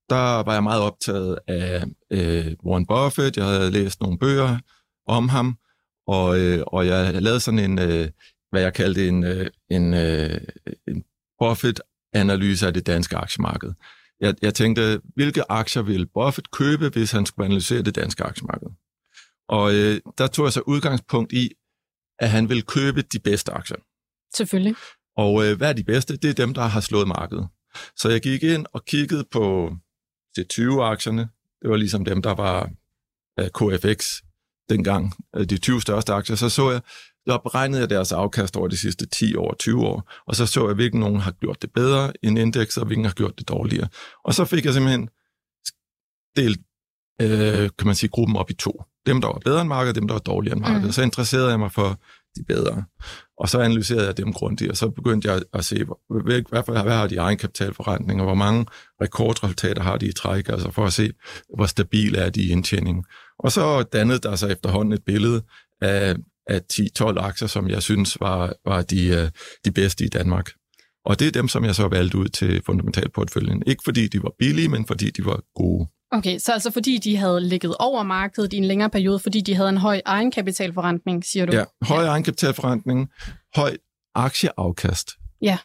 der 0.09 0.43
var 0.43 0.53
jeg 0.53 0.63
meget 0.63 0.81
optaget 0.81 1.37
af 1.47 1.83
øh, 2.11 2.53
Warren 2.65 2.85
Buffett. 2.85 3.37
Jeg 3.37 3.45
havde 3.45 3.71
læst 3.71 4.01
nogle 4.01 4.19
bøger 4.19 4.57
om 5.07 5.29
ham, 5.29 5.57
og, 6.07 6.39
øh, 6.39 6.63
og 6.67 6.87
jeg 6.87 7.21
lavede 7.21 7.39
sådan 7.39 7.59
en, 7.59 7.79
øh, 7.79 8.07
hvad 8.51 8.61
jeg 8.61 8.73
kaldte 8.73 9.07
en, 9.07 9.23
øh, 9.23 9.47
en, 9.69 9.93
øh, 9.93 10.41
en 10.87 11.03
Buffett-analyse 11.39 12.67
af 12.67 12.73
det 12.73 12.87
danske 12.87 13.17
aktiemarked. 13.17 13.73
Jeg, 14.19 14.35
jeg 14.41 14.53
tænkte, 14.53 15.01
hvilke 15.15 15.51
aktier 15.51 15.81
ville 15.83 16.05
Buffett 16.13 16.51
købe, 16.51 16.89
hvis 16.89 17.11
han 17.11 17.25
skulle 17.25 17.45
analysere 17.45 17.81
det 17.81 17.95
danske 17.95 18.23
aktiemarked? 18.23 18.67
Og 19.49 19.75
øh, 19.75 20.01
der 20.17 20.27
tog 20.27 20.45
jeg 20.45 20.53
så 20.53 20.61
udgangspunkt 20.61 21.33
i, 21.33 21.51
at 22.19 22.29
han 22.29 22.49
ville 22.49 22.61
købe 22.61 23.01
de 23.01 23.19
bedste 23.19 23.51
aktier. 23.51 23.77
Selvfølgelig. 24.35 24.75
Og 25.17 25.45
øh, 25.45 25.57
hvad 25.57 25.69
er 25.69 25.73
de 25.73 25.83
bedste? 25.83 26.17
Det 26.17 26.29
er 26.29 26.33
dem, 26.33 26.53
der 26.53 26.61
har 26.61 26.81
slået 26.81 27.07
markedet. 27.07 27.47
Så 27.95 28.09
jeg 28.09 28.21
gik 28.21 28.43
ind 28.43 28.65
og 28.73 28.85
kiggede 28.85 29.25
på 29.31 29.73
C20-aktierne. 30.39 31.27
Det 31.61 31.69
var 31.69 31.75
ligesom 31.75 32.05
dem, 32.05 32.21
der 32.21 32.33
var 32.33 32.69
øh, 33.39 33.49
KFX 33.49 34.21
dengang, 34.69 35.13
øh, 35.35 35.45
de 35.45 35.57
20 35.57 35.81
største 35.81 36.13
aktier. 36.13 36.35
Så 36.35 36.49
så 36.49 36.71
jeg, 36.71 36.81
der 37.27 37.37
beregnede 37.37 37.81
jeg 37.81 37.89
deres 37.89 38.11
afkast 38.11 38.57
over 38.57 38.67
de 38.67 38.77
sidste 38.77 39.05
10 39.05 39.35
år, 39.35 39.55
20 39.59 39.81
år, 39.85 40.11
og 40.27 40.35
så 40.35 40.45
så 40.45 40.67
jeg, 40.67 40.75
hvilken 40.75 40.99
nogen 40.99 41.19
har 41.19 41.31
gjort 41.31 41.61
det 41.61 41.73
bedre 41.73 42.13
end 42.23 42.39
indekset, 42.39 42.81
og 42.81 42.87
hvilken 42.87 43.05
har 43.05 43.13
gjort 43.13 43.39
det 43.39 43.49
dårligere. 43.49 43.87
Og 44.23 44.33
så 44.33 44.45
fik 44.45 44.65
jeg 44.65 44.73
simpelthen 44.73 45.09
delt, 46.35 46.61
øh, 47.21 47.69
kan 47.77 47.87
man 47.87 47.95
sige, 47.95 48.09
gruppen 48.09 48.37
op 48.37 48.49
i 48.49 48.53
to. 48.53 48.83
Dem, 49.05 49.21
der 49.21 49.27
var 49.27 49.39
bedre 49.45 49.61
end 49.61 49.69
markedet, 49.69 49.95
dem, 49.95 50.07
der 50.07 50.13
var 50.13 50.19
dårligere 50.19 50.55
end 50.57 50.61
markedet. 50.61 50.85
Mm. 50.85 50.91
Så 50.91 51.01
interesserede 51.01 51.49
jeg 51.49 51.59
mig 51.59 51.71
for 51.71 51.99
de 52.35 52.43
bedre. 52.47 52.83
Og 53.37 53.49
så 53.49 53.59
analyserede 53.59 54.05
jeg 54.05 54.17
dem 54.17 54.33
grundigt, 54.33 54.71
og 54.71 54.77
så 54.77 54.89
begyndte 54.89 55.31
jeg 55.31 55.41
at 55.53 55.65
se, 55.65 55.85
hvad, 56.09 56.41
hvad, 56.49 56.83
hvad 56.83 56.93
har 56.93 57.07
de 57.07 57.15
egenkapitalforretninger, 57.15 58.23
hvor 58.23 58.33
mange 58.33 58.65
rekordresultater 59.01 59.81
har 59.81 59.97
de 59.97 60.07
i 60.07 60.11
træk, 60.11 60.49
altså 60.49 60.71
for 60.71 60.85
at 60.85 60.93
se, 60.93 61.11
hvor 61.55 61.65
stabil 61.65 62.15
er 62.15 62.29
de 62.29 62.41
i 62.41 62.49
indtjeningen. 62.49 63.05
Og 63.39 63.51
så 63.51 63.83
dannede 63.83 64.19
der 64.19 64.35
sig 64.35 64.51
efterhånden 64.51 64.93
et 64.93 65.03
billede 65.05 65.41
af, 65.81 66.15
af 66.47 66.61
10-12 66.73 67.19
aktier, 67.19 67.47
som 67.47 67.69
jeg 67.69 67.83
synes 67.83 68.19
var, 68.19 68.53
var 68.65 68.81
de, 68.81 69.07
øh, 69.07 69.29
de 69.65 69.71
bedste 69.71 70.05
i 70.05 70.07
Danmark. 70.07 70.49
Og 71.05 71.19
det 71.19 71.27
er 71.27 71.31
dem, 71.31 71.47
som 71.47 71.65
jeg 71.65 71.75
så 71.75 71.87
valgte 71.87 72.17
ud 72.17 72.27
til 72.27 72.61
fundamentalportføljen. 72.65 73.63
Ikke 73.67 73.81
fordi 73.83 74.07
de 74.07 74.23
var 74.23 74.31
billige, 74.39 74.69
men 74.69 74.87
fordi 74.87 75.09
de 75.09 75.25
var 75.25 75.41
gode. 75.55 75.87
Okay, 76.11 76.37
så 76.37 76.53
altså 76.53 76.71
fordi 76.71 76.97
de 76.97 77.17
havde 77.17 77.41
ligget 77.41 77.75
over 77.79 78.03
markedet 78.03 78.53
i 78.53 78.57
en 78.57 78.65
længere 78.65 78.89
periode, 78.89 79.19
fordi 79.19 79.41
de 79.41 79.55
havde 79.55 79.69
en 79.69 79.77
høj 79.77 80.01
egenkapitalforrentning, 80.05 81.25
siger 81.25 81.45
du? 81.45 81.55
Ja, 81.55 81.63
høj 81.81 82.03
ja. 82.03 82.09
egenkapitalforrentning, 82.09 83.09
høj 83.55 83.77
aktieafkast. 84.15 85.11
Ja. 85.41 85.57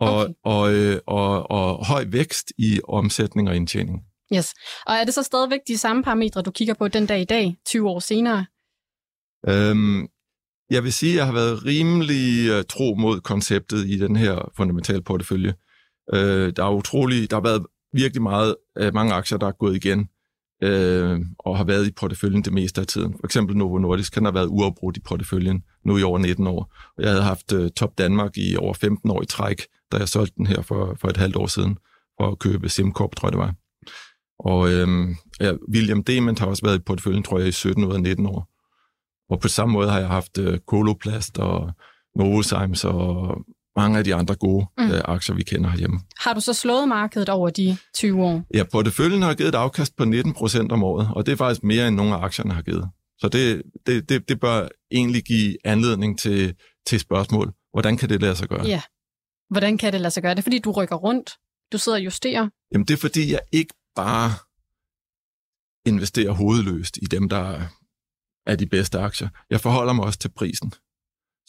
Og, 0.00 0.20
Okay. 0.20 0.32
og, 0.44 0.74
øh, 0.74 1.00
og, 1.06 1.50
og 1.50 1.86
høj 1.86 2.04
vækst 2.08 2.52
i 2.58 2.80
omsætning 2.88 3.48
og 3.48 3.56
indtjening. 3.56 4.00
Yes. 4.34 4.54
Og 4.86 4.94
er 4.94 5.04
det 5.04 5.14
så 5.14 5.22
stadigvæk 5.22 5.60
de 5.68 5.78
samme 5.78 6.02
parametre, 6.02 6.42
du 6.42 6.50
kigger 6.50 6.74
på 6.74 6.88
den 6.88 7.06
dag 7.06 7.20
i 7.20 7.24
dag, 7.24 7.56
20 7.66 7.88
år 7.88 7.98
senere? 7.98 8.46
Øhm, 9.48 10.08
jeg 10.70 10.84
vil 10.84 10.92
sige, 10.92 11.12
at 11.12 11.16
jeg 11.16 11.26
har 11.26 11.32
været 11.32 11.64
rimelig 11.64 12.56
uh, 12.58 12.62
tro 12.68 12.94
mod 12.94 13.20
konceptet 13.20 13.86
i 13.86 13.98
den 13.98 14.16
her 14.16 14.50
fundamentale 14.56 15.02
portefølje. 15.02 15.54
Øh, 16.14 16.52
der 16.56 16.64
er 16.64 16.70
utrolig, 16.70 17.30
der 17.30 17.36
har 17.36 17.42
været 17.42 17.66
virkelig 17.92 18.22
meget, 18.22 18.56
øh, 18.78 18.94
mange 18.94 19.12
aktier, 19.12 19.38
der 19.38 19.46
er 19.46 19.52
gået 19.52 19.76
igen 19.76 20.08
øh, 20.62 21.20
og 21.38 21.56
har 21.56 21.64
været 21.64 21.86
i 21.86 21.92
porteføljen 21.92 22.42
det 22.42 22.52
meste 22.52 22.80
af 22.80 22.86
tiden. 22.86 23.12
For 23.12 23.26
eksempel 23.26 23.56
Novo 23.56 23.78
Nordisk, 23.78 24.14
han 24.14 24.24
har 24.24 24.32
været 24.32 24.48
uafbrudt 24.50 24.96
i 24.96 25.00
porteføljen 25.00 25.62
nu 25.84 25.98
i 25.98 26.02
over 26.02 26.18
19 26.18 26.46
år. 26.46 26.74
Og 26.96 27.02
jeg 27.02 27.10
havde 27.10 27.22
haft 27.22 27.52
øh, 27.52 27.70
Top 27.70 27.98
Danmark 27.98 28.38
i 28.38 28.56
over 28.56 28.74
15 28.74 29.10
år 29.10 29.22
i 29.22 29.26
træk, 29.26 29.62
da 29.92 29.96
jeg 29.96 30.08
solgte 30.08 30.34
den 30.36 30.46
her 30.46 30.62
for, 30.62 30.96
for 31.00 31.08
et 31.08 31.16
halvt 31.16 31.36
år 31.36 31.46
siden, 31.46 31.78
for 32.20 32.30
at 32.30 32.38
købe 32.38 32.68
SimCorp, 32.68 33.14
tror 33.16 33.28
jeg 33.28 33.32
det 33.32 33.40
var. 33.40 33.54
Og 34.38 34.72
øh, 34.72 34.88
ja, 35.40 35.52
William 35.72 36.04
Dement 36.04 36.38
har 36.38 36.46
også 36.46 36.66
været 36.66 36.78
i 36.78 36.82
porteføljen, 36.82 37.22
tror 37.22 37.38
jeg, 37.38 37.48
i 37.48 37.52
17 37.52 37.84
ud 37.84 37.94
af 37.94 38.02
19 38.02 38.26
år. 38.26 38.48
Og 39.30 39.40
på 39.40 39.48
samme 39.48 39.72
måde 39.72 39.90
har 39.90 39.98
jeg 39.98 40.08
haft 40.08 40.38
øh, 40.38 40.58
Coloplast 40.58 41.38
og 41.38 41.72
Novozymes 42.16 42.84
og 42.84 43.36
mange 43.76 43.98
af 43.98 44.04
de 44.04 44.14
andre 44.14 44.34
gode 44.34 44.66
Mm. 44.78 44.90
øh, 44.90 45.00
aktier, 45.04 45.36
vi 45.36 45.42
kender 45.42 45.70
herhjemme. 45.70 46.00
Har 46.20 46.34
du 46.34 46.40
så 46.40 46.52
slået 46.52 46.88
markedet 46.88 47.28
over 47.28 47.50
de 47.50 47.76
20 47.94 48.22
år? 48.24 48.42
Ja, 48.54 48.64
porteføljen 48.72 49.22
har 49.22 49.34
givet 49.34 49.48
et 49.48 49.54
afkast 49.54 49.96
på 49.96 50.04
19 50.04 50.32
procent 50.34 50.72
om 50.72 50.82
året, 50.84 51.08
og 51.16 51.26
det 51.26 51.32
er 51.32 51.36
faktisk 51.36 51.62
mere, 51.62 51.88
end 51.88 51.96
nogle 51.96 52.14
af 52.14 52.18
aktierne 52.22 52.54
har 52.54 52.62
givet. 52.62 52.88
Så 53.18 53.28
det, 53.28 53.62
det, 53.86 54.08
det, 54.08 54.28
det 54.28 54.40
bør 54.40 54.68
egentlig 54.90 55.22
give 55.24 55.56
anledning 55.64 56.18
til, 56.18 56.54
til 56.86 57.00
spørgsmål. 57.00 57.52
Hvordan 57.72 57.96
kan 57.96 58.08
det 58.08 58.20
lade 58.20 58.36
sig 58.36 58.48
gøre? 58.48 58.66
Ja. 58.66 58.82
Hvordan 59.50 59.78
kan 59.78 59.92
det 59.92 60.00
lade 60.00 60.10
sig 60.10 60.22
gøre? 60.22 60.34
Det 60.34 60.38
er 60.38 60.42
fordi, 60.42 60.58
du 60.58 60.70
rykker 60.72 60.96
rundt. 60.96 61.30
Du 61.72 61.78
sidder 61.78 61.98
og 61.98 62.04
justerer. 62.04 62.48
Jamen, 62.72 62.84
det 62.86 62.94
er 62.94 62.98
fordi, 62.98 63.32
jeg 63.32 63.40
ikke 63.52 63.74
bare 63.96 64.30
investerer 65.86 66.32
hovedløst 66.32 66.96
i 67.02 67.04
dem, 67.04 67.28
der 67.28 67.60
er 68.46 68.56
de 68.56 68.66
bedste 68.66 68.98
aktier. 68.98 69.28
Jeg 69.50 69.60
forholder 69.60 69.92
mig 69.92 70.04
også 70.04 70.18
til 70.18 70.28
prisen. 70.28 70.72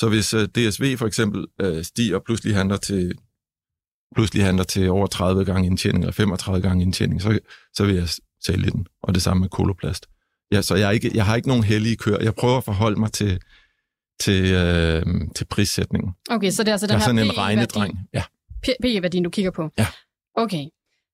Så 0.04 0.10
hvis 0.10 0.34
uh, 0.34 0.42
DSV 0.42 0.98
for 0.98 1.08
eksempel 1.08 1.46
uh, 1.64 1.82
stiger 1.82 2.16
og 2.16 2.24
pludselig 2.24 2.56
handler 2.56 2.78
til 2.78 3.14
pludselig 4.16 4.46
handler 4.46 4.64
til 4.64 4.90
over 4.90 5.08
30 5.08 5.46
gange 5.46 5.66
indtjening 5.66 6.04
eller 6.04 6.14
35 6.14 6.62
gange 6.62 6.82
indtjening, 6.84 7.22
så, 7.22 7.40
så 7.74 7.86
vil 7.86 7.96
jeg 7.96 8.10
sælge 8.46 8.72
den. 8.72 8.88
Og 9.04 9.14
det 9.14 9.22
samme 9.22 9.42
med 9.42 9.50
koloplast. 9.50 10.08
Ja, 10.52 10.62
så 10.62 10.76
jeg, 10.76 10.88
er 10.88 10.92
ikke, 10.92 11.12
jeg 11.14 11.26
har 11.26 11.36
ikke 11.36 11.48
nogen 11.48 11.64
hellige 11.64 11.96
kør. 11.96 12.18
Jeg 12.18 12.36
prøver 12.36 12.58
at 12.58 12.64
forholde 12.64 13.00
mig 13.00 13.12
til, 13.12 13.40
til, 14.20 14.54
øh, 14.54 15.04
til 15.36 15.46
prissætningen. 15.46 16.12
Okay, 16.30 16.52
så 16.52 16.64
det 16.64 16.70
er 16.70 16.74
altså 16.74 16.88
den 16.88 16.92
Jeg 16.92 16.96
er 16.96 17.00
her 17.00 17.06
sådan 17.06 17.26
en 17.26 17.38
regnedreng. 17.38 18.00
Ja. 18.14 18.24
PE-værdien, 18.82 19.24
du 19.24 19.30
kigger 19.30 19.52
på? 19.52 19.70
Ja. 19.78 19.88
Okay. 20.36 20.66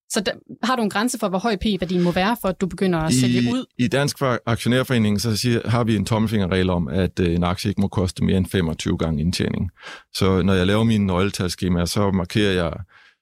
Så 0.09 0.21
der, 0.21 0.31
har 0.63 0.75
du 0.75 0.81
en 0.81 0.89
grænse 0.89 1.19
for, 1.19 1.29
hvor 1.29 1.39
høj 1.39 1.55
PE-værdien 1.55 2.01
må 2.01 2.11
være, 2.11 2.37
for 2.41 2.47
at 2.47 2.61
du 2.61 2.67
begynder 2.67 2.99
at 2.99 3.13
sælge 3.13 3.53
ud? 3.53 3.65
I 3.77 3.87
Dansk 3.87 4.17
Aktionærforening 4.45 5.21
så 5.21 5.37
siger, 5.37 5.69
har 5.69 5.83
vi 5.83 5.95
en 5.95 6.05
tommelfingerregel 6.05 6.69
om, 6.69 6.87
at 6.87 7.19
øh, 7.19 7.35
en 7.35 7.43
aktie 7.43 7.69
ikke 7.69 7.81
må 7.81 7.87
koste 7.87 8.23
mere 8.23 8.37
end 8.37 8.45
25 8.45 8.97
gange 8.97 9.21
indtjening. 9.21 9.71
Så 10.13 10.41
når 10.41 10.53
jeg 10.53 10.67
laver 10.67 10.83
mine 10.83 11.05
nøgletalskemaer, 11.05 11.85
så 11.85 12.11
markerer 12.11 12.53
jeg 12.53 12.73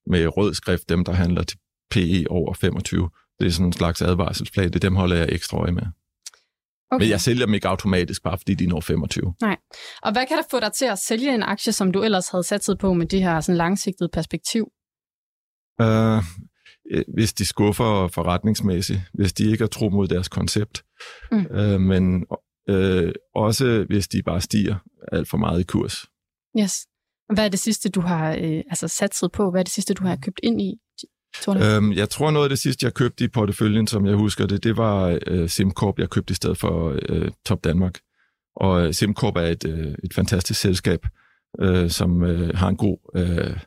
med 0.08 0.38
rød 0.38 0.54
skrift 0.54 0.90
dem, 0.90 1.04
der 1.04 1.12
handler 1.12 1.44
til 1.44 1.58
PE 1.92 2.26
over 2.30 2.54
25. 2.54 3.10
Det 3.40 3.48
er 3.48 3.52
sådan 3.52 3.66
en 3.66 3.74
slags 3.74 4.02
advarselsflag. 4.02 4.74
Det 4.74 4.82
dem 4.82 4.96
holder 4.96 5.16
jeg 5.16 5.28
ekstra 5.32 5.58
øje 5.58 5.72
med. 5.72 5.84
Okay. 6.92 7.04
Men 7.04 7.10
jeg 7.10 7.22
sælger 7.22 7.46
dem 7.46 7.54
ikke 7.54 7.68
automatisk, 7.68 8.24
bare 8.24 8.38
fordi 8.38 8.54
de 8.54 8.68
når 8.68 8.82
25. 8.82 9.34
Og 10.02 10.12
hvad 10.12 10.26
kan 10.28 10.38
der 10.38 10.44
få 10.52 10.60
dig 10.60 10.74
til 10.74 10.86
at 10.86 11.00
sælge 11.00 11.36
en 11.36 11.44
aktie, 11.44 11.74
som 11.74 11.92
du 11.92 12.04
ellers 12.04 12.30
havde 12.30 12.44
satset 12.44 12.80
på 12.80 12.94
med 12.94 13.06
det 13.06 13.24
her 13.24 13.42
sådan 13.42 13.58
langsigtede 13.58 14.10
perspektiv? 14.14 14.68
Uh, 15.82 16.24
hvis 17.14 17.34
de 17.34 17.46
skuffer 17.46 18.08
forretningsmæssigt, 18.08 19.00
hvis 19.14 19.34
de 19.34 19.52
ikke 19.52 19.64
er 19.64 19.68
tro 19.68 19.90
mod 19.90 20.08
deres 20.08 20.28
koncept, 20.28 20.84
Mm. 21.32 21.46
uh, 21.52 21.82
men 21.82 22.26
uh, 22.70 23.10
også 23.36 23.86
hvis 23.90 24.08
de 24.08 24.24
bare 24.24 24.42
stiger 24.42 24.76
alt 25.12 25.30
for 25.30 25.38
meget 25.38 25.60
i 25.60 25.64
kurs. 25.64 26.06
Yes. 26.60 26.74
Hvad 27.34 27.46
er 27.46 27.50
det 27.50 27.60
sidste, 27.60 27.90
du 27.90 28.02
har 28.02 28.32
øh, 28.36 28.64
altså 28.70 28.88
satset 28.88 29.32
på? 29.32 29.52
Hvad 29.52 29.62
er 29.62 29.64
det 29.64 29.74
sidste, 29.74 29.94
du 29.94 30.04
har 30.04 30.16
købt 30.16 30.40
ind 30.44 30.62
i? 30.62 30.74
Øhm, 31.48 31.94
jeg 31.94 32.10
tror 32.10 32.32
noget 32.32 32.46
af 32.46 32.50
det 32.50 32.60
sidste, 32.60 32.86
jeg 32.86 32.94
købte 32.94 33.24
i 33.24 33.28
porteføljen, 33.28 33.88
som 33.88 34.06
jeg 34.06 34.16
husker 34.16 34.46
det, 34.46 34.64
det 34.64 34.78
var 34.78 35.20
øh, 35.28 35.50
SimCorp, 35.50 36.00
jeg 36.00 36.10
købte 36.10 36.32
i 36.32 36.36
stedet 36.36 36.58
for 36.58 37.00
øh, 37.10 37.32
Top 37.46 37.64
Danmark. 37.64 38.00
Og 38.56 38.86
øh, 38.88 38.94
SimCorp 38.94 39.36
er 39.36 39.42
et, 39.42 39.66
øh, 39.66 39.96
et 40.04 40.14
fantastisk 40.14 40.60
selskab, 40.60 41.06
øh, 41.62 41.90
som 41.90 42.24
øh, 42.24 42.56
har 42.56 42.70
en 42.70 42.78
god 42.78 42.98
øh, 43.16 43.60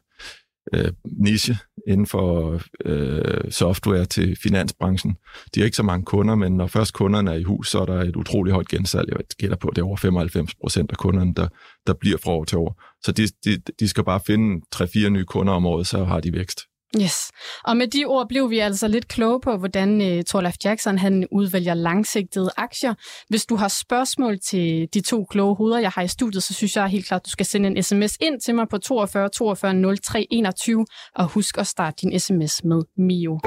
øh, 0.74 0.92
niche 1.04 1.58
inden 1.86 2.06
for 2.06 2.60
øh, 2.84 3.50
software 3.50 4.04
til 4.04 4.36
finansbranchen. 4.42 5.16
De 5.54 5.60
har 5.60 5.64
ikke 5.64 5.76
så 5.76 5.82
mange 5.82 6.04
kunder, 6.04 6.34
men 6.34 6.56
når 6.56 6.66
først 6.66 6.94
kunderne 6.94 7.30
er 7.30 7.34
i 7.34 7.42
hus, 7.42 7.70
så 7.70 7.78
er 7.80 7.86
der 7.86 8.02
et 8.02 8.16
utroligt 8.16 8.54
højt 8.54 8.68
gensalg. 8.68 9.08
Jeg 9.08 9.18
gætter 9.38 9.56
på, 9.56 9.72
det 9.76 9.82
er 9.82 9.86
over 9.86 9.96
95 9.96 10.54
procent 10.54 10.90
af 10.90 10.96
kunderne, 10.96 11.34
der, 11.34 11.48
der 11.86 11.92
bliver 11.92 12.18
fra 12.18 12.30
år 12.30 12.44
til 12.44 12.58
år. 12.58 12.82
Så 13.02 13.12
de, 13.12 13.26
de, 13.44 13.62
de 13.80 13.88
skal 13.88 14.04
bare 14.04 14.20
finde 14.26 14.62
3-4 14.74 15.08
nye 15.08 15.24
kunder 15.24 15.52
om 15.52 15.66
året, 15.66 15.86
så 15.86 16.04
har 16.04 16.20
de 16.20 16.32
vækst. 16.32 16.69
Yes. 16.98 17.30
Og 17.64 17.76
med 17.76 17.86
de 17.86 18.04
ord 18.04 18.28
blev 18.28 18.50
vi 18.50 18.58
altså 18.58 18.88
lidt 18.88 19.08
kloge 19.08 19.40
på, 19.40 19.56
hvordan 19.56 20.02
øh, 20.02 20.18
uh, 20.18 20.22
Torleif 20.22 20.54
Jackson 20.64 20.98
han 20.98 21.26
udvælger 21.30 21.74
langsigtede 21.74 22.50
aktier. 22.56 22.94
Hvis 23.28 23.46
du 23.46 23.56
har 23.56 23.68
spørgsmål 23.68 24.38
til 24.38 24.88
de 24.94 25.00
to 25.00 25.24
kloge 25.24 25.56
hoveder, 25.56 25.78
jeg 25.78 25.90
har 25.90 26.02
i 26.02 26.08
studiet, 26.08 26.42
så 26.42 26.54
synes 26.54 26.76
jeg 26.76 26.88
helt 26.88 27.06
klart, 27.06 27.26
du 27.26 27.30
skal 27.30 27.46
sende 27.46 27.68
en 27.68 27.82
sms 27.82 28.16
ind 28.20 28.40
til 28.40 28.54
mig 28.54 28.68
på 28.68 28.78
42 28.78 29.28
42 29.28 29.96
03 29.96 30.26
21, 30.30 30.86
og 31.14 31.26
husk 31.26 31.58
at 31.58 31.66
starte 31.66 31.96
din 32.02 32.20
sms 32.20 32.64
med 32.64 32.82
Mio. 32.98 33.40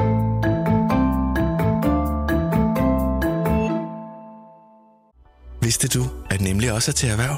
Vidste 5.61 5.87
du, 5.87 6.03
at 6.29 6.41
nemlig 6.41 6.71
også 6.71 6.91
er 6.91 6.93
til 6.93 7.09
erhverv? 7.09 7.35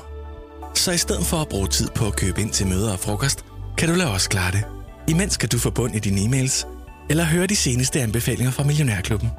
Så 0.76 0.92
i 0.92 0.98
stedet 0.98 1.26
for 1.26 1.38
at 1.38 1.50
bruge 1.50 1.68
tid 1.68 1.90
på 1.96 2.08
at 2.08 2.16
købe 2.16 2.42
ind 2.42 2.52
til 2.52 2.68
møder 2.68 2.94
og 2.94 3.00
frokost, 3.00 3.46
kan 3.78 3.90
du 3.90 3.96
lade 3.96 4.12
os 4.12 4.28
klare 4.28 4.52
det. 4.52 4.85
Imens 5.08 5.38
kan 5.38 5.50
du 5.50 5.60
få 5.60 5.70
bund 5.70 5.96
i 5.96 6.00
dine 6.00 6.22
e-mails, 6.22 6.68
eller 7.10 7.24
høre 7.24 7.48
de 7.48 7.56
seneste 7.56 8.02
anbefalinger 8.02 8.52
fra 8.52 8.64
Millionærklubben. 8.64 9.30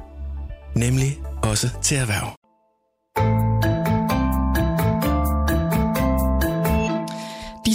Nemlig 0.75 1.19
også 1.43 1.69
til 1.81 1.97
erhverv. 1.97 2.36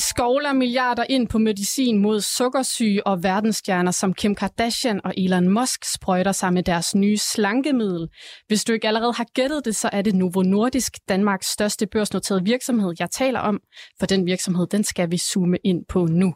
Skovler 0.02 0.52
milliarder 0.52 1.04
ind 1.08 1.28
på 1.28 1.38
medicin 1.38 1.98
mod 1.98 2.20
sukkersyge, 2.20 3.06
og 3.06 3.22
verdensstjerner 3.22 3.90
som 3.90 4.14
Kim 4.14 4.34
Kardashian 4.34 5.00
og 5.04 5.14
Elon 5.16 5.48
Musk 5.48 5.84
sprøjter 5.94 6.32
sig 6.32 6.52
med 6.52 6.62
deres 6.62 6.94
nye 6.94 7.16
slankemiddel. 7.16 8.08
Hvis 8.46 8.64
du 8.64 8.72
ikke 8.72 8.88
allerede 8.88 9.12
har 9.12 9.26
gættet 9.34 9.64
det, 9.64 9.76
så 9.76 9.90
er 9.92 10.02
det 10.02 10.14
Novo 10.14 10.42
Nordisk, 10.42 10.92
Danmarks 11.08 11.46
største 11.46 11.86
børsnoterede 11.86 12.44
virksomhed, 12.44 12.92
jeg 12.98 13.10
taler 13.10 13.40
om. 13.40 13.60
For 13.98 14.06
den 14.06 14.26
virksomhed, 14.26 14.66
den 14.66 14.84
skal 14.84 15.10
vi 15.10 15.18
zoome 15.18 15.58
ind 15.64 15.84
på 15.88 16.06
nu. 16.06 16.34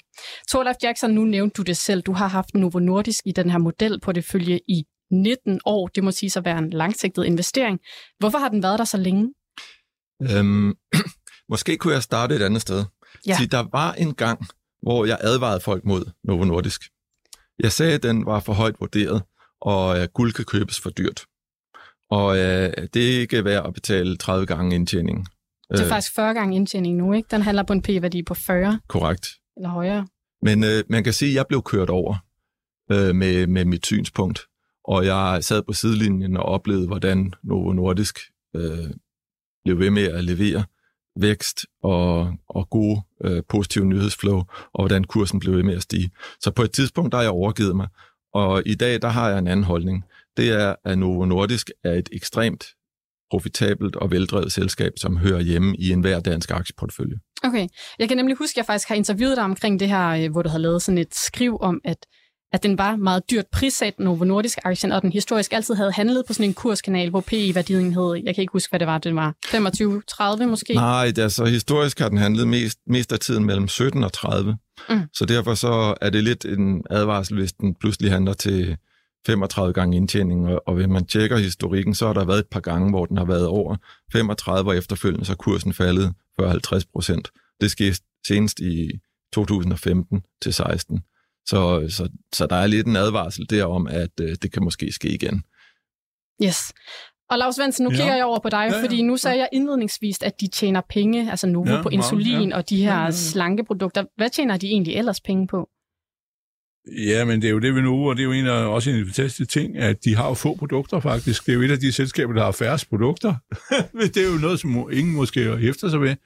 Torlef 0.48 0.76
Jackson, 0.82 1.10
nu 1.10 1.24
nævnte 1.24 1.54
du 1.54 1.62
det 1.62 1.76
selv. 1.76 2.02
Du 2.02 2.12
har 2.12 2.28
haft 2.28 2.54
Novo 2.54 2.78
Nordisk 2.78 3.22
i 3.26 3.32
den 3.32 3.50
her 3.50 3.58
model 3.58 4.00
på 4.00 4.12
det 4.12 4.24
følge 4.24 4.60
i 4.68 4.84
19 5.10 5.60
år. 5.64 5.86
Det 5.86 6.04
må 6.04 6.10
sige 6.10 6.32
at 6.36 6.44
være 6.44 6.58
en 6.58 6.70
langsigtet 6.70 7.24
investering. 7.24 7.78
Hvorfor 8.18 8.38
har 8.38 8.48
den 8.48 8.62
været 8.62 8.78
der 8.78 8.84
så 8.84 8.96
længe? 8.96 9.32
Øhm, 10.22 10.74
måske 11.52 11.76
kunne 11.76 11.94
jeg 11.94 12.02
starte 12.02 12.34
et 12.34 12.42
andet 12.42 12.62
sted. 12.62 12.84
Ja. 13.26 13.36
Ja. 13.40 13.46
der 13.46 13.68
var 13.72 13.92
en 13.92 14.14
gang, 14.14 14.46
hvor 14.82 15.04
jeg 15.04 15.18
advarede 15.20 15.60
folk 15.60 15.84
mod 15.84 16.04
Novo 16.24 16.44
Nordisk. 16.44 16.82
Jeg 17.58 17.72
sagde, 17.72 17.94
at 17.94 18.02
den 18.02 18.26
var 18.26 18.40
for 18.40 18.52
højt 18.52 18.80
vurderet, 18.80 19.22
og 19.60 19.98
at 19.98 20.12
guld 20.12 20.32
kan 20.32 20.44
købes 20.44 20.80
for 20.80 20.90
dyrt. 20.90 21.24
Og 22.10 22.38
øh, 22.38 22.72
det 22.94 23.14
er 23.16 23.20
ikke 23.20 23.44
værd 23.44 23.66
at 23.66 23.74
betale 23.74 24.16
30 24.16 24.46
gange 24.46 24.74
indtjening. 24.74 25.26
Det 25.70 25.80
er 25.80 25.88
faktisk 25.88 26.14
40 26.14 26.34
gange 26.34 26.56
indtjening 26.56 26.96
nu, 26.96 27.12
ikke? 27.12 27.28
Den 27.30 27.42
handler 27.42 27.62
på 27.62 27.72
en 27.72 27.82
p-værdi 27.82 28.22
på 28.22 28.34
40 28.34 28.80
Korrekt. 28.88 29.28
eller 29.56 29.68
højere. 29.68 30.06
Men 30.42 30.64
øh, 30.64 30.84
man 30.88 31.04
kan 31.04 31.12
sige, 31.12 31.28
at 31.28 31.34
jeg 31.34 31.46
blev 31.46 31.62
kørt 31.62 31.90
over 31.90 32.16
øh, 32.90 33.14
med, 33.14 33.46
med 33.46 33.64
mit 33.64 33.86
synspunkt. 33.86 34.40
Og 34.84 35.06
jeg 35.06 35.38
sad 35.44 35.62
på 35.62 35.72
sidelinjen 35.72 36.36
og 36.36 36.42
oplevede, 36.42 36.86
hvordan 36.86 37.32
Novo 37.42 37.72
Nordisk 37.72 38.18
øh, 38.56 38.90
blev 39.64 39.78
ved 39.78 39.90
med 39.90 40.02
at 40.02 40.24
levere 40.24 40.64
vækst 41.16 41.66
og, 41.82 42.32
og 42.48 42.70
gode 42.70 43.00
øh, 43.24 43.42
positive 43.48 43.84
nyhedsflow, 43.84 44.42
og 44.72 44.82
hvordan 44.82 45.04
kursen 45.04 45.40
blev 45.40 45.56
ved 45.56 45.62
med 45.62 45.76
at 45.76 45.82
stige. 45.82 46.10
Så 46.40 46.50
på 46.50 46.62
et 46.62 46.72
tidspunkt, 46.72 47.12
der 47.12 47.18
har 47.18 47.22
jeg 47.22 47.30
overgivet 47.30 47.76
mig, 47.76 47.88
og 48.34 48.62
i 48.66 48.74
dag, 48.74 49.02
der 49.02 49.08
har 49.08 49.28
jeg 49.28 49.38
en 49.38 49.48
anden 49.48 49.64
holdning. 49.64 50.04
Det 50.36 50.50
er, 50.50 50.74
at 50.84 50.98
Novo 50.98 51.24
Nordisk 51.24 51.70
er 51.84 51.92
et 51.92 52.08
ekstremt 52.12 52.64
profitabelt 53.30 53.96
og 53.96 54.10
veldrevet 54.10 54.52
selskab, 54.52 54.92
som 54.96 55.16
hører 55.16 55.40
hjemme 55.40 55.76
i 55.76 55.90
enhver 55.90 56.20
dansk 56.20 56.50
aktieportefølje. 56.50 57.16
Okay. 57.42 57.68
Jeg 57.98 58.08
kan 58.08 58.16
nemlig 58.16 58.36
huske, 58.36 58.52
at 58.52 58.56
jeg 58.56 58.66
faktisk 58.66 58.88
har 58.88 58.94
interviewet 58.94 59.36
dig 59.36 59.44
omkring 59.44 59.80
det 59.80 59.88
her, 59.88 60.08
øh, 60.08 60.30
hvor 60.32 60.42
du 60.42 60.48
havde 60.48 60.62
lavet 60.62 60.82
sådan 60.82 60.98
et 60.98 61.14
skriv 61.14 61.58
om, 61.60 61.80
at 61.84 62.06
at 62.52 62.62
den 62.62 62.78
var 62.78 62.96
meget 62.96 63.30
dyrt 63.30 63.46
prissat 63.52 63.94
Novo 63.98 64.24
Nordisk-aktien, 64.24 64.92
og 64.92 65.02
den 65.02 65.12
historisk 65.12 65.52
altid 65.52 65.74
havde 65.74 65.92
handlet 65.92 66.24
på 66.26 66.32
sådan 66.32 66.50
en 66.50 66.54
kurskanal, 66.54 67.10
hvor 67.10 67.20
PE-værdien 67.20 67.94
hed, 67.94 68.14
jeg 68.24 68.34
kan 68.34 68.42
ikke 68.42 68.52
huske, 68.52 68.70
hvad 68.70 68.80
det 68.80 68.86
var, 68.86 68.98
det 68.98 69.14
var 69.14 69.34
25-30 70.42 70.46
måske? 70.46 70.74
Nej, 70.74 71.10
det 71.16 71.32
så 71.32 71.44
historisk 71.44 71.98
har 71.98 72.08
den 72.08 72.18
handlet 72.18 72.48
mest, 72.48 72.78
mest 72.86 73.12
af 73.12 73.18
tiden 73.18 73.44
mellem 73.44 73.68
17 73.68 74.04
og 74.04 74.12
30. 74.12 74.56
Mm. 74.88 75.00
Så 75.12 75.24
derfor 75.24 75.54
så 75.54 75.94
er 76.00 76.10
det 76.10 76.24
lidt 76.24 76.44
en 76.44 76.82
advarsel, 76.90 77.38
hvis 77.38 77.52
den 77.52 77.74
pludselig 77.74 78.10
handler 78.10 78.32
til 78.32 78.76
35 79.26 79.72
gange 79.72 79.96
indtjening, 79.96 80.48
og, 80.48 80.62
og 80.66 80.74
hvis 80.74 80.86
man 80.86 81.06
tjekker 81.06 81.36
historikken, 81.36 81.94
så 81.94 82.06
har 82.06 82.12
der 82.12 82.24
været 82.24 82.38
et 82.38 82.46
par 82.50 82.60
gange, 82.60 82.90
hvor 82.90 83.06
den 83.06 83.16
har 83.16 83.24
været 83.24 83.46
over 83.46 83.76
35, 84.12 84.70
og 84.70 84.76
efterfølgende 84.76 85.26
så 85.26 85.34
kursen 85.34 85.72
faldet 85.72 86.14
40-50 86.42 86.80
procent. 86.92 87.30
Det 87.60 87.70
skete 87.70 87.96
senest 88.26 88.60
i 88.60 88.90
2015 89.32 90.22
til 90.42 90.54
16. 90.54 91.00
Så, 91.48 91.86
så, 91.88 92.08
så 92.32 92.46
der 92.46 92.56
er 92.56 92.66
lidt 92.66 92.86
en 92.86 92.96
advarsel 92.96 93.50
derom, 93.50 93.86
at 93.86 94.20
øh, 94.20 94.36
det 94.42 94.52
kan 94.52 94.64
måske 94.64 94.92
ske 94.92 95.08
igen. 95.08 95.42
Yes. 96.44 96.72
Og 97.30 97.38
Lars 97.38 97.54
Svendsen, 97.54 97.84
nu 97.84 97.90
ja. 97.90 97.96
kigger 97.96 98.14
jeg 98.14 98.24
over 98.24 98.38
på 98.38 98.48
dig, 98.48 98.68
ja, 98.70 98.76
ja. 98.76 98.82
fordi 98.82 99.02
nu 99.02 99.16
sagde 99.16 99.38
jeg 99.38 99.48
indledningsvis, 99.52 100.22
at 100.22 100.40
de 100.40 100.46
tjener 100.48 100.80
penge, 100.90 101.30
altså 101.30 101.46
Novo 101.46 101.70
ja, 101.70 101.82
på 101.82 101.88
insulin 101.88 102.48
ja. 102.48 102.56
og 102.56 102.70
de 102.70 102.76
her 102.76 102.92
ja, 102.92 102.98
ja, 102.98 103.04
ja. 103.04 103.10
slankeprodukter. 103.10 104.04
Hvad 104.16 104.30
tjener 104.30 104.56
de 104.56 104.66
egentlig 104.66 104.94
ellers 104.94 105.20
penge 105.20 105.46
på? 105.46 105.68
Ja, 107.06 107.24
men 107.24 107.42
det 107.42 107.48
er 107.48 107.52
jo 107.52 107.58
det 107.58 107.74
ved 107.74 107.82
nu, 107.82 108.08
og 108.08 108.16
det 108.16 108.22
er 108.22 108.24
jo 108.24 108.32
en 108.32 108.46
af, 108.46 108.66
også 108.66 108.90
en 108.90 109.04
fantastiske 109.04 109.44
ting, 109.44 109.76
at 109.76 110.04
de 110.04 110.16
har 110.16 110.28
jo 110.28 110.34
få 110.34 110.54
produkter 110.54 111.00
faktisk. 111.00 111.46
Det 111.46 111.52
er 111.52 111.56
jo 111.56 111.62
et 111.62 111.70
af 111.70 111.78
de 111.78 111.92
selskaber, 111.92 112.32
der 112.32 112.44
har 112.44 112.52
færre 112.52 112.78
produkter. 112.88 113.34
det 114.14 114.16
er 114.16 114.32
jo 114.32 114.38
noget, 114.40 114.60
som 114.60 114.88
ingen 114.92 115.14
måske 115.14 115.56
hæfter 115.56 115.88
sig 115.88 116.00
ved. 116.00 116.16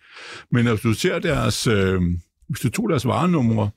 Men 0.50 0.66
hvis 0.66 0.80
du 0.80 0.92
ser 0.92 1.18
deres, 1.18 1.66
øh, 1.66 2.00
hvis 2.48 2.60
du 2.60 2.70
tog 2.70 2.88
deres 2.88 3.06
varenumre 3.06 3.70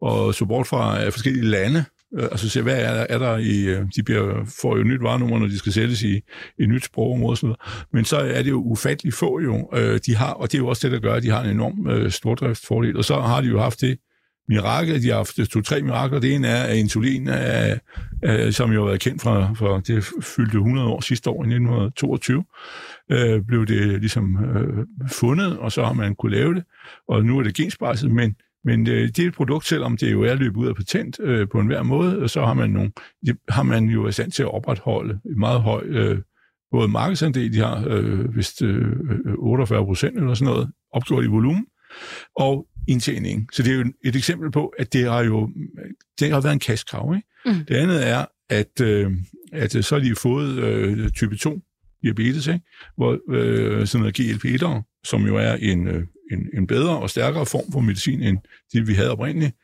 og 0.00 0.34
support 0.34 0.66
fra 0.66 1.04
øh, 1.04 1.12
forskellige 1.12 1.44
lande, 1.44 1.84
øh, 2.18 2.24
altså 2.24 2.48
se, 2.48 2.62
hvad 2.62 2.80
er 2.80 2.94
der, 2.94 3.06
er 3.08 3.18
der 3.18 3.36
i, 3.36 3.64
øh, 3.64 3.82
de 3.96 4.02
bliver, 4.02 4.44
får 4.62 4.76
jo 4.76 4.82
nyt 4.82 5.02
varenummer, 5.02 5.38
når 5.38 5.46
de 5.46 5.58
skal 5.58 5.72
sættes 5.72 6.02
i 6.02 6.20
et 6.58 6.68
nyt 6.68 6.84
sprogområde 6.84 7.32
og 7.32 7.36
sådan 7.36 7.48
noget. 7.48 7.86
Men 7.92 8.04
så 8.04 8.16
er 8.16 8.42
det 8.42 8.50
jo 8.50 8.62
ufattelig 8.62 9.14
få 9.14 9.40
jo, 9.40 9.68
de 10.06 10.16
har, 10.16 10.32
og 10.32 10.52
det 10.52 10.58
er 10.58 10.62
jo 10.62 10.68
også 10.68 10.88
det, 10.88 10.94
der 10.94 11.08
gør, 11.08 11.14
at 11.14 11.22
de 11.22 11.30
har 11.30 11.44
en 11.44 11.50
enorm 11.50 11.88
øh, 11.88 12.10
stordriftsfordel. 12.10 12.96
Og 12.96 13.04
så 13.04 13.20
har 13.20 13.40
de 13.40 13.48
jo 13.48 13.60
haft 13.60 13.80
det 13.80 13.98
mirakel. 14.48 15.02
De 15.02 15.08
har 15.08 15.16
haft 15.16 15.36
to-tre 15.50 15.82
mirakler. 15.82 16.18
Det 16.18 16.34
ene 16.34 16.48
er, 16.48 16.62
at 16.62 16.76
insulin, 16.76 17.28
er, 17.28 17.78
er, 18.22 18.50
som 18.50 18.72
jo 18.72 18.80
har 18.80 18.86
været 18.86 19.00
kendt 19.00 19.22
fra, 19.22 19.52
fra 19.54 19.80
det 19.80 20.04
fyldte 20.22 20.56
100 20.56 20.88
år 20.88 21.00
sidste 21.00 21.30
år, 21.30 21.44
i 21.44 21.46
1922, 21.46 22.44
øh, 23.12 23.42
blev 23.46 23.66
det 23.66 24.00
ligesom 24.00 24.44
øh, 24.44 24.86
fundet, 25.10 25.58
og 25.58 25.72
så 25.72 25.84
har 25.84 25.92
man 25.92 26.14
kunne 26.14 26.36
lave 26.36 26.54
det. 26.54 26.64
Og 27.08 27.24
nu 27.24 27.38
er 27.38 27.42
det 27.42 27.54
genspejset, 27.54 28.10
men 28.10 28.34
men 28.66 28.88
øh, 28.88 29.08
det 29.08 29.18
er 29.18 29.28
et 29.28 29.34
produkt, 29.34 29.66
selvom 29.66 29.96
det 29.96 30.12
jo 30.12 30.22
er 30.22 30.34
løbet 30.34 30.56
ud 30.56 30.68
af 30.68 30.74
patent 30.74 31.20
øh, 31.20 31.48
på 31.48 31.60
enhver 31.60 31.82
måde, 31.82 32.18
og 32.18 32.30
så 32.30 32.44
har 32.44 32.54
man, 32.54 32.70
nogle, 32.70 32.92
har 33.48 33.62
man 33.62 33.84
jo 33.84 34.00
været 34.00 34.14
stand 34.14 34.32
til 34.32 34.42
at 34.42 34.54
opretholde 34.54 35.20
et 35.30 35.36
meget 35.36 35.60
højt 35.60 35.86
øh, 35.86 36.18
både 36.70 36.88
markedsandel, 36.88 37.52
de 37.52 37.58
har 37.58 37.84
øh, 37.88 38.36
vist 38.36 38.62
øh, 38.62 38.92
48 39.38 39.84
procent 39.84 40.16
eller 40.18 40.34
sådan 40.34 40.52
noget, 40.52 40.70
opgjort 40.92 41.24
i 41.24 41.26
volumen, 41.26 41.66
og 42.36 42.66
indtjening. 42.88 43.48
Så 43.52 43.62
det 43.62 43.72
er 43.72 43.76
jo 43.76 43.84
et 44.04 44.16
eksempel 44.16 44.50
på, 44.50 44.66
at 44.78 44.92
det 44.92 45.04
har 45.04 45.24
jo 45.24 45.50
det 46.20 46.30
har 46.30 46.40
været 46.40 46.52
en 46.52 46.58
kastkrav. 46.58 47.14
Ikke? 47.14 47.28
Mm. 47.46 47.64
Det 47.68 47.74
andet 47.74 48.08
er, 48.08 48.24
at, 48.50 48.80
øh, 48.80 49.10
at 49.52 49.72
så 49.84 49.94
har 49.94 50.04
de 50.04 50.14
fået 50.14 50.58
øh, 50.58 51.10
type 51.10 51.36
2 51.36 51.60
diabetes, 52.02 52.46
ikke? 52.46 52.64
hvor 52.96 53.18
øh, 53.30 53.86
sådan 53.86 54.00
noget 54.00 54.20
GLP-1'er, 54.20 55.00
som 55.04 55.26
jo 55.26 55.36
er 55.36 55.52
en, 55.52 55.88
øh, 55.88 56.02
en, 56.32 56.48
en 56.54 56.66
bedre 56.66 56.98
og 56.98 57.10
stærkere 57.10 57.46
form 57.46 57.72
for 57.72 57.80
medicin, 57.80 58.22
end 58.22 58.38
det 58.72 58.88
vi 58.88 58.94
havde 58.94 59.10
oprindeligt. 59.10 59.56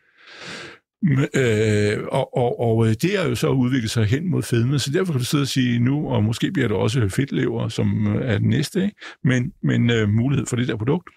Øh, 1.35 1.99
og, 2.09 2.37
og, 2.37 2.61
og 2.61 2.87
øh, 2.87 2.95
det 3.03 3.19
er 3.19 3.29
jo 3.29 3.35
så 3.35 3.49
udviklet 3.49 3.91
sig 3.91 4.07
hen 4.07 4.31
mod 4.31 4.43
fedme, 4.43 4.79
så 4.79 4.91
derfor 4.91 5.13
kan 5.13 5.21
du 5.21 5.25
sidde 5.25 5.43
og 5.43 5.49
sige 5.49 5.79
nu, 5.79 6.09
og 6.09 6.25
måske 6.25 6.53
bliver 6.53 6.69
det 6.69 6.77
også 6.77 7.09
fedtlever, 7.09 7.69
som 7.69 8.07
øh, 8.07 8.33
er 8.33 8.39
den 8.39 8.49
næste, 8.49 8.85
ikke? 8.85 8.97
men, 9.25 9.53
men 9.63 9.91
øh, 9.91 10.09
mulighed 10.09 10.47
for 10.47 10.57
det 10.57 10.69
der 10.69 10.77
produkt 10.77 11.09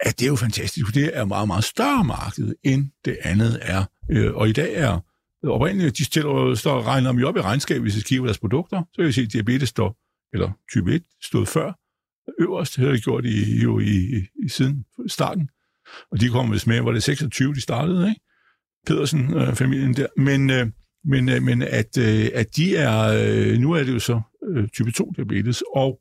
at 0.00 0.18
det 0.18 0.26
er 0.26 0.30
jo 0.30 0.36
fantastisk, 0.36 0.94
det 0.94 1.10
er 1.16 1.24
meget, 1.24 1.46
meget 1.46 1.64
større 1.64 2.04
marked, 2.04 2.54
end 2.62 2.90
det 3.04 3.18
andet 3.22 3.58
er. 3.62 3.84
Øh, 4.10 4.34
og 4.34 4.48
i 4.48 4.52
dag 4.52 4.74
er 4.74 5.00
oprindeligt, 5.42 5.98
de 5.98 6.04
stiller, 6.04 6.54
står, 6.54 6.82
regner 6.82 7.10
dem 7.12 7.20
jo 7.20 7.28
op 7.28 7.36
i 7.36 7.40
regnskab, 7.40 7.82
hvis 7.82 7.94
de 7.94 8.00
skriver 8.00 8.24
deres 8.24 8.38
produkter, 8.38 8.82
så 8.92 8.96
kan 8.96 9.06
vi 9.06 9.12
se, 9.12 9.20
at 9.20 9.32
diabetes 9.32 9.68
står, 9.68 9.96
eller 10.32 10.50
type 10.72 10.94
1, 10.94 11.02
stod 11.22 11.46
før 11.46 11.72
øverst, 12.40 12.76
det 12.76 12.84
har 12.84 12.92
de 12.92 13.00
gjort 13.00 13.24
i, 13.24 13.60
jo 13.62 13.78
i, 13.78 14.26
i, 14.44 14.48
siden 14.48 14.84
starten. 15.06 15.48
Og 16.10 16.20
de 16.20 16.28
kom 16.28 16.52
vist 16.52 16.66
med, 16.66 16.80
var 16.80 16.92
det 16.92 17.02
26, 17.02 17.54
de 17.54 17.60
startede, 17.60 18.08
ikke? 18.08 18.20
Pedersen-familien 18.86 19.90
øh, 19.90 19.96
der. 19.96 20.06
Men, 20.16 20.50
øh, 20.50 20.66
men, 21.04 21.28
øh, 21.28 21.42
men 21.42 21.62
at, 21.62 21.98
øh, 21.98 22.28
at 22.34 22.56
de 22.56 22.76
er, 22.76 22.98
øh, 23.02 23.58
nu 23.58 23.72
er 23.72 23.84
det 23.84 23.92
jo 23.92 23.98
så 23.98 24.20
øh, 24.48 24.68
type 24.68 24.90
2 24.90 25.12
diabetes, 25.16 25.62
og 25.74 26.00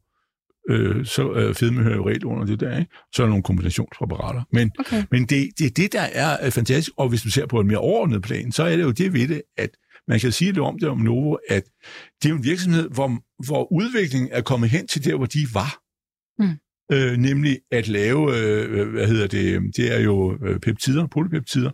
øh, 0.69 1.05
så 1.05 1.33
øh, 1.33 1.55
fedme 1.55 1.83
hører 1.83 1.95
jo 1.95 2.07
regel 2.07 2.25
under 2.25 2.45
det 2.45 2.59
der, 2.59 2.79
ikke? 2.79 2.91
Så 3.13 3.21
er 3.21 3.25
der 3.25 3.29
nogle 3.29 3.43
kombinationspræparater. 3.43 4.41
Men, 4.51 4.71
okay. 4.79 5.03
men 5.11 5.25
det, 5.25 5.49
det 5.57 5.65
er 5.65 5.69
det, 5.69 5.93
der 5.93 6.01
er 6.01 6.49
fantastisk, 6.49 6.91
og 6.97 7.09
hvis 7.09 7.21
du 7.21 7.31
ser 7.31 7.45
på 7.45 7.59
en 7.59 7.67
mere 7.67 7.77
overordnet 7.77 8.21
plan, 8.21 8.51
så 8.51 8.63
er 8.63 8.75
det 8.75 8.83
jo 8.83 8.91
det 8.91 9.13
ved 9.13 9.27
det, 9.27 9.41
at 9.57 9.69
man 10.07 10.19
kan 10.19 10.31
sige 10.31 10.51
det 10.51 10.61
om 10.61 10.79
det 10.79 10.89
om 10.89 10.97
Novo, 10.97 11.37
at 11.49 11.63
det 12.23 12.29
er 12.29 12.33
en 12.33 12.43
virksomhed, 12.43 12.89
hvor, 12.89 13.17
hvor 13.45 13.71
udviklingen 13.73 14.29
er 14.31 14.41
kommet 14.41 14.69
hen 14.69 14.87
til 14.87 15.05
der, 15.05 15.15
hvor 15.15 15.25
de 15.25 15.47
var. 15.53 15.86
Mm. 16.39 16.59
Øh, 16.91 17.17
nemlig 17.17 17.59
at 17.71 17.87
lave, 17.87 18.37
øh, 18.37 18.89
hvad 18.89 19.07
hedder 19.07 19.27
det, 19.27 19.55
øh, 19.55 19.61
det 19.77 19.95
er 19.95 19.99
jo 19.99 20.37
øh, 20.45 20.59
peptider, 20.59 21.07
polypeptider. 21.07 21.71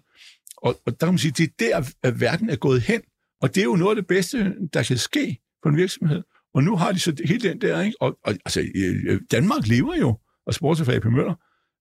Og, 0.58 0.76
og 0.86 1.00
der 1.00 1.06
kan 1.08 1.14
man 1.14 1.18
sige, 1.18 1.32
det 1.38 1.44
er 1.44 1.80
der, 1.80 1.90
at 2.04 2.22
verden 2.22 2.50
er 2.50 2.56
gået 2.56 2.82
hen. 2.82 3.02
Og 3.42 3.56
det 3.56 3.62
er 3.62 3.66
jo 3.66 3.76
noget 3.76 3.92
af 3.92 3.96
det 3.96 4.08
bedste, 4.08 4.56
der 4.74 4.84
kan 4.84 4.98
ske 4.98 5.38
for 5.64 5.70
en 5.70 5.78
virksomhed. 5.78 6.24
Og 6.54 6.64
nu 6.64 6.76
har 6.76 6.92
de 6.92 7.00
så 7.00 7.16
hele 7.26 7.50
den 7.50 7.62
der, 7.62 7.82
ikke? 7.82 8.02
Og, 8.02 8.18
og 8.24 8.34
altså, 8.46 8.66
øh, 8.76 9.22
Danmark 9.32 9.68
lever 9.68 9.96
jo, 9.96 10.20
og 10.46 10.54
sportsaf 10.54 10.90
AP 10.90 11.06
Møller, 11.06 11.36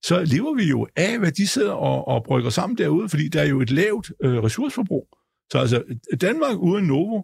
så 0.05 0.25
lever 0.25 0.55
vi 0.55 0.65
jo 0.65 0.89
af, 0.97 1.19
hvad 1.19 1.33
de 1.33 1.47
sidder 1.47 1.73
og, 1.73 2.09
og 2.09 2.25
brygger 2.25 2.51
sammen 2.51 2.79
derude, 2.79 3.09
fordi 3.09 3.29
der 3.29 3.41
er 3.43 3.47
jo 3.47 3.61
et 3.61 3.71
lavt 3.71 4.13
øh, 4.25 4.43
ressourceforbrug. 4.43 5.09
Så 5.53 5.59
altså, 5.59 5.85
Danmark 6.21 6.59
uden 6.59 6.87
Novo, 6.87 7.23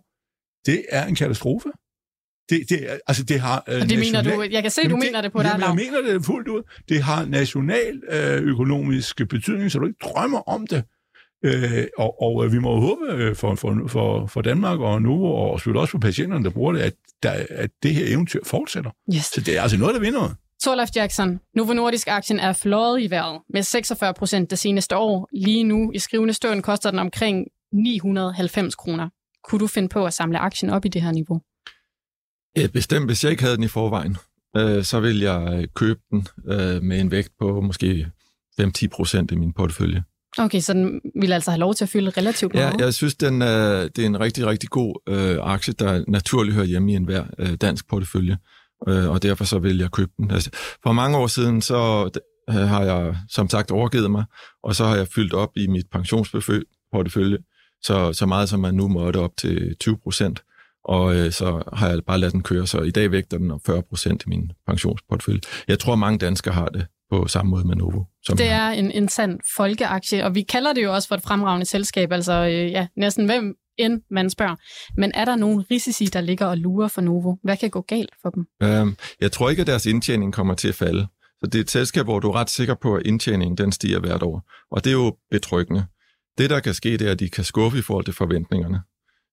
det 0.66 0.84
er 0.88 1.06
en 1.06 1.14
katastrofe. 1.14 1.68
Det, 2.50 2.70
det, 2.70 3.00
altså, 3.06 3.24
det 3.24 3.40
har... 3.40 3.64
Øh, 3.68 3.74
og 3.74 3.88
det 3.88 3.98
national... 3.98 4.24
mener 4.24 4.36
du, 4.36 4.52
jeg 4.52 4.62
kan 4.62 4.70
se, 4.70 4.82
du 4.82 4.88
det, 4.88 4.98
mener 4.98 5.20
det 5.20 5.32
på 5.32 5.42
dig, 5.42 5.56
Jeg 5.58 5.74
mener 5.74 6.12
det 6.12 6.24
fuldt 6.24 6.48
ud. 6.48 6.62
Det 6.88 7.02
har 7.02 7.24
national 7.24 8.02
øh, 8.10 8.42
økonomisk 8.42 9.16
betydning, 9.16 9.70
så 9.70 9.78
du 9.78 9.86
ikke 9.86 9.98
drømmer 10.02 10.48
om 10.48 10.66
det. 10.66 10.84
Øh, 11.44 11.86
og, 11.98 12.22
og 12.22 12.44
øh, 12.44 12.52
vi 12.52 12.58
må 12.58 12.80
håbe 12.80 13.12
øh, 13.12 13.36
for, 13.36 13.54
for, 13.54 13.88
for, 13.88 14.26
for 14.26 14.42
Danmark 14.42 14.80
og 14.80 15.02
nu, 15.02 15.26
og 15.26 15.60
selvfølgelig 15.60 15.80
også 15.80 15.90
for 15.90 15.98
patienterne, 15.98 16.44
der 16.44 16.50
bruger 16.50 16.72
det, 16.72 16.80
at, 16.80 16.94
der, 17.22 17.32
at 17.50 17.70
det 17.82 17.94
her 17.94 18.06
eventyr 18.06 18.40
fortsætter. 18.44 18.90
Yes. 19.14 19.24
Så 19.24 19.40
det 19.40 19.56
er 19.56 19.62
altså 19.62 19.78
noget, 19.78 19.94
der 19.94 20.00
vinder. 20.00 20.34
Torleif 20.62 20.88
Jackson, 20.96 21.40
Novo 21.54 21.72
Nordisk-aktien 21.72 22.40
er 22.40 22.52
fløjet 22.52 23.02
i 23.02 23.10
vejret 23.10 23.40
med 23.54 23.62
46 23.62 24.14
procent 24.14 24.50
det 24.50 24.58
seneste 24.58 24.96
år. 24.96 25.28
Lige 25.32 25.64
nu 25.64 25.92
i 25.94 25.98
skrivende 25.98 26.34
stund 26.34 26.62
koster 26.62 26.90
den 26.90 26.98
omkring 26.98 27.46
990 27.72 28.74
kroner. 28.74 29.08
Kunne 29.44 29.58
du 29.58 29.66
finde 29.66 29.88
på 29.88 30.06
at 30.06 30.14
samle 30.14 30.38
aktien 30.38 30.70
op 30.70 30.84
i 30.84 30.88
det 30.88 31.02
her 31.02 31.12
niveau? 31.12 31.40
Ja, 32.58 32.66
bestemt. 32.66 33.06
Hvis 33.06 33.24
jeg 33.24 33.30
ikke 33.30 33.42
havde 33.42 33.56
den 33.56 33.64
i 33.64 33.68
forvejen, 33.68 34.16
øh, 34.56 34.84
så 34.84 35.00
ville 35.00 35.32
jeg 35.32 35.58
øh, 35.58 35.68
købe 35.74 36.00
den 36.10 36.26
øh, 36.48 36.82
med 36.82 37.00
en 37.00 37.10
vægt 37.10 37.30
på 37.40 37.60
måske 37.60 38.06
5-10 38.60 38.88
procent 38.92 39.30
i 39.32 39.34
min 39.34 39.52
portefølje. 39.52 40.04
Okay, 40.38 40.60
så 40.60 40.72
den 40.72 41.00
vil 41.20 41.32
altså 41.32 41.50
have 41.50 41.60
lov 41.60 41.74
til 41.74 41.84
at 41.84 41.88
fylde 41.88 42.10
relativt 42.10 42.54
meget? 42.54 42.80
Ja, 42.80 42.84
jeg 42.84 42.94
synes, 42.94 43.14
den 43.14 43.42
er, 43.42 43.88
det 43.88 44.02
er 44.02 44.06
en 44.06 44.20
rigtig, 44.20 44.46
rigtig 44.46 44.70
god 44.70 45.02
øh, 45.08 45.36
aktie, 45.40 45.74
der 45.78 46.04
naturligt 46.08 46.54
hører 46.54 46.66
hjemme 46.66 46.92
i 46.92 46.94
enhver 46.94 47.24
øh, 47.38 47.54
dansk 47.54 47.88
portefølje, 47.88 48.36
øh, 48.88 49.10
og 49.10 49.22
derfor 49.22 49.44
så 49.44 49.58
vil 49.58 49.78
jeg 49.78 49.90
købe 49.90 50.12
den. 50.16 50.30
Altså, 50.30 50.50
for 50.82 50.92
mange 50.92 51.18
år 51.18 51.26
siden, 51.26 51.62
så 51.62 52.10
øh, 52.50 52.54
har 52.54 52.84
jeg 52.84 53.16
som 53.28 53.48
sagt 53.48 53.70
overgivet 53.70 54.10
mig, 54.10 54.24
og 54.62 54.74
så 54.74 54.84
har 54.84 54.96
jeg 54.96 55.08
fyldt 55.14 55.34
op 55.34 55.50
i 55.56 55.66
mit 55.66 55.86
pensionsportefølje, 55.92 57.38
så, 57.82 58.12
så 58.12 58.26
meget 58.26 58.48
som 58.48 58.60
man 58.60 58.74
nu 58.74 58.88
måtte 58.88 59.16
op 59.16 59.36
til 59.36 59.76
20 59.80 59.98
procent, 60.02 60.42
og 60.84 61.14
øh, 61.16 61.32
så 61.32 61.62
har 61.72 61.88
jeg 61.88 62.04
bare 62.06 62.18
ladet 62.18 62.32
den 62.32 62.42
køre, 62.42 62.66
så 62.66 62.78
i 62.80 62.90
dag 62.90 63.12
vægter 63.12 63.38
den 63.38 63.60
40 63.66 63.82
procent 63.82 64.22
i 64.26 64.28
min 64.28 64.52
pensionsportefølje. 64.66 65.40
Jeg 65.68 65.78
tror, 65.78 65.96
mange 65.96 66.18
danskere 66.18 66.54
har 66.54 66.66
det 66.66 66.86
på 67.10 67.26
samme 67.26 67.50
måde 67.50 67.66
med 67.66 67.76
Novo. 67.76 68.04
Som 68.22 68.36
det 68.36 68.48
er 68.48 68.68
en, 68.68 68.90
en 68.90 69.08
sand 69.08 69.38
folkeaktie, 69.56 70.24
og 70.24 70.34
vi 70.34 70.42
kalder 70.42 70.72
det 70.72 70.82
jo 70.82 70.94
også 70.94 71.08
for 71.08 71.14
et 71.14 71.22
fremragende 71.22 71.66
selskab, 71.66 72.12
altså 72.12 72.32
øh, 72.32 72.70
ja, 72.70 72.86
næsten 72.96 73.26
hvem 73.26 73.54
end 73.78 74.02
man 74.10 74.30
spørger. 74.30 74.56
Men 74.96 75.12
er 75.14 75.24
der 75.24 75.36
nogen 75.36 75.60
risici, 75.70 76.04
der 76.04 76.20
ligger 76.20 76.46
og 76.46 76.58
lurer 76.58 76.88
for 76.88 77.00
Novo? 77.00 77.36
Hvad 77.42 77.56
kan 77.56 77.70
gå 77.70 77.80
galt 77.80 78.14
for 78.22 78.30
dem? 78.30 78.46
Øhm, 78.62 78.96
jeg 79.20 79.32
tror 79.32 79.50
ikke, 79.50 79.60
at 79.60 79.66
deres 79.66 79.86
indtjening 79.86 80.32
kommer 80.32 80.54
til 80.54 80.68
at 80.68 80.74
falde. 80.74 81.06
Så 81.40 81.50
det 81.52 81.54
er 81.54 81.60
et 81.60 81.70
selskab, 81.70 82.04
hvor 82.04 82.20
du 82.20 82.28
er 82.28 82.34
ret 82.34 82.50
sikker 82.50 82.74
på, 82.74 82.94
at 82.96 83.02
indtjeningen 83.06 83.58
den 83.58 83.72
stiger 83.72 84.00
hvert 84.00 84.22
år. 84.22 84.42
Og 84.70 84.84
det 84.84 84.90
er 84.90 84.94
jo 84.94 85.16
betryggende. 85.30 85.84
Det, 86.38 86.50
der 86.50 86.60
kan 86.60 86.74
ske, 86.74 86.92
det 86.98 87.02
er, 87.02 87.10
at 87.12 87.20
de 87.20 87.28
kan 87.28 87.44
skuffe 87.44 87.78
i 87.78 87.82
forhold 87.82 88.04
til 88.04 88.14
forventningerne. 88.14 88.80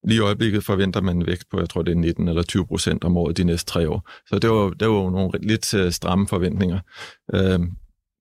Lige 0.07 0.17
i 0.17 0.19
øjeblikket 0.19 0.63
forventer 0.63 1.01
man 1.01 1.17
en 1.17 1.27
vækst 1.27 1.49
på, 1.49 1.59
jeg 1.59 1.69
tror, 1.69 1.81
det 1.81 1.91
er 1.91 1.95
19 1.95 2.27
eller 2.27 2.43
20 2.43 2.67
procent 2.67 3.03
om 3.03 3.17
året 3.17 3.37
de 3.37 3.43
næste 3.43 3.71
tre 3.71 3.89
år. 3.89 4.09
Så 4.27 4.39
det 4.39 4.49
var, 4.49 4.69
det 4.69 4.87
var 4.87 5.11
nogle 5.11 5.39
lidt 5.41 5.73
øh, 5.73 5.91
stramme 5.91 6.27
forventninger. 6.27 6.79
Øh, 7.33 7.59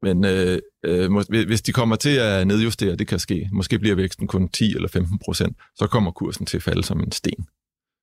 men 0.03 0.25
øh, 0.25 0.59
øh, 0.85 1.47
hvis 1.47 1.63
de 1.63 1.73
kommer 1.73 1.97
til 1.97 2.17
at 2.17 2.47
nedjustere, 2.47 2.97
det 2.97 3.07
kan 3.07 3.19
ske. 3.19 3.49
Måske 3.53 3.79
bliver 3.79 3.97
væksten 3.97 4.27
kun 4.27 4.49
10 4.49 4.75
eller 4.75 4.89
15 4.89 5.19
procent, 5.19 5.57
så 5.77 5.87
kommer 5.87 6.11
kursen 6.11 6.47
til 6.47 6.57
at 6.57 6.63
falde 6.63 6.85
som 6.85 7.01
en 7.01 7.13
sten. 7.13 7.47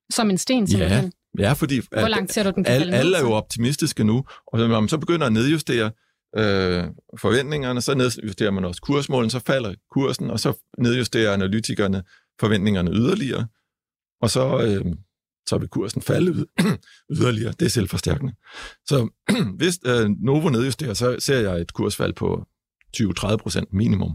Som 0.09 0.29
en 0.29 0.37
sten, 0.37 0.67
simpelthen? 0.67 1.13
Ja, 1.39 1.43
ja 1.43 1.53
fordi 1.53 1.81
Hvor 1.91 2.07
langt 2.07 2.33
ser 2.33 2.43
du 2.43 2.51
den 2.55 2.65
alle, 2.65 2.95
alle 2.95 3.17
er 3.17 3.21
jo 3.21 3.31
optimistiske 3.31 4.03
nu, 4.03 4.25
og 4.47 4.59
når 4.59 4.67
man 4.67 4.89
så 4.89 4.97
begynder 4.97 5.25
at 5.27 5.33
nedjustere 5.33 5.91
øh, 6.37 6.83
forventningerne, 7.19 7.81
så 7.81 7.95
nedjusterer 7.95 8.51
man 8.51 8.65
også 8.65 8.81
kursmålen, 8.81 9.29
så 9.29 9.39
falder 9.39 9.73
kursen, 9.91 10.31
og 10.31 10.39
så 10.39 10.53
nedjusterer 10.77 11.33
analytikerne 11.33 12.03
forventningerne 12.39 12.91
yderligere, 12.91 13.47
og 14.21 14.29
så, 14.29 14.61
øh, 14.61 14.93
så 15.47 15.57
vil 15.57 15.67
kursen 15.67 16.01
falde 16.01 16.45
yderligere. 17.15 17.53
Det 17.59 17.65
er 17.65 17.69
selvforstærkende. 17.69 18.33
Så 18.85 19.09
hvis 19.59 19.79
øh, 19.85 20.09
Novo 20.09 20.49
nedjusterer, 20.49 20.93
så 20.93 21.15
ser 21.19 21.39
jeg 21.39 21.61
et 21.61 21.73
kursfald 21.73 22.13
på 22.13 22.45
20-30 22.97 23.35
procent 23.35 23.73
minimum. 23.73 24.11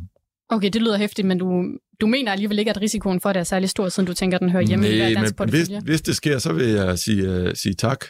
Okay, 0.49 0.71
det 0.73 0.83
lyder 0.83 0.99
hæftigt, 0.99 1.27
men 1.27 1.39
du, 1.39 1.65
du 2.01 2.07
mener 2.07 2.33
alligevel 2.33 2.59
ikke, 2.59 2.71
at 2.71 2.81
risikoen 2.81 3.21
for 3.21 3.33
det 3.33 3.41
er 3.41 3.45
særlig 3.45 3.69
stor, 3.69 3.89
siden 3.89 4.07
du 4.07 4.15
tænker, 4.15 4.39
at 4.39 4.41
den 4.41 4.51
hører 4.51 4.63
hjemme 4.63 4.85
Nej, 4.85 4.95
i 4.95 4.97
hver 4.97 5.21
dansk 5.21 5.39
men 5.39 5.49
hvis, 5.49 5.69
hvis 5.85 6.03
det 6.03 6.17
sker, 6.17 6.39
så 6.39 6.53
vil 6.53 6.67
jeg 6.67 6.99
sige, 6.99 7.43
uh, 7.43 7.53
sige 7.55 7.75
tak. 7.75 8.05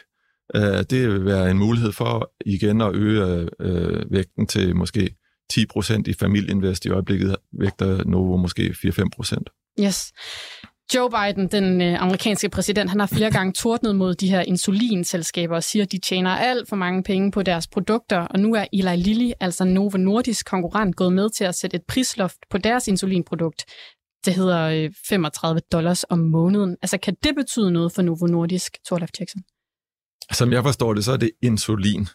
Uh, 0.55 0.61
det 0.61 1.09
vil 1.09 1.25
være 1.25 1.51
en 1.51 1.57
mulighed 1.57 1.91
for 1.91 2.33
igen 2.45 2.81
at 2.81 2.95
øge 2.95 3.49
uh, 3.59 4.11
vægten 4.11 4.47
til 4.47 4.75
måske 4.75 5.15
10 5.49 5.65
procent 5.65 6.07
i 6.07 6.13
familieinvest. 6.13 6.85
I 6.85 6.89
øjeblikket 6.89 7.35
vægter 7.59 8.03
Novo 8.03 8.37
måske 8.37 8.75
4-5 8.85 9.09
procent. 9.15 9.49
Yes. 9.79 10.11
Joe 10.95 11.09
Biden, 11.09 11.47
den 11.47 11.81
øh, 11.81 12.01
amerikanske 12.01 12.49
præsident, 12.49 12.89
han 12.89 12.99
har 12.99 13.07
flere 13.07 13.31
gange 13.31 13.53
tordnet 13.53 13.95
mod 13.95 14.15
de 14.15 14.29
her 14.29 14.41
insulinselskaber 14.41 15.55
og 15.55 15.63
siger, 15.63 15.83
at 15.83 15.91
de 15.91 15.99
tjener 15.99 16.29
alt 16.31 16.69
for 16.69 16.75
mange 16.75 17.03
penge 17.03 17.31
på 17.31 17.43
deres 17.43 17.67
produkter. 17.67 18.19
Og 18.19 18.39
nu 18.39 18.55
er 18.55 18.65
Eli 18.73 18.95
Lilly, 18.95 19.31
altså 19.39 19.65
Novo 19.65 19.97
Nordisk 19.97 20.45
konkurrent, 20.45 20.95
gået 20.95 21.13
med 21.13 21.29
til 21.29 21.43
at 21.43 21.55
sætte 21.55 21.75
et 21.75 21.83
prisloft 21.87 22.37
på 22.49 22.57
deres 22.57 22.87
insulinprodukt. 22.87 23.65
Det 24.25 24.33
hedder 24.33 24.61
øh, 24.85 24.91
35 25.09 25.61
dollars 25.71 26.03
om 26.09 26.19
måneden. 26.19 26.77
Altså, 26.81 26.97
kan 26.97 27.15
det 27.23 27.35
betyde 27.35 27.71
noget 27.71 27.91
for 27.91 28.01
Novo 28.01 28.25
Nordisk, 28.25 28.77
Torlef 28.87 29.09
Jackson? 29.19 29.41
Som 30.31 30.53
jeg 30.53 30.63
forstår 30.63 30.93
det, 30.93 31.05
så 31.05 31.11
er 31.11 31.17
det 31.17 31.31
insulin, 31.41 32.07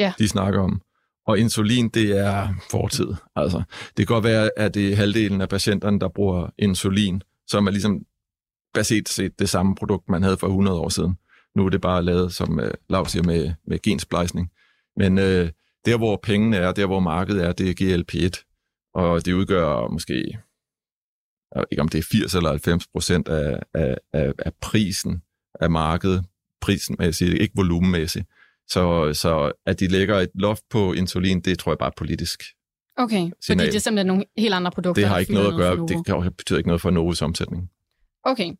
ja. 0.00 0.12
de 0.18 0.28
snakker 0.28 0.60
om. 0.60 0.80
Og 1.26 1.38
insulin, 1.38 1.88
det 1.88 2.18
er 2.18 2.48
fortid. 2.70 3.08
Altså, 3.36 3.62
det 3.96 4.06
kan 4.06 4.14
godt 4.14 4.24
være, 4.24 4.50
at 4.56 4.74
det 4.74 4.92
er 4.92 4.96
halvdelen 4.96 5.40
af 5.40 5.48
patienterne, 5.48 6.00
der 6.00 6.08
bruger 6.08 6.50
insulin, 6.58 7.22
som 7.46 7.66
er 7.66 7.70
ligesom 7.70 8.06
baseret 8.74 9.08
set 9.08 9.38
det 9.38 9.48
samme 9.48 9.74
produkt, 9.74 10.08
man 10.08 10.22
havde 10.22 10.36
for 10.36 10.46
100 10.46 10.80
år 10.80 10.88
siden. 10.88 11.18
Nu 11.56 11.66
er 11.66 11.70
det 11.70 11.80
bare 11.80 12.02
lavet, 12.02 12.34
som 12.34 12.60
øh, 12.60 12.70
Lav 12.88 13.06
siger, 13.06 13.22
med, 13.22 13.54
med 13.66 13.82
gensplejsning. 13.82 14.50
Men 14.96 15.18
øh, 15.18 15.50
der, 15.84 15.96
hvor 15.96 16.20
pengene 16.22 16.56
er, 16.56 16.72
der, 16.72 16.86
hvor 16.86 17.00
markedet 17.00 17.44
er, 17.44 17.52
det 17.52 17.70
er 17.70 17.74
GLP-1. 17.80 18.50
Og 18.94 19.24
det 19.24 19.32
udgør 19.32 19.88
måske, 19.88 20.38
jeg 21.54 21.60
ved 21.60 21.64
ikke 21.70 21.82
om 21.82 21.88
det 21.88 21.98
er 21.98 22.08
80 22.10 22.34
eller 22.34 22.50
90 22.50 22.86
procent 22.86 23.28
af, 23.28 23.60
af, 23.74 23.98
af, 24.12 24.32
af 24.38 24.52
prisen 24.62 25.22
af 25.60 25.70
markedet, 25.70 26.24
prismæssigt, 26.60 27.34
ikke 27.34 27.54
volumenmæssigt. 27.56 28.26
Så, 28.68 29.12
så 29.14 29.52
at 29.66 29.80
de 29.80 29.88
lægger 29.88 30.20
et 30.20 30.30
loft 30.34 30.62
på 30.70 30.92
insulin, 30.92 31.40
det 31.40 31.58
tror 31.58 31.72
jeg 31.72 31.78
bare 31.78 31.88
er 31.88 31.96
politisk. 31.96 32.42
Okay, 32.96 33.16
signal. 33.16 33.34
fordi 33.46 33.66
det 33.66 33.74
er 33.74 33.80
simpelthen 33.80 34.06
nogle 34.06 34.24
helt 34.38 34.54
andre 34.54 34.70
produkter. 34.70 35.02
Det 35.02 35.08
har 35.08 35.18
ikke 35.18 35.34
noget 35.34 35.48
at 35.48 35.54
gøre, 35.54 35.86
det 36.24 36.36
betyder 36.36 36.58
ikke 36.58 36.68
noget 36.68 36.80
for 36.80 36.90
Novos 36.90 37.22
omsætning. 37.22 37.70
Okay. 38.24 38.52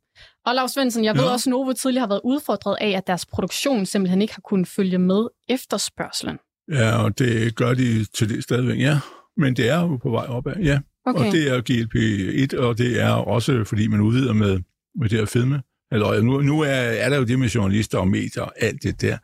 Og 0.46 0.54
Lars 0.54 0.70
Svendsen, 0.70 1.04
jeg 1.04 1.16
ja. 1.16 1.22
ved 1.22 1.28
også, 1.28 1.50
at 1.50 1.50
Novo 1.50 1.72
tidligere 1.72 2.00
har 2.00 2.08
været 2.08 2.20
udfordret 2.24 2.76
af, 2.80 2.90
at 2.90 3.06
deres 3.06 3.26
produktion 3.26 3.86
simpelthen 3.86 4.22
ikke 4.22 4.34
har 4.34 4.40
kunnet 4.40 4.68
følge 4.68 4.98
med 4.98 5.28
efterspørgselen. 5.48 6.38
Ja, 6.72 7.04
og 7.04 7.18
det 7.18 7.56
gør 7.56 7.74
de 7.74 8.04
til 8.04 8.28
det 8.28 8.42
stadigvæk, 8.42 8.78
ja. 8.78 8.98
Men 9.36 9.56
det 9.56 9.68
er 9.68 9.80
jo 9.80 9.96
på 9.96 10.10
vej 10.10 10.26
opad, 10.26 10.56
ja. 10.56 10.78
Okay. 11.06 11.26
Og 11.26 11.32
det 11.32 11.50
er 11.50 11.60
GLP-1, 11.70 12.58
og 12.58 12.78
det 12.78 13.00
er 13.00 13.10
også, 13.10 13.64
fordi 13.64 13.86
man 13.86 14.00
udvider 14.00 14.32
med, 14.32 14.60
med 14.94 15.08
det 15.08 15.18
her 15.18 15.26
fedme 15.26 15.62
eller, 15.94 16.20
nu, 16.20 16.40
nu 16.40 16.60
er, 16.60 16.66
er 16.66 17.08
der 17.08 17.16
jo 17.16 17.24
det 17.24 17.38
med 17.38 17.48
journalister 17.48 17.98
og 17.98 18.08
medier 18.08 18.42
og 18.42 18.52
alt 18.60 18.82
det 18.82 19.00
der. 19.00 19.18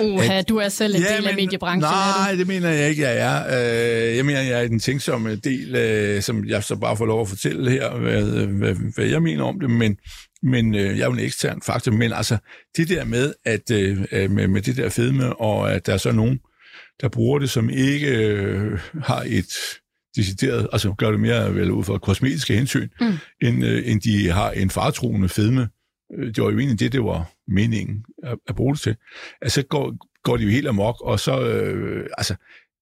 Uha, 0.00 0.38
at, 0.38 0.48
du 0.48 0.56
er 0.56 0.68
selv 0.68 0.94
en 0.94 1.00
ja, 1.00 1.14
del 1.14 1.22
men, 1.22 1.28
af 1.28 1.36
mediebranchen, 1.36 1.80
Nej, 1.80 2.34
det 2.34 2.46
mener 2.46 2.68
jeg 2.68 2.90
ikke, 2.90 3.02
jeg 3.02 3.18
er. 3.18 4.10
Øh, 4.10 4.16
jeg 4.16 4.26
mener, 4.26 4.40
jeg 4.40 4.64
er 4.64 4.68
den 4.68 4.78
tænksomme 4.78 5.36
del, 5.36 5.76
øh, 5.76 6.22
som 6.22 6.44
jeg 6.44 6.64
så 6.64 6.76
bare 6.76 6.96
får 6.96 7.06
lov 7.06 7.20
at 7.20 7.28
fortælle 7.28 7.70
her, 7.70 7.90
hvad, 7.90 8.46
hvad, 8.46 8.74
hvad 8.94 9.06
jeg 9.06 9.22
mener 9.22 9.44
om 9.44 9.60
det, 9.60 9.70
men, 9.70 9.96
men 10.42 10.74
øh, 10.74 10.80
jeg 10.80 11.00
er 11.00 11.06
jo 11.06 11.12
en 11.12 11.18
ekstern 11.18 11.62
faktor. 11.62 11.92
Men 11.92 12.12
altså, 12.12 12.36
det 12.76 12.88
der 12.88 13.04
med, 13.04 13.34
at 13.44 13.70
med, 14.30 14.48
med 14.48 14.62
det 14.62 14.76
der 14.76 14.88
fedme, 14.88 15.36
og 15.36 15.72
at 15.72 15.86
der 15.86 15.92
er 15.92 15.96
så 15.96 16.12
nogen, 16.12 16.38
der 17.00 17.08
bruger 17.08 17.38
det, 17.38 17.50
som 17.50 17.70
ikke 17.70 18.78
har 19.02 19.24
et 19.26 19.52
decideret, 20.16 20.68
altså 20.72 20.94
gør 20.98 21.10
det 21.10 21.20
mere 21.20 21.54
vel 21.54 21.70
ud 21.70 21.84
fra 21.84 21.98
kosmetiske 21.98 22.54
hensyn, 22.54 22.88
mm. 23.00 23.18
end, 23.42 23.64
end 23.64 24.00
de 24.00 24.30
har 24.30 24.50
en 24.50 24.70
fartroende 24.70 25.28
fedme, 25.28 25.62
Øh, 25.62 25.68
Øh, 26.18 26.26
det 26.34 26.42
var 26.42 26.50
jo 26.50 26.58
egentlig 26.58 26.80
det, 26.80 26.92
det 26.92 27.04
var 27.04 27.32
meningen 27.48 28.04
at, 28.22 28.38
at 28.48 28.56
bruge 28.56 28.74
det 28.74 28.82
til. 28.82 28.96
Altså, 29.42 29.62
går, 29.62 29.96
går 30.22 30.36
de 30.36 30.44
jo 30.44 30.50
helt 30.50 30.68
amok, 30.68 31.00
og 31.00 31.20
så, 31.20 31.40
øh, 31.40 32.06
altså, 32.18 32.34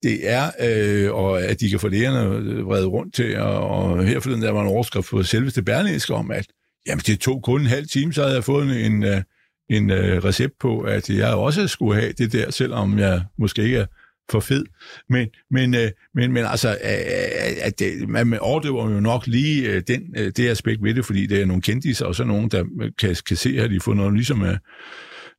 det 0.02 0.30
er, 0.30 0.50
øh, 0.60 1.14
og 1.14 1.42
at 1.42 1.60
de 1.60 1.70
kan 1.70 1.80
få 1.80 1.88
lægerne 1.88 2.62
vredet 2.62 2.92
rundt 2.92 3.14
til, 3.14 3.38
og, 3.38 3.68
og 3.68 4.04
her 4.04 4.20
forleden 4.20 4.42
der 4.42 4.50
var 4.50 4.62
en 4.62 4.68
overskrift 4.68 5.10
på 5.10 5.22
selveste 5.22 5.62
Berlingske 5.62 6.14
om, 6.14 6.30
at 6.30 6.46
jamen, 6.86 7.02
det 7.06 7.20
tog 7.20 7.42
kun 7.42 7.60
en 7.60 7.66
halv 7.66 7.86
time, 7.86 8.12
så 8.12 8.22
havde 8.22 8.34
jeg 8.34 8.44
fået 8.44 8.64
en, 8.64 8.92
en, 8.92 9.04
øh, 9.04 9.22
en 9.70 9.90
øh, 9.90 10.24
recept 10.24 10.54
på, 10.60 10.80
at 10.80 11.10
jeg 11.10 11.34
også 11.34 11.68
skulle 11.68 12.00
have 12.00 12.12
det 12.12 12.32
der, 12.32 12.50
selvom 12.50 12.98
jeg 12.98 13.24
måske 13.38 13.62
ikke 13.62 13.78
er 13.78 13.86
for 14.30 14.40
fed. 14.40 14.64
Men, 15.08 15.28
men, 15.50 15.74
øh, 15.74 15.90
men, 16.14 16.32
men 16.32 16.44
altså, 16.44 16.68
øh, 16.68 16.90
øh 16.90 17.50
at 17.62 17.78
det, 17.78 18.08
man 18.08 18.38
overdøver 18.38 18.90
jo 18.90 19.00
nok 19.00 19.26
lige 19.26 19.72
øh, 19.72 19.82
den, 19.88 20.02
øh, 20.16 20.32
det 20.36 20.48
aspekt 20.48 20.82
ved 20.82 20.94
det, 20.94 21.04
fordi 21.04 21.26
det 21.26 21.42
er 21.42 21.46
nogle 21.46 21.62
kendtiser, 21.62 22.06
og 22.06 22.14
så 22.14 22.24
nogen, 22.24 22.48
der 22.48 22.64
øh, 22.82 22.90
kan, 22.98 23.16
kan 23.26 23.36
se, 23.36 23.56
at 23.58 23.70
de 23.70 23.80
får 23.80 23.94
noget 23.94 24.14
ligesom 24.14 24.44
øh, 24.44 24.56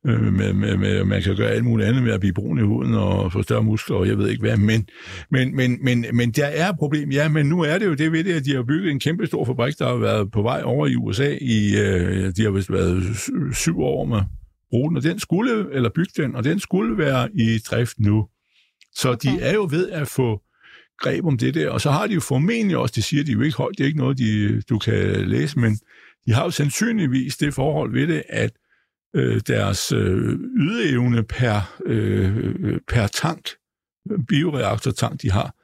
med, 0.04 0.52
med, 0.52 0.76
med, 0.76 1.04
man 1.04 1.22
kan 1.22 1.36
gøre 1.36 1.50
alt 1.50 1.64
muligt 1.64 1.88
andet 1.88 2.02
med 2.02 2.12
at 2.12 2.20
blive 2.20 2.32
brun 2.32 2.58
i 2.58 2.62
huden 2.62 2.94
og 2.94 3.32
få 3.32 3.42
større 3.42 3.62
muskler, 3.62 3.96
og 3.96 4.08
jeg 4.08 4.18
ved 4.18 4.28
ikke 4.28 4.40
hvad, 4.40 4.56
men, 4.56 4.86
men, 5.30 5.56
men, 5.56 5.78
men, 5.84 6.04
men 6.12 6.30
der 6.30 6.46
er 6.46 6.68
et 6.68 6.76
problem, 6.78 7.10
ja, 7.10 7.28
men 7.28 7.46
nu 7.46 7.60
er 7.60 7.78
det 7.78 7.86
jo 7.86 7.94
det 7.94 8.12
ved 8.12 8.24
det, 8.24 8.32
at 8.32 8.44
de 8.44 8.54
har 8.54 8.62
bygget 8.62 8.90
en 8.90 9.00
kæmpe 9.00 9.26
stor 9.26 9.44
fabrik, 9.44 9.78
der 9.78 9.88
har 9.88 9.96
været 9.96 10.32
på 10.32 10.42
vej 10.42 10.62
over 10.64 10.86
i 10.86 10.96
USA 10.96 11.36
i, 11.40 11.76
øh, 11.76 12.32
de 12.36 12.42
har 12.42 12.50
vist 12.50 12.72
været 12.72 13.02
syv 13.52 13.80
år 13.80 14.04
med 14.04 14.20
brugen, 14.70 14.96
og 14.96 15.02
den 15.02 15.18
skulle, 15.18 15.66
eller 15.72 15.90
bygge 15.94 16.22
den, 16.22 16.36
og 16.36 16.44
den 16.44 16.60
skulle 16.60 16.98
være 16.98 17.28
i 17.34 17.58
drift 17.58 17.98
nu. 17.98 18.26
Så 18.94 19.10
okay. 19.10 19.30
de 19.30 19.40
er 19.40 19.54
jo 19.54 19.68
ved 19.70 19.90
at 19.90 20.08
få 20.08 20.42
greb 20.98 21.24
om 21.24 21.38
det 21.38 21.54
der, 21.54 21.70
og 21.70 21.80
så 21.80 21.90
har 21.90 22.06
de 22.06 22.14
jo 22.14 22.20
formentlig 22.20 22.76
også, 22.76 22.92
det 22.96 23.04
siger 23.04 23.24
de 23.24 23.32
jo 23.32 23.40
ikke 23.40 23.56
højt, 23.56 23.78
det 23.78 23.84
er 23.84 23.88
ikke 23.88 23.98
noget, 23.98 24.18
de, 24.18 24.60
du 24.62 24.78
kan 24.78 25.28
læse, 25.28 25.58
men 25.58 25.78
de 26.26 26.32
har 26.32 26.44
jo 26.44 26.50
sandsynligvis 26.50 27.36
det 27.36 27.54
forhold 27.54 27.92
ved 27.92 28.06
det, 28.06 28.22
at 28.28 28.50
øh, 29.16 29.40
deres 29.46 29.92
øh, 29.92 30.38
ydeevne 30.56 31.22
per, 31.22 31.80
øh, 31.86 32.80
per 32.88 33.06
tank, 33.06 33.48
bioreaktortank, 34.28 35.22
de 35.22 35.30
har, 35.30 35.54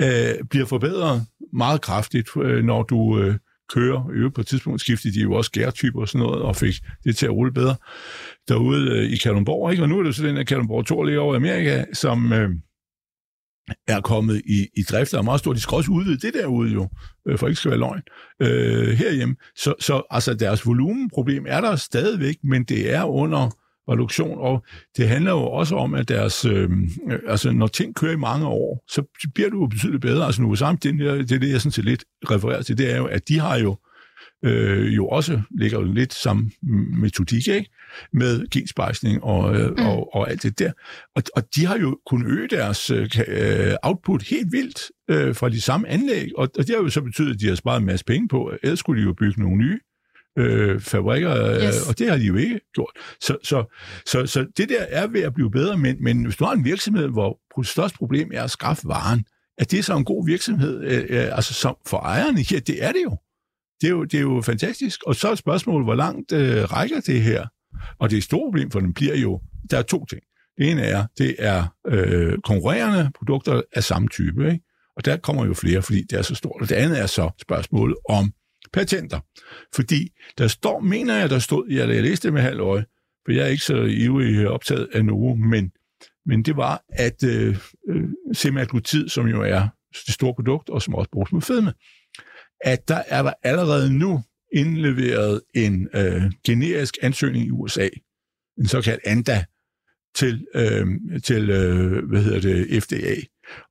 øh, 0.00 0.44
bliver 0.50 0.66
forbedret 0.66 1.26
meget 1.52 1.80
kraftigt, 1.80 2.28
øh, 2.36 2.64
når 2.64 2.82
du 2.82 3.18
øh, 3.18 3.34
kører. 3.74 4.26
I 4.26 4.30
på 4.30 4.40
et 4.40 4.46
tidspunkt 4.46 4.80
skiftede 4.80 5.14
de 5.14 5.20
jo 5.20 5.32
også 5.32 5.50
gærtyper 5.50 6.00
og 6.00 6.08
sådan 6.08 6.26
noget, 6.26 6.42
og 6.42 6.56
fik 6.56 6.74
det 7.04 7.16
til 7.16 7.26
at 7.26 7.32
rulle 7.32 7.52
bedre 7.52 7.74
derude 8.48 8.90
øh, 8.90 9.12
i 9.12 9.16
Kalundborg. 9.16 9.70
Ikke? 9.70 9.82
Og 9.82 9.88
nu 9.88 9.98
er 9.98 10.02
det 10.02 10.14
så 10.14 10.26
den, 10.26 10.36
at 10.36 10.46
Kalundborg 10.46 10.86
2 10.86 11.02
ligger 11.02 11.20
over 11.20 11.34
i 11.34 11.36
Amerika, 11.36 11.84
som... 11.92 12.32
Øh, 12.32 12.50
er 13.88 14.00
kommet 14.00 14.42
i, 14.46 14.66
i 14.76 14.82
drift, 14.82 15.12
der 15.12 15.18
er 15.18 15.22
meget 15.22 15.40
stort. 15.40 15.56
De 15.56 15.60
skal 15.60 15.76
også 15.76 15.90
udvide 15.90 16.18
det 16.18 16.34
derude 16.34 16.72
jo, 16.72 16.88
øh, 17.28 17.38
for 17.38 17.48
ikke 17.48 17.60
skal 17.60 17.70
være 17.70 17.80
løgn, 17.80 18.02
øh, 18.42 18.88
herhjemme. 18.88 19.36
Så, 19.56 19.74
så 19.80 20.02
altså, 20.10 20.34
deres 20.34 20.66
volumenproblem 20.66 21.44
er 21.48 21.60
der 21.60 21.76
stadigvæk, 21.76 22.36
men 22.44 22.64
det 22.64 22.94
er 22.94 23.04
under 23.04 23.50
reduktion, 23.88 24.38
og 24.38 24.64
det 24.96 25.08
handler 25.08 25.30
jo 25.30 25.42
også 25.42 25.76
om, 25.76 25.94
at 25.94 26.08
deres, 26.08 26.44
øh, 26.44 26.70
altså, 27.28 27.52
når 27.52 27.66
ting 27.66 27.94
kører 27.94 28.12
i 28.12 28.16
mange 28.16 28.46
år, 28.46 28.84
så 28.90 29.02
bliver 29.34 29.48
det 29.48 29.56
jo 29.56 29.66
betydeligt 29.66 30.02
bedre. 30.02 30.26
Altså 30.26 30.42
nu 30.42 30.54
samt 30.54 30.82
det, 30.82 30.98
det 30.98 31.32
er 31.32 31.38
det, 31.38 31.50
jeg 31.50 31.60
sådan 31.60 31.72
set 31.72 31.84
lidt 31.84 32.04
refererer 32.30 32.62
til, 32.62 32.78
det 32.78 32.92
er 32.92 32.96
jo, 32.96 33.04
at 33.04 33.28
de 33.28 33.38
har 33.38 33.58
jo 33.58 33.70
øh, 33.70 33.91
jo 34.96 35.08
også 35.08 35.40
ligger 35.50 35.78
jo 35.78 35.92
lidt 35.92 36.14
samme 36.14 36.50
metodik, 37.00 37.48
ikke? 37.48 37.70
med 38.12 38.50
genspejsning 38.50 39.24
og, 39.24 39.54
øh, 39.56 39.70
mm. 39.70 39.86
og, 39.86 40.14
og 40.14 40.30
alt 40.30 40.42
det 40.42 40.58
der. 40.58 40.72
Og, 41.14 41.22
og 41.36 41.42
de 41.54 41.66
har 41.66 41.78
jo 41.78 41.98
kunnet 42.06 42.26
øge 42.26 42.48
deres 42.48 42.90
øh, 42.90 43.74
output 43.82 44.22
helt 44.22 44.52
vildt 44.52 44.90
øh, 45.10 45.34
fra 45.34 45.48
de 45.48 45.60
samme 45.60 45.88
anlæg, 45.88 46.28
og, 46.36 46.48
og 46.58 46.66
det 46.66 46.74
har 46.76 46.82
jo 46.82 46.88
så 46.88 47.02
betydet, 47.02 47.34
at 47.34 47.40
de 47.40 47.48
har 47.48 47.54
sparet 47.54 47.80
en 47.80 47.86
masse 47.86 48.04
penge 48.04 48.28
på, 48.28 48.52
ellers 48.62 48.78
skulle 48.78 49.02
de 49.02 49.06
jo 49.06 49.12
bygge 49.12 49.40
nogle 49.40 49.56
nye 49.56 49.78
øh, 50.38 50.80
fabrikker, 50.80 51.46
øh, 51.46 51.62
yes. 51.62 51.88
og 51.88 51.98
det 51.98 52.10
har 52.10 52.16
de 52.16 52.24
jo 52.24 52.36
ikke 52.36 52.60
gjort. 52.74 52.90
Så, 53.20 53.36
så, 53.44 53.76
så, 54.06 54.26
så 54.26 54.46
det 54.56 54.68
der 54.68 54.82
er 54.88 55.06
ved 55.06 55.20
at 55.20 55.34
blive 55.34 55.50
bedre, 55.50 55.78
men, 55.78 55.96
men 56.00 56.24
hvis 56.24 56.36
du 56.36 56.44
har 56.44 56.52
en 56.52 56.64
virksomhed, 56.64 57.08
hvor 57.08 57.62
største 57.62 57.98
problem 57.98 58.30
er 58.34 58.42
at 58.42 58.50
skaffe 58.50 58.88
varen, 58.88 59.24
er 59.58 59.64
det 59.64 59.84
så 59.84 59.96
en 59.96 60.04
god 60.04 60.26
virksomhed, 60.26 60.84
øh, 60.84 61.04
øh, 61.08 61.36
altså 61.36 61.54
som 61.54 61.76
for 61.86 61.98
ejerne? 61.98 62.40
Ja, 62.50 62.58
det 62.58 62.84
er 62.84 62.92
det 62.92 63.02
jo. 63.04 63.16
Det 63.82 63.88
er 63.88 63.92
jo, 63.92 64.04
det 64.04 64.14
er 64.14 64.20
jo 64.20 64.40
fantastisk. 64.40 65.02
Og 65.06 65.14
så 65.14 65.28
er 65.28 65.34
spørgsmålet, 65.34 65.86
hvor 65.86 65.94
langt 65.94 66.32
øh, 66.32 66.72
rækker 66.72 67.00
det 67.00 67.22
her? 67.22 67.46
Og 67.98 68.10
det 68.10 68.16
er 68.16 68.18
et 68.18 68.24
stort 68.24 68.46
problem 68.46 68.70
for 68.70 68.80
den 68.80 68.94
bliver 68.94 69.16
jo, 69.16 69.40
der 69.70 69.78
er 69.78 69.82
to 69.82 70.04
ting. 70.04 70.22
Det 70.58 70.70
ene 70.70 70.82
er, 70.82 71.06
det 71.18 71.36
er 71.38 71.64
øh, 71.86 72.38
konkurrerende 72.44 73.10
produkter 73.18 73.62
af 73.72 73.84
samme 73.84 74.08
type, 74.08 74.50
ikke? 74.52 74.64
og 74.96 75.04
der 75.04 75.16
kommer 75.16 75.46
jo 75.46 75.54
flere, 75.54 75.82
fordi 75.82 76.02
det 76.02 76.18
er 76.18 76.22
så 76.22 76.34
stort. 76.34 76.62
Og 76.62 76.68
det 76.68 76.74
andet 76.74 77.00
er 77.00 77.06
så 77.06 77.30
spørgsmålet 77.40 77.96
om 78.08 78.32
patenter. 78.72 79.20
Fordi 79.74 80.08
der 80.38 80.48
står, 80.48 80.80
mener 80.80 81.16
jeg, 81.16 81.30
der 81.30 81.38
stod, 81.38 81.66
jeg, 81.70 81.88
jeg 81.88 82.02
læste 82.02 82.28
det 82.28 82.32
med 82.32 82.42
halv 82.42 82.60
øje, 82.60 82.84
for 83.24 83.32
jeg 83.32 83.42
er 83.42 83.48
ikke 83.48 83.64
så 83.64 83.82
ivrig 83.82 84.48
optaget 84.48 84.88
af 84.92 85.04
nogen, 85.04 85.50
men, 85.50 85.72
men 86.26 86.42
det 86.42 86.56
var, 86.56 86.82
at 86.88 87.24
øh, 87.24 87.56
øh, 87.88 88.04
semaglutid, 88.32 89.08
som 89.08 89.26
jo 89.26 89.42
er 89.42 89.68
det 90.06 90.14
store 90.14 90.34
produkt, 90.34 90.70
og 90.70 90.82
som 90.82 90.94
også 90.94 91.10
bruges 91.10 91.32
med 91.32 91.40
fedme, 91.40 91.72
at 92.62 92.88
der 92.88 93.02
er 93.06 93.22
der 93.22 93.32
allerede 93.42 93.98
nu 93.98 94.22
indleveret 94.52 95.40
en 95.54 95.88
øh, 95.94 96.22
generisk 96.46 96.98
ansøgning 97.02 97.46
i 97.46 97.50
USA, 97.50 97.88
en 98.58 98.68
såkaldt 98.68 99.00
ANDA, 99.06 99.44
til, 100.14 100.46
øh, 100.54 100.86
til 101.24 101.50
øh, 101.50 102.08
hvad 102.08 102.22
hedder 102.22 102.40
det, 102.40 102.82
FDA. 102.82 103.14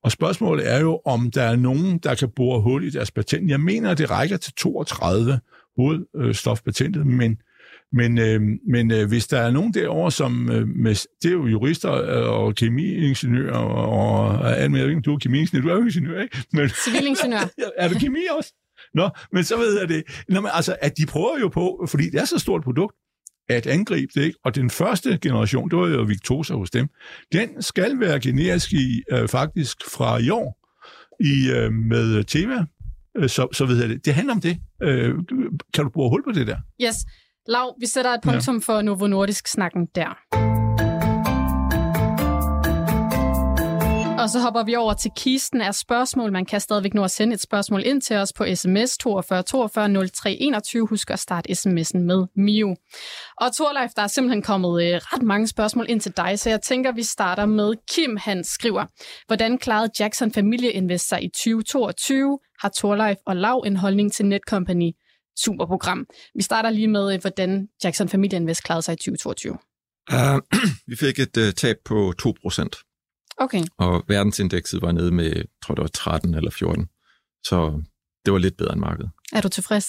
Og 0.03 0.11
spørgsmålet 0.11 0.71
er 0.71 0.79
jo, 0.79 1.01
om 1.05 1.31
der 1.31 1.43
er 1.43 1.55
nogen, 1.55 1.97
der 1.97 2.15
kan 2.15 2.29
bore 2.35 2.61
hul 2.61 2.83
i 2.83 2.89
deres 2.89 3.11
patent. 3.11 3.49
Jeg 3.49 3.59
mener, 3.59 3.91
at 3.91 3.97
det 3.97 4.09
rækker 4.09 4.37
til 4.37 4.53
32 4.53 5.39
hovedstofpatentet, 5.77 7.07
men 7.07 7.37
men, 7.93 8.17
øh, 8.17 8.41
men 8.67 8.91
øh, 8.91 9.07
hvis 9.07 9.27
der 9.27 9.39
er 9.39 9.51
nogen 9.51 9.73
derovre, 9.73 10.11
som 10.11 10.51
øh, 10.51 10.67
med, 10.67 10.95
det 11.21 11.29
er 11.29 11.33
jo 11.33 11.47
jurister 11.47 11.89
og 11.89 12.55
kemiingeniører 12.55 13.57
og, 13.57 14.39
og 14.39 14.57
alt 14.57 14.71
med, 14.71 15.01
du 15.01 15.13
er 15.13 15.17
kemiingeniør, 15.17 15.61
du 15.61 15.69
er 15.69 15.75
jo 15.75 15.81
ingeniør, 15.81 16.21
ikke? 16.21 16.37
Men, 16.53 16.69
Civilingeniør. 16.69 17.39
er 17.77 17.89
du 17.89 17.99
kemi 17.99 18.19
også? 18.37 18.53
Nå, 18.93 19.09
men 19.31 19.43
så 19.43 19.57
ved 19.57 19.79
jeg 19.79 19.89
det. 19.89 20.03
Nå, 20.29 20.41
men 20.41 20.51
altså, 20.53 20.75
at 20.81 20.97
de 20.97 21.05
prøver 21.05 21.39
jo 21.39 21.47
på, 21.47 21.87
fordi 21.89 22.09
det 22.09 22.21
er 22.21 22.25
så 22.25 22.39
stort 22.39 22.63
produkt, 22.63 22.95
at 23.49 23.67
angribe 23.67 24.11
det, 24.15 24.21
ikke? 24.23 24.39
Og 24.45 24.55
den 24.55 24.69
første 24.69 25.17
generation, 25.21 25.69
det 25.69 25.77
var 25.77 25.87
jo 25.87 26.01
Victosa 26.01 26.53
hos 26.53 26.71
dem, 26.71 26.87
den 27.31 27.61
skal 27.61 27.99
være 27.99 28.19
generisk 28.19 28.73
i, 28.73 29.03
øh, 29.11 29.27
faktisk 29.27 29.77
fra 29.91 30.17
i 30.17 30.29
år 30.29 30.57
i, 31.19 31.51
øh, 31.51 31.73
med 31.73 32.23
Teva. 32.23 32.65
Øh, 33.17 33.29
så, 33.29 33.47
så 33.53 33.65
ved 33.65 33.79
jeg 33.79 33.89
det. 33.89 34.05
Det 34.05 34.13
handler 34.13 34.33
om 34.33 34.41
det. 34.41 34.57
Øh, 34.83 35.15
kan 35.73 35.83
du 35.83 35.89
bruge 35.89 36.09
hul 36.09 36.23
på 36.23 36.31
det 36.31 36.47
der? 36.47 36.57
Yes. 36.83 36.95
Lav, 37.47 37.75
vi 37.79 37.85
sætter 37.85 38.11
et 38.11 38.21
punktum 38.23 38.55
ja. 38.55 38.73
for 38.73 38.81
Novo 38.81 39.07
Nordisk-snakken 39.07 39.87
der. 39.95 40.50
Og 44.21 44.29
så 44.29 44.39
hopper 44.39 44.63
vi 44.63 44.75
over 44.75 44.93
til 44.93 45.11
kisten 45.15 45.61
af 45.61 45.75
spørgsmål. 45.75 46.31
Man 46.31 46.45
kan 46.45 46.59
stadigvæk 46.59 46.93
nå 46.93 47.03
at 47.03 47.11
sende 47.11 47.33
et 47.33 47.41
spørgsmål 47.41 47.81
ind 47.85 48.01
til 48.01 48.15
os 48.15 48.33
på 48.33 48.45
sms 48.55 48.97
42 48.97 49.43
42 49.43 50.07
03 50.07 50.37
21. 50.39 50.87
Husk 50.87 51.11
at 51.11 51.19
starte 51.19 51.51
sms'en 51.51 51.97
med 51.99 52.25
Mio. 52.35 52.75
Og 53.37 53.55
Torleif, 53.55 53.91
der 53.95 54.01
er 54.01 54.07
simpelthen 54.07 54.41
kommet 54.41 54.83
øh, 54.83 54.95
ret 54.95 55.21
mange 55.21 55.47
spørgsmål 55.47 55.85
ind 55.89 56.01
til 56.01 56.13
dig, 56.17 56.39
så 56.39 56.49
jeg 56.49 56.61
tænker, 56.61 56.91
vi 56.91 57.03
starter 57.03 57.45
med 57.45 57.73
Kim. 57.91 58.17
Han 58.17 58.43
skriver, 58.43 58.85
hvordan 59.27 59.57
klarede 59.57 59.91
Jackson 59.99 60.33
Familieinvest 60.33 61.07
sig 61.09 61.23
i 61.23 61.27
2022? 61.27 62.39
Har 62.61 62.69
Torleif 62.69 63.17
og 63.25 63.35
Lav 63.35 63.63
en 63.65 63.75
holdning 63.75 64.13
til 64.13 64.25
Netcompany? 64.25 64.91
Superprogram. 65.37 66.05
Vi 66.35 66.43
starter 66.43 66.69
lige 66.69 66.87
med, 66.87 67.13
øh, 67.13 67.21
hvordan 67.21 67.67
Jackson 67.83 68.09
Familieinvest 68.09 68.63
klarede 68.63 68.81
sig 68.81 68.93
i 68.93 68.95
2022. 68.95 69.57
Uh, 70.13 70.35
øh, 70.35 70.41
vi 70.91 70.95
fik 70.95 71.19
et 71.19 71.37
uh, 71.37 71.51
tab 71.51 71.75
på 71.85 72.13
2 72.19 72.33
procent. 72.41 72.75
Okay. 73.41 73.63
Og 73.77 74.03
verdensindekset 74.07 74.81
var 74.81 74.91
nede 74.91 75.11
med, 75.11 75.43
tror 75.63 75.75
det 75.75 75.81
var 75.81 75.89
13 75.93 76.35
eller 76.35 76.51
14. 76.51 76.87
Så 77.45 77.83
det 78.25 78.33
var 78.33 78.39
lidt 78.39 78.57
bedre 78.57 78.73
end 78.73 78.81
markedet. 78.81 79.11
Er 79.33 79.41
du 79.41 79.49
tilfreds? 79.49 79.87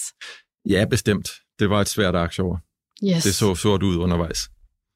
Ja, 0.69 0.85
bestemt. 0.89 1.29
Det 1.59 1.69
var 1.69 1.81
et 1.81 1.87
svært 1.87 2.15
aktieår. 2.15 2.59
Yes. 3.03 3.23
Det 3.23 3.35
så 3.35 3.55
sort 3.55 3.83
ud 3.83 3.97
undervejs. 3.97 4.49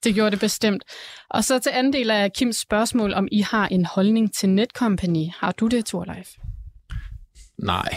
Det 0.04 0.16
gjorde 0.16 0.32
det 0.32 0.40
bestemt. 0.40 0.84
Og 1.30 1.44
så 1.44 1.60
til 1.60 1.70
anden 1.74 1.94
del 1.94 2.12
af 2.12 2.34
Kims 2.34 2.58
spørgsmål, 2.58 3.14
om 3.14 3.28
I 3.32 3.42
har 3.42 3.68
en 3.68 3.86
holdning 3.86 4.34
til 4.34 4.50
Netcompany. 4.50 5.26
Har 5.36 5.52
du 5.52 5.68
det, 5.68 5.86
Torleif? 5.86 6.30
Nej. 7.64 7.96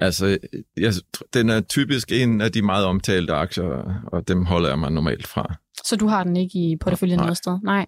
Altså, 0.00 0.38
jeg, 0.76 0.92
den 1.34 1.48
er 1.48 1.60
typisk 1.60 2.12
en 2.12 2.40
af 2.40 2.52
de 2.52 2.62
meget 2.62 2.84
omtalte 2.84 3.32
aktier, 3.32 4.00
og 4.12 4.28
dem 4.28 4.44
holder 4.44 4.68
jeg 4.68 4.78
mig 4.78 4.92
normalt 4.92 5.26
fra. 5.26 5.54
Så 5.84 5.96
du 5.96 6.06
har 6.06 6.24
den 6.24 6.36
ikke 6.36 6.58
i 6.58 6.76
porteføljen 6.80 7.18
noget 7.18 7.36
sted? 7.36 7.58
Nej. 7.64 7.86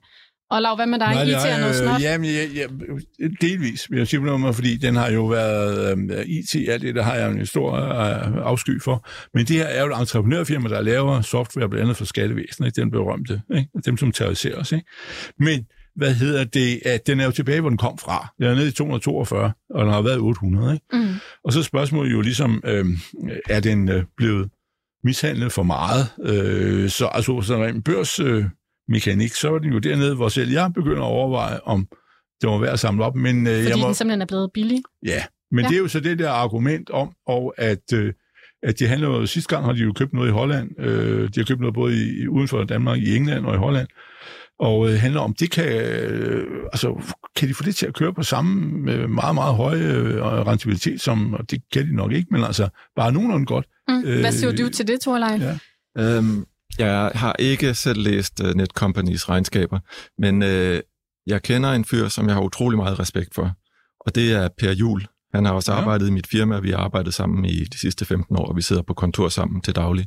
Og 0.51 0.63
Lav, 0.63 0.77
hvad 0.77 0.87
med 0.87 0.99
dig? 0.99 1.15
Nej, 1.15 1.23
IT 1.23 1.35
er 1.35 1.61
noget 1.61 1.77
snot? 1.77 2.01
Jamen, 2.01 2.31
ja, 2.31 2.45
ja, 2.55 2.67
delvis 3.41 3.91
vil 3.91 3.99
jeg 3.99 4.09
sige 4.09 4.23
noget 4.23 4.55
fordi 4.55 4.77
den 4.77 4.97
har 4.97 5.11
jo 5.11 5.27
været 5.27 5.93
um, 5.93 6.11
IT, 6.27 6.69
alt 6.69 6.83
det, 6.83 6.95
der 6.95 7.03
har 7.03 7.15
jeg 7.15 7.31
en 7.31 7.47
stor 7.47 7.73
uh, 7.73 8.47
afsky 8.47 8.83
for. 8.83 9.09
Men 9.35 9.47
det 9.47 9.57
her 9.57 9.65
er 9.65 9.81
jo 9.81 9.87
et 9.87 10.01
entreprenørfirma, 10.01 10.69
der 10.69 10.81
laver 10.81 11.21
software 11.21 11.69
blandt 11.69 11.83
andet 11.83 11.97
for 11.97 12.05
skattevæsenet, 12.05 12.67
ikke? 12.67 12.81
den 12.81 12.91
berømte, 12.91 13.43
ikke? 13.55 13.69
dem 13.85 13.97
som 13.97 14.13
terroriserer 14.13 14.57
os. 14.57 14.73
Ikke? 14.73 14.87
Men 15.39 15.67
hvad 15.97 16.15
hedder 16.15 16.45
det, 16.45 16.81
at 16.85 17.07
den 17.07 17.21
er 17.21 17.25
jo 17.25 17.31
tilbage, 17.31 17.61
hvor 17.61 17.69
den 17.69 17.79
kom 17.79 17.99
fra. 17.99 18.33
Den 18.39 18.47
er 18.47 18.55
nede 18.55 18.69
i 18.69 18.73
242, 18.73 19.53
og 19.71 19.85
den 19.85 19.93
har 19.93 20.03
været 20.03 20.19
800. 20.19 20.73
Ikke? 20.75 20.87
Mm. 20.93 21.15
Og 21.45 21.53
så 21.53 21.63
spørgsmålet 21.63 22.13
jo 22.13 22.21
ligesom, 22.21 22.63
øh, 22.65 22.85
er 23.51 23.61
den 23.61 23.89
øh, 23.89 24.05
blevet 24.17 24.51
mishandlet 25.05 25.53
for 25.53 25.63
meget? 25.63 26.07
Øh, 26.23 26.91
så 26.91 27.07
altså, 27.07 27.43
så 27.43 27.65
en 27.65 27.83
børs... 27.83 28.21
Øh, 28.21 28.45
mekanik, 28.91 29.33
så 29.33 29.55
er 29.55 29.59
den 29.59 29.73
jo 29.73 29.79
dernede, 29.79 30.15
hvor 30.15 30.29
selv 30.29 30.51
jeg 30.51 30.71
begynder 30.75 31.03
at 31.03 31.09
overveje, 31.09 31.61
om 31.65 31.87
det 32.41 32.49
må 32.49 32.59
være 32.59 32.73
at 32.73 32.81
samle 32.81 33.05
op. 33.05 33.17
Men, 33.17 33.47
øh, 33.47 33.53
Fordi 33.53 33.69
jeg 33.69 33.79
må... 33.79 33.87
den 33.87 33.95
simpelthen 33.95 34.23
er 34.23 34.27
blevet 34.27 34.51
billig? 34.55 34.83
Ja, 35.07 35.23
men 35.51 35.65
ja. 35.65 35.69
det 35.69 35.75
er 35.75 35.81
jo 35.81 35.89
så 35.89 36.01
det 36.01 36.19
der 36.19 36.31
argument 36.31 36.91
om, 36.91 37.13
og 37.27 37.55
at, 37.57 37.93
øh, 37.95 38.13
at 38.63 38.79
det 38.79 38.89
handler 38.89 39.09
jo, 39.09 39.27
sidste 39.27 39.55
gang 39.55 39.65
har 39.67 39.73
de 39.73 39.79
jo 39.79 39.93
købt 39.93 40.13
noget 40.13 40.29
i 40.29 40.33
Holland, 40.33 40.81
øh, 40.81 41.29
de 41.29 41.41
har 41.41 41.45
købt 41.45 41.61
noget 41.61 41.75
både 41.75 41.95
i, 41.97 42.29
uden 42.29 42.49
for 42.49 42.65
Danmark, 42.65 42.99
i 42.99 43.17
England 43.17 43.47
og 43.47 43.55
i 43.55 43.59
Holland, 43.59 43.89
og 44.59 44.91
øh, 44.91 44.99
handler 44.99 45.21
om, 45.21 45.35
det 45.35 45.51
kan, 45.51 45.67
øh, 45.67 46.47
altså, 46.73 47.15
kan 47.37 47.49
de 47.49 47.55
få 47.55 47.63
det 47.63 47.77
til 47.77 47.87
at 47.87 47.95
køre 47.95 48.15
på 48.15 48.23
samme 48.23 48.71
med 48.83 49.07
meget, 49.07 49.35
meget 49.35 49.55
høje 49.55 49.83
øh, 49.83 50.23
rentabilitet, 50.23 51.01
som, 51.01 51.35
og 51.35 51.51
det 51.51 51.63
kan 51.73 51.87
de 51.87 51.97
nok 51.97 52.13
ikke, 52.13 52.29
men 52.31 52.45
altså 52.45 52.69
bare 52.97 53.13
nogenlunde 53.13 53.47
godt. 53.47 53.67
Mm. 53.89 54.01
Hvad 54.01 54.33
siger 54.33 54.53
øh, 54.53 54.59
du 54.59 54.69
til 54.69 54.89
det, 54.89 55.01
Torleif? 55.01 55.43
Ja. 55.43 55.59
Øhm, 55.99 56.45
jeg 56.79 57.11
har 57.15 57.37
ikke 57.39 57.75
selv 57.75 58.03
læst 58.03 58.41
uh, 58.41 58.51
Netcompanies 58.51 59.29
regnskaber, 59.29 59.79
men 60.19 60.43
uh, 60.43 60.79
jeg 61.27 61.43
kender 61.43 61.73
en 61.73 61.85
fyr, 61.85 62.09
som 62.09 62.27
jeg 62.27 62.35
har 62.35 62.43
utrolig 62.43 62.77
meget 62.77 62.99
respekt 62.99 63.35
for, 63.35 63.53
og 64.01 64.15
det 64.15 64.33
er 64.33 64.49
Per 64.59 64.73
Jul. 64.73 65.07
Han 65.35 65.45
har 65.45 65.53
også 65.53 65.73
ja. 65.73 65.79
arbejdet 65.79 66.09
i 66.09 66.11
mit 66.11 66.27
firma, 66.27 66.57
og 66.57 66.63
vi 66.63 66.71
har 66.71 66.79
arbejdet 66.79 67.15
sammen 67.15 67.45
i 67.45 67.65
de 67.65 67.79
sidste 67.79 68.05
15 68.05 68.37
år, 68.37 68.47
og 68.47 68.57
vi 68.57 68.63
sidder 68.63 68.83
på 68.83 68.95
kontor 68.95 69.29
sammen 69.29 69.61
til 69.61 69.75
daglig. 69.75 70.07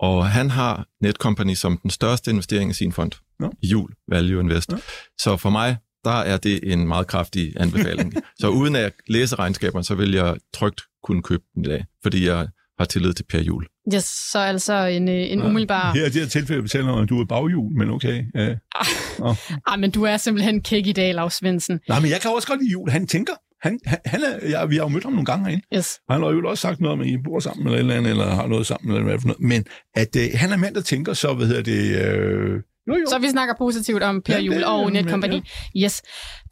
Og 0.00 0.26
han 0.26 0.50
har 0.50 0.86
Netcompany 1.00 1.54
som 1.54 1.78
den 1.82 1.90
største 1.90 2.30
investering 2.30 2.70
i 2.70 2.74
sin 2.74 2.92
fond, 2.92 3.12
ja. 3.42 3.48
i 3.62 3.66
Jul 3.66 3.90
Value 4.08 4.40
Invest. 4.40 4.72
Ja. 4.72 4.76
Så 5.18 5.36
for 5.36 5.50
mig, 5.50 5.76
der 6.04 6.10
er 6.10 6.36
det 6.36 6.72
en 6.72 6.88
meget 6.88 7.06
kraftig 7.06 7.52
anbefaling. 7.56 8.14
så 8.40 8.48
uden 8.48 8.76
at 8.76 8.92
læse 9.06 9.36
regnskaberne, 9.36 9.84
så 9.84 9.94
vil 9.94 10.12
jeg 10.12 10.36
trygt 10.54 10.80
kunne 11.02 11.22
købe 11.22 11.42
den 11.54 11.64
i 11.64 11.68
dag, 11.68 11.84
fordi 12.02 12.26
jeg 12.26 12.48
har 12.78 12.84
tillid 12.84 13.12
til 13.12 13.24
Per 13.24 13.40
Jul. 13.40 13.66
Yes, 13.94 14.04
så 14.04 14.38
altså 14.38 14.72
en, 14.72 15.08
øh, 15.08 15.14
en 15.14 15.38
ja. 15.38 15.46
umiddelbar... 15.46 15.92
Her 15.92 16.06
i 16.06 16.10
det 16.10 16.22
her 16.22 16.28
tilfælde 16.28 16.62
betaler 16.62 16.84
man, 16.84 17.02
at 17.02 17.08
du 17.08 17.20
er 17.20 17.24
baghjul, 17.24 17.72
men 17.78 17.90
okay. 17.90 18.24
Ja. 18.34 18.54
Ah, 18.74 19.36
ah, 19.72 19.80
men 19.80 19.90
du 19.90 20.02
er 20.02 20.16
simpelthen 20.16 20.62
kæk 20.62 20.86
i 20.86 20.92
dag, 20.92 21.14
Lars 21.14 21.34
Svendsen. 21.34 21.80
Nej, 21.88 22.00
men 22.00 22.10
jeg 22.10 22.20
kan 22.20 22.30
også 22.30 22.48
godt 22.48 22.60
lide 22.60 22.72
jul. 22.72 22.90
Han 22.90 23.06
tænker. 23.06 23.32
Han, 23.62 23.80
han, 23.86 23.98
han 24.06 24.20
er, 24.22 24.48
ja, 24.48 24.64
vi 24.64 24.76
har 24.76 24.82
jo 24.82 24.88
mødt 24.88 25.04
ham 25.04 25.12
nogle 25.12 25.26
gange 25.26 25.44
herinde. 25.44 25.64
Yes. 25.76 25.98
Han 26.10 26.22
har 26.22 26.30
jo 26.30 26.48
også 26.48 26.62
sagt 26.62 26.80
noget 26.80 26.92
om, 26.92 27.00
at 27.00 27.06
I 27.06 27.16
bor 27.24 27.40
sammen 27.40 27.66
eller 27.66 27.76
et 27.76 27.80
eller 27.80 27.94
andet, 27.94 28.10
eller 28.10 28.26
har 28.26 28.46
noget 28.46 28.66
sammen, 28.66 28.94
eller 28.94 29.04
hvad 29.04 29.20
for 29.20 29.26
noget. 29.26 29.40
Men 29.40 29.64
at 29.94 30.16
øh, 30.16 30.22
han 30.34 30.52
er 30.52 30.56
mand, 30.56 30.74
der 30.74 30.80
tænker, 30.80 31.12
så 31.12 31.34
hvad 31.34 31.46
hedder 31.46 31.62
det... 31.62 32.06
Øh, 32.06 32.60
jo, 32.88 32.94
jo. 32.94 33.06
Så 33.08 33.18
vi 33.18 33.28
snakker 33.28 33.54
positivt 33.58 34.02
om 34.02 34.22
Per 34.22 34.38
Jul 34.38 34.54
ja, 34.54 34.70
og 34.70 34.92
Netcompany. 34.92 35.40
Ja. 35.74 35.84
Yes. 35.84 36.02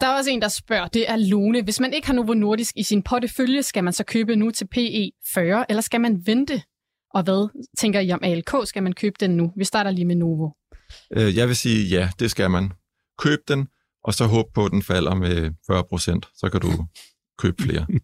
Der 0.00 0.06
er 0.06 0.16
også 0.16 0.30
en, 0.30 0.42
der 0.42 0.48
spørger, 0.48 0.88
det 0.88 1.10
er 1.10 1.16
Lone. 1.16 1.62
Hvis 1.62 1.80
man 1.80 1.92
ikke 1.92 2.06
har 2.06 2.14
Novo 2.14 2.34
Nordisk 2.34 2.72
i 2.76 2.82
sin 2.82 3.02
portefølje, 3.02 3.62
skal 3.62 3.84
man 3.84 3.92
så 3.92 4.04
købe 4.04 4.36
nu 4.36 4.50
til 4.50 4.66
PE 4.66 5.10
40, 5.34 5.64
eller 5.68 5.80
skal 5.80 6.00
man 6.00 6.22
vente? 6.26 6.62
Og 7.14 7.22
hvad 7.22 7.66
tænker 7.78 8.00
I 8.00 8.12
om 8.12 8.20
ALK? 8.22 8.54
Skal 8.64 8.82
man 8.82 8.92
købe 8.92 9.16
den 9.20 9.30
nu? 9.36 9.52
Vi 9.56 9.64
starter 9.64 9.90
lige 9.90 10.04
med 10.04 10.16
Novo. 10.16 10.50
Øh, 11.16 11.36
jeg 11.36 11.48
vil 11.48 11.56
sige, 11.56 11.88
ja, 11.88 12.10
det 12.18 12.30
skal 12.30 12.50
man. 12.50 12.72
Køb 13.18 13.38
den, 13.48 13.68
og 14.04 14.14
så 14.14 14.26
håb 14.26 14.46
på, 14.54 14.64
at 14.64 14.72
den 14.72 14.82
falder 14.82 15.14
med 15.14 15.50
40 15.66 15.84
procent. 15.84 16.28
Så 16.36 16.48
kan 16.48 16.60
du 16.60 16.86
købe 17.38 17.62
flere. 17.62 17.86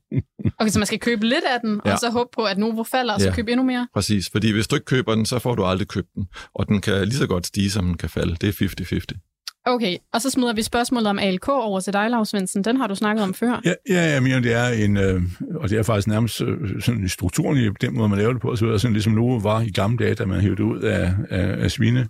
Okay, 0.61 0.71
så 0.71 0.79
man 0.79 0.87
skal 0.87 0.99
købe 0.99 1.27
lidt 1.27 1.45
af 1.55 1.61
den, 1.61 1.81
ja. 1.85 1.93
og 1.93 1.99
så 1.99 2.11
håbe 2.11 2.31
på, 2.33 2.45
at 2.45 2.59
Novo 2.59 2.85
falder, 2.85 3.15
og 3.15 3.21
så 3.21 3.29
ja. 3.29 3.35
købe 3.35 3.51
endnu 3.51 3.65
mere? 3.65 3.89
Præcis, 3.95 4.31
fordi 4.31 4.53
hvis 4.53 4.69
du 4.69 4.77
ikke 4.77 4.85
køber 4.85 5.15
den, 5.15 5.27
så 5.27 5.39
får 5.39 5.55
du 5.55 5.65
aldrig 5.65 5.89
købt 5.89 6.09
den. 6.15 6.29
Og 6.55 6.69
den 6.69 6.81
kan 6.81 7.05
lige 7.05 7.19
så 7.19 7.27
godt 7.27 7.47
stige, 7.47 7.71
som 7.71 7.85
den 7.85 7.97
kan 7.97 8.09
falde. 8.09 8.37
Det 8.41 8.49
er 8.49 8.69
50-50. 9.13 9.38
Okay, 9.67 9.97
og 10.13 10.23
så 10.23 10.31
smider 10.31 10.53
vi 10.53 10.63
spørgsmålet 10.63 11.07
om 11.07 11.19
ALK 11.19 11.49
over 11.49 11.81
til 11.81 11.93
dig, 11.93 12.11
Lars 12.11 12.29
Svendsen. 12.29 12.65
Den 12.65 12.77
har 12.77 12.87
du 12.87 12.95
snakket 12.95 13.25
om 13.25 13.35
før. 13.35 13.61
Ja, 13.65 13.73
ja, 13.89 14.15
ja 14.15 14.21
men 14.21 14.43
det 14.43 14.53
er 14.53 14.69
en, 14.69 14.97
øh, 14.97 15.23
og 15.55 15.71
det 15.71 15.79
er 15.79 15.83
faktisk 15.83 16.09
nærmest 16.09 16.41
øh, 16.41 16.83
sådan 16.83 17.09
strukturen 17.09 17.59
i 17.59 17.69
den 17.81 17.95
måde, 17.95 18.09
man 18.09 18.19
laver 18.19 18.33
det 18.33 18.43
på, 18.43 18.57
så 18.57 18.67
er 18.67 18.79
sådan 18.79 18.93
ligesom 18.93 19.13
Novo 19.13 19.37
var 19.37 19.61
i 19.61 19.71
gamle 19.71 20.05
dage, 20.05 20.15
da 20.15 20.25
man 20.25 20.41
hævde 20.41 20.65
ud 20.65 20.81
af, 20.81 21.15
af, 21.31 21.65
af 21.65 21.71
svine 21.71 22.09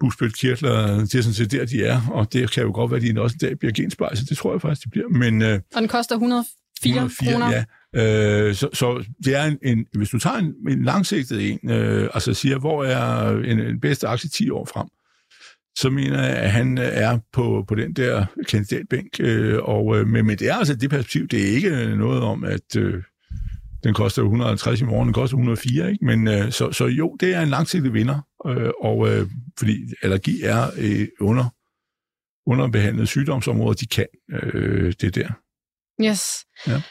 busbøltkirtler, 0.00 0.86
det 0.96 1.14
er 1.14 1.22
sådan 1.22 1.34
set 1.34 1.52
der, 1.52 1.64
de 1.64 1.84
er, 1.84 2.00
og 2.12 2.32
det 2.32 2.50
kan 2.50 2.62
jo 2.62 2.72
godt 2.74 2.90
være, 2.90 3.00
at 3.00 3.14
de 3.14 3.20
også 3.20 3.36
en 3.42 3.48
dag 3.48 3.58
bliver 3.58 3.72
genspejset, 3.72 4.28
det 4.28 4.36
tror 4.36 4.52
jeg 4.52 4.60
faktisk, 4.60 4.82
det 4.82 4.90
bliver. 4.90 5.08
Men, 5.08 5.42
øh, 5.42 5.60
og 5.74 5.80
den 5.80 5.88
koster 5.88 6.14
104, 6.14 6.46
104 6.84 7.32
kroner? 7.32 7.50
Ja. 7.50 7.64
Øh, 8.48 8.54
så, 8.54 8.68
så 8.72 9.04
det 9.24 9.36
er 9.36 9.44
en, 9.44 9.58
en, 9.62 9.86
hvis 9.94 10.10
du 10.10 10.18
tager 10.18 10.36
en, 10.36 10.54
en 10.68 10.84
langsigtet 10.84 11.50
en, 11.50 11.70
øh, 11.70 12.10
altså 12.14 12.34
siger, 12.34 12.58
hvor 12.58 12.84
er 12.84 13.30
en, 13.30 13.60
en 13.60 13.80
bedste 13.80 14.08
aktie 14.08 14.30
10 14.30 14.50
år 14.50 14.64
frem, 14.64 14.88
så 15.78 15.90
mener 15.90 16.22
jeg, 16.22 16.36
at 16.36 16.50
han 16.50 16.78
øh, 16.78 16.84
er 16.84 17.18
på, 17.32 17.64
på 17.68 17.74
den 17.74 17.92
der 17.92 18.26
kandidatbænk. 18.48 19.20
Øh, 19.20 19.58
og, 19.62 19.96
øh, 19.96 20.06
men, 20.06 20.26
men 20.26 20.38
det 20.38 20.48
er 20.48 20.54
altså 20.54 20.74
det 20.74 20.90
perspektiv, 20.90 21.28
det 21.28 21.42
er 21.42 21.54
ikke 21.54 21.96
noget 21.96 22.22
om, 22.22 22.44
at 22.44 22.76
øh, 22.76 23.02
den 23.84 23.94
koster 23.94 24.22
150 24.22 24.80
i 24.80 24.84
morgen, 24.84 25.06
den 25.06 25.14
koster 25.14 25.36
104, 25.36 25.90
ikke? 25.92 26.04
Men 26.04 26.28
øh, 26.28 26.52
så, 26.52 26.72
så 26.72 26.86
jo, 26.86 27.16
det 27.20 27.34
er 27.34 27.40
en 27.40 27.48
langsigtet 27.48 27.92
vinder, 27.92 28.20
øh, 28.46 28.70
og 28.80 29.08
øh, 29.08 29.26
fordi 29.58 29.78
allergi 30.02 30.42
er 30.42 30.70
øh, 30.78 31.08
under, 31.20 31.44
underbehandlet 32.46 33.08
sygdomsområder, 33.08 33.74
de 33.74 33.86
kan 33.86 34.06
øh, 34.32 34.92
det 35.00 35.14
der. 35.14 35.28
Yes. 36.04 36.20
Ja. 36.66 36.82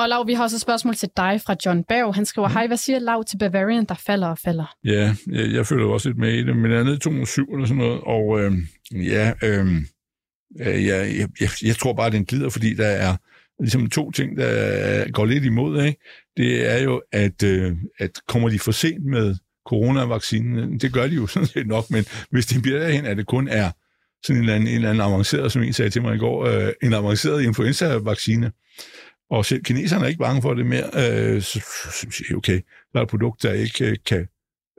Og 0.00 0.08
Lav, 0.08 0.26
vi 0.26 0.32
har 0.32 0.42
også 0.42 0.56
et 0.56 0.60
spørgsmål 0.60 0.94
til 0.94 1.08
dig 1.16 1.40
fra 1.46 1.56
John 1.66 1.84
Berg. 1.84 2.14
Han 2.14 2.26
skriver, 2.26 2.48
hej, 2.48 2.66
hvad 2.66 2.76
siger 2.76 2.98
Lav 2.98 3.24
til 3.24 3.38
Bavarian, 3.38 3.84
der 3.84 3.94
falder 3.94 4.26
og 4.28 4.38
falder? 4.38 4.74
Ja, 4.84 5.14
jeg, 5.26 5.52
jeg 5.52 5.66
føler 5.66 5.86
også 5.86 6.08
lidt 6.08 6.18
med 6.18 6.32
i 6.32 6.42
det, 6.42 6.56
men 6.56 6.70
jeg 6.70 6.80
er 6.80 6.84
nede 6.84 6.96
i 6.96 6.98
207 6.98 7.52
eller 7.52 7.66
sådan 7.66 7.82
noget, 7.82 8.00
og 8.00 8.40
øh, 8.40 8.52
ja, 8.92 9.32
øh, 9.42 9.66
øh, 10.60 10.86
jeg, 10.86 11.16
jeg, 11.18 11.28
jeg, 11.40 11.50
jeg 11.62 11.76
tror 11.76 11.92
bare, 11.92 12.10
den 12.10 12.24
glider, 12.24 12.50
fordi 12.50 12.74
der 12.74 12.86
er 12.86 13.16
ligesom 13.62 13.90
to 13.90 14.10
ting, 14.10 14.36
der 14.36 15.10
går 15.10 15.24
lidt 15.24 15.44
imod, 15.44 15.82
ikke? 15.84 16.00
det 16.36 16.72
er 16.72 16.82
jo, 16.82 17.02
at, 17.12 17.42
øh, 17.42 17.76
at 17.98 18.10
kommer 18.28 18.48
de 18.48 18.58
for 18.58 18.72
sent 18.72 19.04
med 19.04 19.36
coronavaccinen, 19.66 20.78
det 20.78 20.92
gør 20.92 21.06
de 21.06 21.14
jo 21.14 21.26
sådan 21.34 21.46
set 21.46 21.66
nok, 21.66 21.90
men 21.90 22.04
hvis 22.30 22.46
det 22.46 22.62
bliver 22.62 22.78
derhen, 22.78 23.06
at 23.06 23.16
det 23.16 23.26
kun 23.26 23.48
er 23.48 23.70
sådan 24.24 24.36
en 24.36 24.42
eller 24.42 24.54
anden, 24.54 24.68
en 24.68 24.74
eller 24.74 24.90
anden 24.90 25.04
avanceret, 25.04 25.52
som 25.52 25.62
en 25.62 25.72
sagde 25.72 25.90
til 25.90 26.02
mig 26.02 26.14
i 26.14 26.18
går, 26.18 26.44
øh, 26.46 26.72
en 26.82 26.94
avanceret 26.94 27.42
influenza-vaccine, 27.42 28.50
og 29.30 29.44
selv 29.44 29.62
kineserne 29.62 30.04
er 30.04 30.08
ikke 30.08 30.18
bange 30.18 30.42
for 30.42 30.54
det 30.54 30.66
mere, 30.66 30.84
øh, 30.84 31.42
så 31.42 31.60
synes 31.92 32.20
jeg, 32.28 32.36
okay, 32.36 32.60
der 32.92 32.98
er 32.98 33.02
et 33.02 33.08
produkt, 33.08 33.42
der 33.42 33.52
ikke 33.52 33.90
øh, 33.90 33.96
kan... 34.06 34.28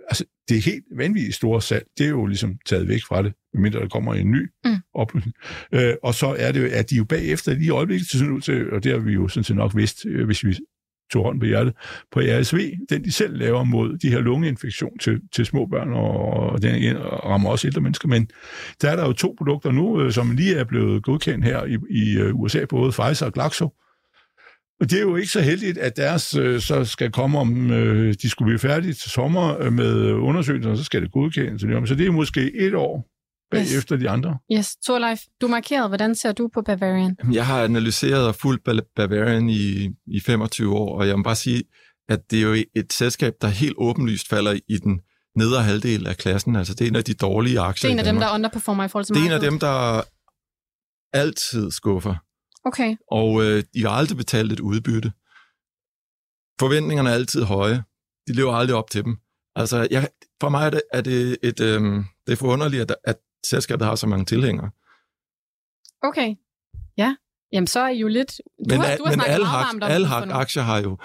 Altså, 0.09 0.25
det 0.49 0.57
er 0.57 0.61
helt 0.61 0.85
vanvittigt 0.95 1.35
store 1.35 1.61
salg. 1.61 1.85
Det 1.97 2.05
er 2.05 2.09
jo 2.09 2.25
ligesom 2.25 2.57
taget 2.65 2.87
væk 2.87 3.01
fra 3.07 3.23
det, 3.23 3.33
medmindre 3.53 3.79
der 3.79 3.87
kommer 3.87 4.13
en 4.13 4.31
ny 4.31 4.49
mm. 4.65 4.75
oplysning. 4.93 5.35
Øh, 5.73 5.93
og 6.03 6.13
så 6.13 6.35
er 6.39 6.51
det 6.51 6.61
jo, 6.61 6.69
at 6.71 6.89
de 6.89 6.95
jo 6.95 7.05
bagefter 7.05 7.53
lige 7.53 7.65
i 7.65 7.69
øjeblikket 7.69 8.07
sådan 8.07 8.31
ud 8.31 8.41
til, 8.41 8.73
og 8.73 8.83
det 8.83 8.91
har 8.91 8.99
vi 8.99 9.11
jo 9.11 9.27
sådan 9.27 9.43
set 9.43 9.55
nok 9.55 9.75
vidst, 9.75 10.05
øh, 10.05 10.25
hvis 10.25 10.45
vi 10.45 10.55
tog 11.11 11.23
hånd 11.23 11.39
på 11.39 11.45
hjertet, 11.45 11.73
på 12.11 12.19
RSV, 12.19 12.71
den 12.89 13.03
de 13.03 13.11
selv 13.11 13.37
laver 13.37 13.63
mod 13.63 13.97
de 13.97 14.09
her 14.09 14.19
lungeinfektion 14.19 14.97
til, 14.97 15.21
til 15.33 15.45
små 15.45 15.65
børn, 15.65 15.93
og, 15.93 16.13
og 16.51 16.61
den 16.61 16.97
rammer 16.99 17.49
også 17.49 17.67
ældre 17.67 17.81
mennesker, 17.81 18.07
men 18.07 18.27
der 18.81 18.89
er 18.89 18.95
der 18.95 19.05
jo 19.05 19.13
to 19.13 19.35
produkter 19.37 19.71
nu, 19.71 20.01
øh, 20.01 20.11
som 20.11 20.31
lige 20.31 20.55
er 20.55 20.63
blevet 20.63 21.03
godkendt 21.03 21.45
her 21.45 21.65
i, 21.65 21.77
i 21.89 22.17
øh, 22.17 22.35
USA, 22.35 22.65
både 22.65 22.91
Pfizer 22.91 23.25
og 23.25 23.33
Glaxo, 23.33 23.69
og 24.81 24.89
det 24.89 24.97
er 24.97 25.01
jo 25.01 25.15
ikke 25.15 25.31
så 25.31 25.41
heldigt, 25.41 25.77
at 25.77 25.97
deres 25.97 26.35
øh, 26.35 26.61
så 26.61 26.85
skal 26.85 27.11
komme 27.11 27.39
om, 27.39 27.71
øh, 27.71 28.13
de 28.21 28.29
skulle 28.29 28.47
blive 28.47 28.59
færdige 28.59 28.93
til 28.93 29.11
sommer 29.11 29.61
øh, 29.61 29.73
med 29.73 30.11
undersøgelser, 30.11 30.75
så 30.75 30.83
skal 30.83 31.01
det 31.01 31.11
godkendes. 31.11 31.61
Så 31.61 31.95
det 31.95 32.07
er 32.07 32.11
måske 32.11 32.55
et 32.55 32.75
år 32.75 33.07
bagefter 33.51 33.95
yes. 33.95 34.03
de 34.03 34.09
andre. 34.09 34.37
Yes, 34.51 34.75
Torleif, 34.85 35.19
du 35.41 35.47
markerede, 35.47 35.87
hvordan 35.87 36.15
ser 36.15 36.31
du 36.31 36.49
på 36.53 36.61
Bavarian? 36.61 37.15
Jeg 37.31 37.45
har 37.45 37.63
analyseret 37.63 38.27
og 38.27 38.35
fulgt 38.35 38.63
Bavarian 38.95 39.49
i, 39.49 39.89
i 40.07 40.19
25 40.19 40.75
år, 40.75 40.99
og 40.99 41.07
jeg 41.07 41.17
må 41.17 41.23
bare 41.23 41.35
sige, 41.35 41.63
at 42.09 42.31
det 42.31 42.39
er 42.39 42.43
jo 42.43 42.53
et 42.75 42.93
selskab, 42.93 43.33
der 43.41 43.47
helt 43.47 43.75
åbenlyst 43.77 44.29
falder 44.29 44.59
i 44.67 44.77
den 44.77 44.99
nedre 45.35 45.63
halvdel 45.63 46.07
af 46.07 46.17
klassen. 46.17 46.55
Altså 46.55 46.73
det 46.73 46.81
er 46.81 46.89
en 46.89 46.95
af 46.95 47.03
de 47.03 47.13
dårlige 47.13 47.59
aktier 47.59 47.89
Det 47.89 47.97
er 47.97 48.01
en 48.01 48.07
af 48.07 48.13
dem, 48.13 48.19
der 48.19 48.33
underperformer 48.33 48.83
i 48.83 48.87
forhold 48.87 49.05
til 49.05 49.15
Det 49.15 49.21
er 49.21 49.25
en 49.25 49.31
af 49.31 49.39
dem, 49.39 49.59
der 49.59 50.01
altid 51.13 51.71
skuffer. 51.71 52.15
Okay. 52.65 52.95
Og 53.11 53.43
øh, 53.43 53.63
de 53.73 53.81
har 53.81 53.89
aldrig 53.89 54.17
betalt 54.17 54.51
et 54.51 54.59
udbytte. 54.59 55.11
Forventningerne 56.59 57.09
er 57.09 57.13
altid 57.13 57.43
høje. 57.43 57.83
De 58.27 58.33
lever 58.33 58.53
aldrig 58.53 58.75
op 58.75 58.89
til 58.89 59.03
dem. 59.05 59.17
Altså, 59.55 59.87
jeg, 59.91 60.09
for 60.41 60.49
mig 60.49 60.65
er 60.65 60.69
det, 60.69 60.81
er 60.93 61.01
det, 61.01 61.37
et, 61.43 61.59
øh, 61.59 61.81
det 62.25 62.31
er 62.31 62.35
forunderligt, 62.35 62.81
at, 62.81 62.95
at 63.03 63.17
selskabet 63.45 63.87
har 63.87 63.95
så 63.95 64.07
mange 64.07 64.25
tilhængere. 64.25 64.71
Okay. 66.03 66.35
Ja. 66.97 67.15
Jamen, 67.51 67.67
så 67.67 67.79
er 67.79 67.89
I 67.89 67.99
jo 67.99 68.07
lidt... 68.07 68.31
Du 68.37 68.43
men, 68.67 68.81
har, 68.81 68.97
du 68.97 69.03
har 69.03 69.11
men 69.11 69.25
alle, 69.27 69.45
hak, 69.45 69.75
alle 69.81 70.07
hak, 70.07 70.27
aktier 70.29 70.63
har 70.63 70.81
jo 70.81 70.97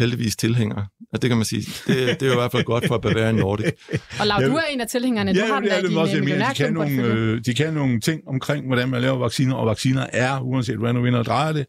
heldigvis 0.00 0.36
tilhængere. 0.36 0.86
Og 1.12 1.22
det 1.22 1.30
kan 1.30 1.36
man 1.36 1.44
sige, 1.44 1.62
det, 1.86 2.20
det 2.20 2.22
er 2.22 2.26
jo 2.26 2.32
i 2.32 2.36
hvert 2.36 2.52
fald 2.52 2.64
godt 2.64 2.86
for 2.86 2.94
at 2.94 3.00
bevare 3.00 3.32
Nordic. 3.32 3.72
og 4.20 4.26
Lav, 4.26 4.40
du 4.46 4.54
er 4.54 4.62
en 4.70 4.80
af 4.80 4.86
tilhængerne. 4.86 5.34
Du 5.34 5.38
ja, 5.38 5.46
har 5.46 5.60
den 5.60 5.68
der 5.68 5.80
din 5.80 5.96
også, 5.96 6.16
de, 6.16 6.54
kan 6.56 6.72
nogle, 6.72 7.02
øh, 7.02 7.40
de 7.46 7.54
kan 7.54 7.74
nogle 7.74 8.00
ting 8.00 8.28
omkring, 8.28 8.66
hvordan 8.66 8.88
man 8.88 9.02
laver 9.02 9.18
vacciner, 9.18 9.54
og 9.54 9.66
vacciner 9.66 10.06
er, 10.12 10.40
uanset 10.40 10.76
hvordan 10.76 10.94
du 10.94 11.02
vinder 11.02 11.18
og 11.18 11.24
drejer 11.24 11.52
det, 11.52 11.66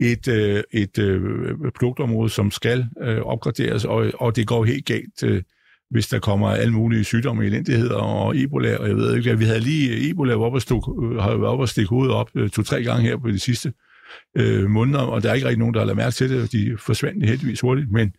et, 0.00 0.28
øh, 0.28 0.62
et 0.72 0.98
øh, 0.98 1.20
produktområde, 1.78 2.30
som 2.30 2.50
skal 2.50 2.86
øh, 3.02 3.20
opgraderes, 3.20 3.84
og, 3.84 4.10
og 4.14 4.36
det 4.36 4.46
går 4.46 4.64
helt 4.64 4.86
galt, 4.86 5.22
øh, 5.24 5.42
hvis 5.90 6.08
der 6.08 6.18
kommer 6.18 6.48
alle 6.48 6.72
mulige 6.72 7.04
sygdomme, 7.04 7.44
elendigheder 7.44 7.96
og 7.96 8.36
Ebola, 8.36 8.76
og 8.76 8.88
jeg 8.88 8.96
ved 8.96 9.16
ikke, 9.16 9.38
vi 9.38 9.44
havde 9.44 9.60
lige 9.60 10.10
Ebola 10.10 10.34
oppe 10.34 10.56
og 10.56 10.62
stuk, 10.62 10.88
øh, 11.02 11.16
har 11.16 11.30
været 11.30 11.44
oppe 11.44 11.64
og 11.64 11.68
stikke 11.68 11.88
hovedet 11.88 12.14
op 12.14 12.30
øh, 12.34 12.50
to-tre 12.50 12.82
gange 12.82 13.02
her 13.02 13.16
på 13.16 13.28
det 13.28 13.40
sidste 13.40 13.72
øh, 14.36 14.70
måneder, 14.70 14.98
og 14.98 15.22
der 15.22 15.30
er 15.30 15.34
ikke 15.34 15.46
rigtig 15.46 15.58
nogen, 15.58 15.74
der 15.74 15.80
har 15.80 15.86
lagt 15.86 15.96
mærke 15.96 16.14
til 16.14 16.30
det, 16.30 16.42
og 16.42 16.52
de 16.52 16.76
forsvandt 16.78 17.26
heldigvis 17.26 17.60
hurtigt. 17.60 17.90
Men, 17.92 18.12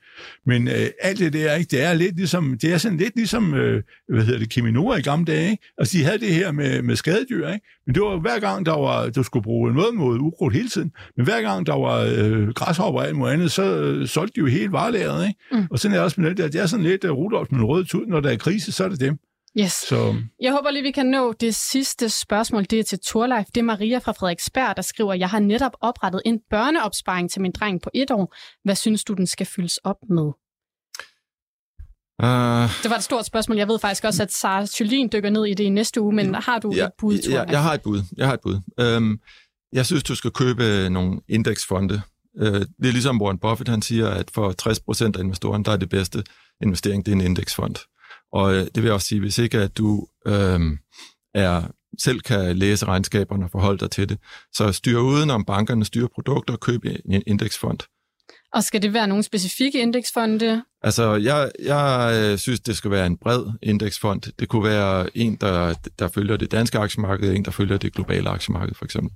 men 0.45 0.67
øh, 0.67 0.87
alt 1.01 1.19
det 1.19 1.33
der, 1.33 1.53
ikke, 1.53 1.69
det 1.71 1.83
er 1.83 1.93
lidt 1.93 2.15
ligesom, 2.15 2.57
det 2.61 2.73
er 2.73 2.77
sådan 2.77 2.97
lidt 2.97 3.15
ligesom, 3.15 3.53
øh, 3.53 3.83
hvad 4.09 4.23
hedder 4.23 4.39
det, 4.39 4.49
Kiminora 4.49 4.97
i 4.97 5.01
gamle 5.01 5.25
dage, 5.25 5.51
ikke? 5.51 5.63
Altså, 5.77 5.97
de 5.97 6.03
havde 6.03 6.19
det 6.19 6.33
her 6.33 6.51
med, 6.51 6.81
med 6.81 6.95
skadedyr, 6.95 7.47
ikke? 7.47 7.65
Men 7.85 7.95
det 7.95 8.03
var 8.03 8.19
hver 8.19 8.39
gang, 8.39 8.65
der 8.65 8.77
var, 8.77 9.09
du 9.09 9.23
skulle 9.23 9.43
bruge 9.43 9.73
noget 9.73 9.95
mod 9.95 10.19
ukrudt 10.19 10.53
hele 10.53 10.69
tiden, 10.69 10.91
men 11.17 11.25
hver 11.25 11.41
gang, 11.41 11.65
der 11.65 11.73
var 11.73 11.99
øh, 12.17 12.47
græshopper 12.47 12.99
og 12.99 13.07
alt 13.07 13.15
muligt 13.15 13.33
andet, 13.33 13.51
så 13.51 13.81
øh, 13.81 14.07
solgte 14.07 14.35
de 14.35 14.39
jo 14.39 14.45
helt 14.45 14.71
varelæret, 14.71 15.27
ikke? 15.27 15.39
Mm. 15.51 15.67
Og 15.71 15.79
sådan 15.79 15.93
er 15.93 15.97
det 15.97 16.03
også 16.03 16.21
med 16.21 16.29
det 16.29 16.37
der, 16.37 16.47
det 16.47 16.61
er 16.61 16.65
sådan 16.65 16.85
lidt 16.85 17.03
uh, 17.03 17.17
Rudolf 17.17 17.51
med 17.51 17.59
en 17.59 17.65
rød 17.65 17.85
tud, 17.85 18.05
når 18.05 18.19
der 18.19 18.29
er 18.29 18.37
krise, 18.37 18.71
så 18.71 18.83
er 18.83 18.89
det 18.89 18.99
dem. 18.99 19.17
Yes. 19.59 19.71
Så. 19.71 20.15
Jeg 20.41 20.51
håber 20.51 20.71
lige, 20.71 20.83
vi 20.83 20.91
kan 20.91 21.05
nå 21.05 21.33
det 21.33 21.55
sidste 21.55 22.09
spørgsmål. 22.09 22.63
Det 22.63 22.79
er 22.79 22.83
til 22.83 22.99
Torleif. 22.99 23.45
Det 23.45 23.57
er 23.57 23.63
Maria 23.63 23.97
fra 23.97 24.11
Frederiksberg, 24.11 24.75
der 24.75 24.81
skriver, 24.81 25.13
jeg 25.13 25.29
har 25.29 25.39
netop 25.39 25.71
oprettet 25.81 26.21
en 26.25 26.39
børneopsparing 26.49 27.31
til 27.31 27.41
min 27.41 27.51
dreng 27.51 27.81
på 27.81 27.89
et 27.93 28.11
år. 28.11 28.35
Hvad 28.63 28.75
synes 28.75 29.03
du, 29.03 29.13
den 29.13 29.27
skal 29.27 29.45
fyldes 29.45 29.77
op 29.77 29.97
med? 30.09 30.31
Uh, 32.23 32.83
det 32.83 32.89
var 32.89 32.95
et 32.95 33.03
stort 33.03 33.25
spørgsmål. 33.25 33.57
Jeg 33.57 33.67
ved 33.67 33.79
faktisk 33.79 34.03
også, 34.03 34.23
at 34.23 34.33
Sara 34.33 34.67
Jolien 34.79 35.09
dykker 35.11 35.29
ned 35.29 35.45
i 35.45 35.53
det 35.53 35.63
i 35.63 35.69
næste 35.69 36.01
uge, 36.01 36.13
men 36.15 36.35
har 36.35 36.59
du 36.59 36.73
ja, 36.73 36.85
et 36.85 36.91
bud, 36.97 37.17
Ja, 37.29 37.43
jeg 37.43 37.63
har 37.63 37.73
et 37.73 37.81
bud. 37.81 38.01
Jeg 38.17 38.27
har 38.27 38.33
et 38.33 38.39
bud. 38.41 38.59
Um, 38.97 39.19
jeg 39.73 39.85
synes, 39.85 40.03
du 40.03 40.15
skal 40.15 40.31
købe 40.31 40.89
nogle 40.89 41.21
indeksfonde. 41.29 42.01
Uh, 42.41 42.47
det 42.47 42.87
er 42.87 42.91
ligesom 42.91 43.21
Warren 43.21 43.37
Buffett, 43.37 43.69
han 43.69 43.81
siger, 43.81 44.09
at 44.09 44.31
for 44.31 44.69
60% 45.11 45.17
af 45.17 45.23
investorerne, 45.23 45.63
der 45.63 45.71
er 45.71 45.77
det 45.77 45.89
bedste 45.89 46.23
investering, 46.61 47.05
det 47.05 47.11
er 47.11 47.15
en 47.15 47.21
indeksfond. 47.21 47.75
Og 48.35 48.55
øh, 48.55 48.59
det 48.59 48.75
vil 48.75 48.83
jeg 48.83 48.93
også 48.93 49.07
sige, 49.07 49.21
hvis 49.21 49.37
ikke 49.37 49.57
at 49.57 49.77
du 49.77 50.07
øh, 50.27 50.59
er, 51.33 51.71
selv 51.99 52.19
kan 52.19 52.57
læse 52.57 52.85
regnskaberne 52.85 53.45
og 53.45 53.51
forholde 53.51 53.77
dig 53.79 53.91
til 53.91 54.09
det, 54.09 54.17
så 54.53 54.71
styr 54.71 54.99
uden 54.99 55.29
om 55.29 55.45
bankerne, 55.45 55.85
styr 55.85 56.07
produkter 56.15 56.53
og 56.53 56.59
køb 56.59 56.85
en 56.85 57.23
indeksfond. 57.27 57.79
Og 58.53 58.63
skal 58.63 58.81
det 58.81 58.93
være 58.93 59.07
nogle 59.07 59.23
specifikke 59.23 59.81
indeksfonde? 59.81 60.63
Altså, 60.81 61.15
jeg, 61.15 61.51
jeg 61.63 62.11
øh, 62.15 62.37
synes, 62.37 62.59
det 62.59 62.77
skal 62.77 62.91
være 62.91 63.05
en 63.05 63.17
bred 63.17 63.43
indeksfond. 63.63 64.21
Det 64.39 64.49
kunne 64.49 64.63
være 64.63 65.17
en, 65.17 65.35
der, 65.35 65.73
der 65.99 66.07
følger 66.07 66.37
det 66.37 66.51
danske 66.51 66.79
aktiemarked, 66.79 67.33
en, 67.33 67.45
der 67.45 67.51
følger 67.51 67.77
det 67.77 67.93
globale 67.93 68.29
aktiemarked, 68.29 68.75
for 68.75 68.85
eksempel. 68.85 69.11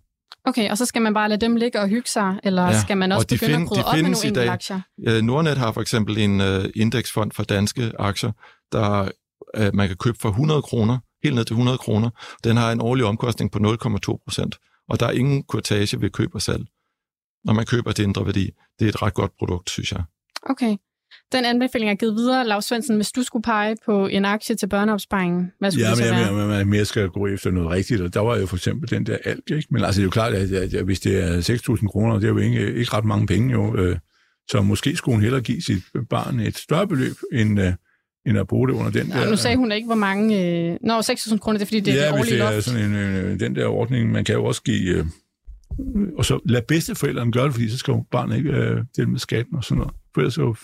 Okay, 0.46 0.70
og 0.72 0.78
så 0.78 0.86
skal 0.86 1.02
man 1.02 1.14
bare 1.14 1.30
lade 1.30 1.42
dem 1.42 1.56
ligge 1.56 1.80
og 1.80 1.88
hygge 1.88 2.10
sig, 2.10 2.40
eller 2.44 2.64
ja, 2.64 2.82
skal 2.82 2.98
man 2.98 3.12
også 3.12 3.28
begynde 3.28 3.54
find, 3.54 3.64
at 3.64 3.68
krydre 3.68 3.84
op 3.84 3.96
med 3.96 4.04
nogle 4.04 4.18
enkelte 4.26 4.50
aktier? 4.52 5.22
Nordnet 5.22 5.58
har 5.58 5.72
for 5.72 5.82
eksempel 5.82 6.18
en 6.18 6.42
uh, 6.42 6.66
indeksfond 6.76 7.32
for 7.32 7.44
danske 7.44 7.92
aktier, 8.00 8.32
der 8.72 9.12
uh, 9.58 9.76
man 9.76 9.88
kan 9.88 9.98
købe 9.98 10.18
for 10.22 10.30
100 10.30 10.62
kroner, 10.62 10.98
helt 11.24 11.36
ned 11.36 11.46
til 11.46 11.54
100 11.54 11.78
kroner. 11.78 12.10
Den 12.44 12.58
har 12.58 12.72
en 12.72 12.82
årlig 12.82 13.06
omkostning 13.06 13.52
på 13.52 13.60
0,2 13.60 14.24
procent, 14.24 14.56
og 14.90 15.00
der 15.00 15.06
er 15.06 15.12
ingen 15.12 15.44
kortage 15.44 16.02
ved 16.02 16.10
køb 16.10 16.36
og 16.36 16.42
salg, 16.42 16.66
når 17.46 17.54
man 17.54 17.66
køber 17.66 17.92
til 17.92 18.04
indre 18.04 18.26
værdi. 18.26 18.52
Det 18.80 18.86
er 18.86 18.90
et 18.90 19.02
ret 19.02 19.14
godt 19.14 19.32
produkt, 19.40 19.70
synes 19.70 19.92
jeg. 19.92 20.04
Okay. 20.44 20.78
Den 21.32 21.46
anbefaling 21.46 21.92
er 21.92 21.96
givet 21.96 22.16
videre. 22.16 22.48
Lars 22.48 22.66
Svendsen, 22.66 22.96
hvis 22.96 23.12
du 23.12 23.24
skulle 23.24 23.44
pege 23.44 23.76
på 23.86 24.08
en 24.08 24.26
aktie 24.26 24.56
til 24.56 24.68
børneopsparingen, 24.68 25.52
hvad 25.60 25.72
skulle 25.72 25.86
ja, 25.86 25.96
det 25.96 25.98
så 25.98 26.04
være? 26.04 26.42
Ja, 26.42 26.58
men 26.58 26.70
mere 26.70 26.86
skal 26.86 27.10
gå 27.10 27.28
efter 27.28 27.52
noget 27.52 27.70
rigtigt, 27.70 28.02
og 28.02 28.14
der 28.14 28.20
var 28.20 28.38
jo 28.38 28.46
for 28.46 28.56
eksempel 28.56 28.90
den 28.90 29.06
der 29.06 29.18
alg, 29.26 29.52
ikke? 29.52 29.68
Men 29.72 29.84
altså, 29.84 30.00
det 30.00 30.04
er 30.04 30.06
jo 30.06 30.12
klart, 30.12 30.34
at, 30.34 30.52
at, 30.52 30.74
at 30.74 30.86
hvis 30.86 31.00
det 31.00 31.24
er 31.24 31.76
6.000 31.78 31.88
kroner, 31.88 32.16
det 32.16 32.24
er 32.24 32.30
jo 32.30 32.38
ikke, 32.38 32.74
ikke 32.74 32.94
ret 32.94 33.06
mange 33.06 33.28
penge 33.28 33.52
jo, 33.52 33.76
øh, 33.76 33.98
så 34.50 34.62
måske 34.62 34.96
skulle 34.96 35.16
hun 35.16 35.24
hellere 35.24 35.42
give 35.42 35.62
sit 35.62 35.84
barn 36.10 36.40
et 36.40 36.58
større 36.58 36.88
beløb, 36.88 37.16
end, 37.34 37.62
øh, 37.62 37.74
end 38.30 38.40
at 38.40 38.48
bruge 38.48 38.68
det 38.68 38.74
under 38.74 38.92
den 38.92 39.12
der... 39.12 39.30
nu 39.30 39.36
sagde 39.36 39.58
hun 39.58 39.72
ikke, 39.72 39.86
hvor 39.86 39.96
mange... 39.96 40.46
Øh... 40.46 40.78
Nå, 40.82 41.00
6.000 41.00 41.38
kroner, 41.38 41.58
det 41.58 41.66
er 41.66 41.68
fordi, 41.68 41.80
det 41.80 41.94
ja, 41.94 42.06
er 42.06 42.12
det 42.12 42.20
årlige 42.20 42.38
loft. 42.38 42.52
Ja, 42.52 42.58
er 42.58 42.62
sådan 42.62 42.86
en, 42.86 42.96
øh, 42.96 43.40
den 43.40 43.56
der 43.56 43.68
ordning, 43.68 44.12
man 44.12 44.26
kan 44.26 44.36
jo 44.36 44.46
også 44.46 44.64
give... 44.64 44.90
Øh, 44.96 45.06
og 46.18 46.26
så 46.26 46.40
lad 46.46 46.62
bedsteforældrene 46.62 47.32
gøre 47.32 47.46
det, 47.46 47.54
fordi 47.54 47.70
så 47.70 47.78
skal 47.78 47.94
barnet 48.12 48.38
ikke 48.38 48.50
øh, 48.50 48.84
dele 48.96 49.08
med 49.08 49.20
skatten 49.20 49.56
og 49.56 49.64
sådan 49.64 49.78
noget. 49.78 49.94
For 50.14 50.22
ellers 50.22 50.34
så 50.34 50.56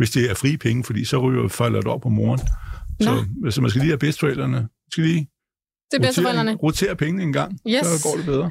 hvis 0.00 0.10
det 0.10 0.30
er 0.30 0.34
frie 0.34 0.58
penge, 0.58 0.84
fordi 0.84 1.04
så 1.04 1.18
ryger 1.18 1.48
falder 1.48 1.80
det 1.80 1.88
op 1.88 2.00
på 2.00 2.08
moren. 2.08 2.40
Så, 3.00 3.24
så 3.50 3.60
man 3.60 3.70
skal 3.70 3.80
lige 3.80 3.90
have 3.90 3.98
bedsteforældrene. 3.98 4.68
skal 4.92 5.04
lige 5.04 5.28
det 5.90 5.96
er 5.98 6.02
bedsteforældrene. 6.02 6.54
Rotere 6.54 6.96
pengene 6.96 7.22
en 7.22 7.32
gang, 7.32 7.58
yes. 7.68 7.86
så 7.86 8.08
går 8.08 8.16
det 8.16 8.24
bedre. 8.24 8.50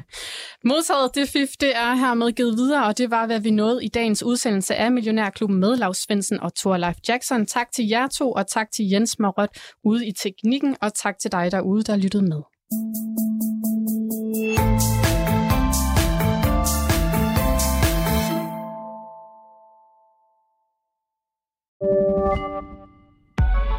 Modtaget 0.64 1.14
det 1.14 1.28
fif, 1.28 1.48
det 1.60 1.76
er 1.76 1.94
hermed 1.94 2.32
givet 2.32 2.56
videre, 2.56 2.86
og 2.86 2.98
det 2.98 3.10
var, 3.10 3.26
hvad 3.26 3.40
vi 3.40 3.50
nåede 3.50 3.84
i 3.84 3.88
dagens 3.88 4.22
udsendelse 4.22 4.74
af 4.74 4.92
Millionærklubben 4.92 5.60
med 5.60 5.76
Lars 5.76 5.98
Svendsen 5.98 6.40
og 6.40 6.54
Thor 6.54 6.94
Jackson. 7.08 7.46
Tak 7.46 7.66
til 7.72 7.88
jer 7.88 8.06
to, 8.06 8.32
og 8.32 8.46
tak 8.46 8.66
til 8.76 8.88
Jens 8.88 9.18
Marot 9.18 9.48
ude 9.84 10.06
i 10.06 10.12
teknikken, 10.22 10.76
og 10.80 10.94
tak 10.94 11.18
til 11.18 11.32
dig 11.32 11.52
derude, 11.52 11.82
der 11.82 11.96
lyttede 11.96 12.22
med. 12.22 12.40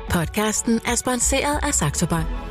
Podcasten 0.10 0.80
er 0.86 0.96
sponsoreret 0.96 1.60
af 1.64 1.74
Saxo 1.74 2.06
Bank. 2.06 2.51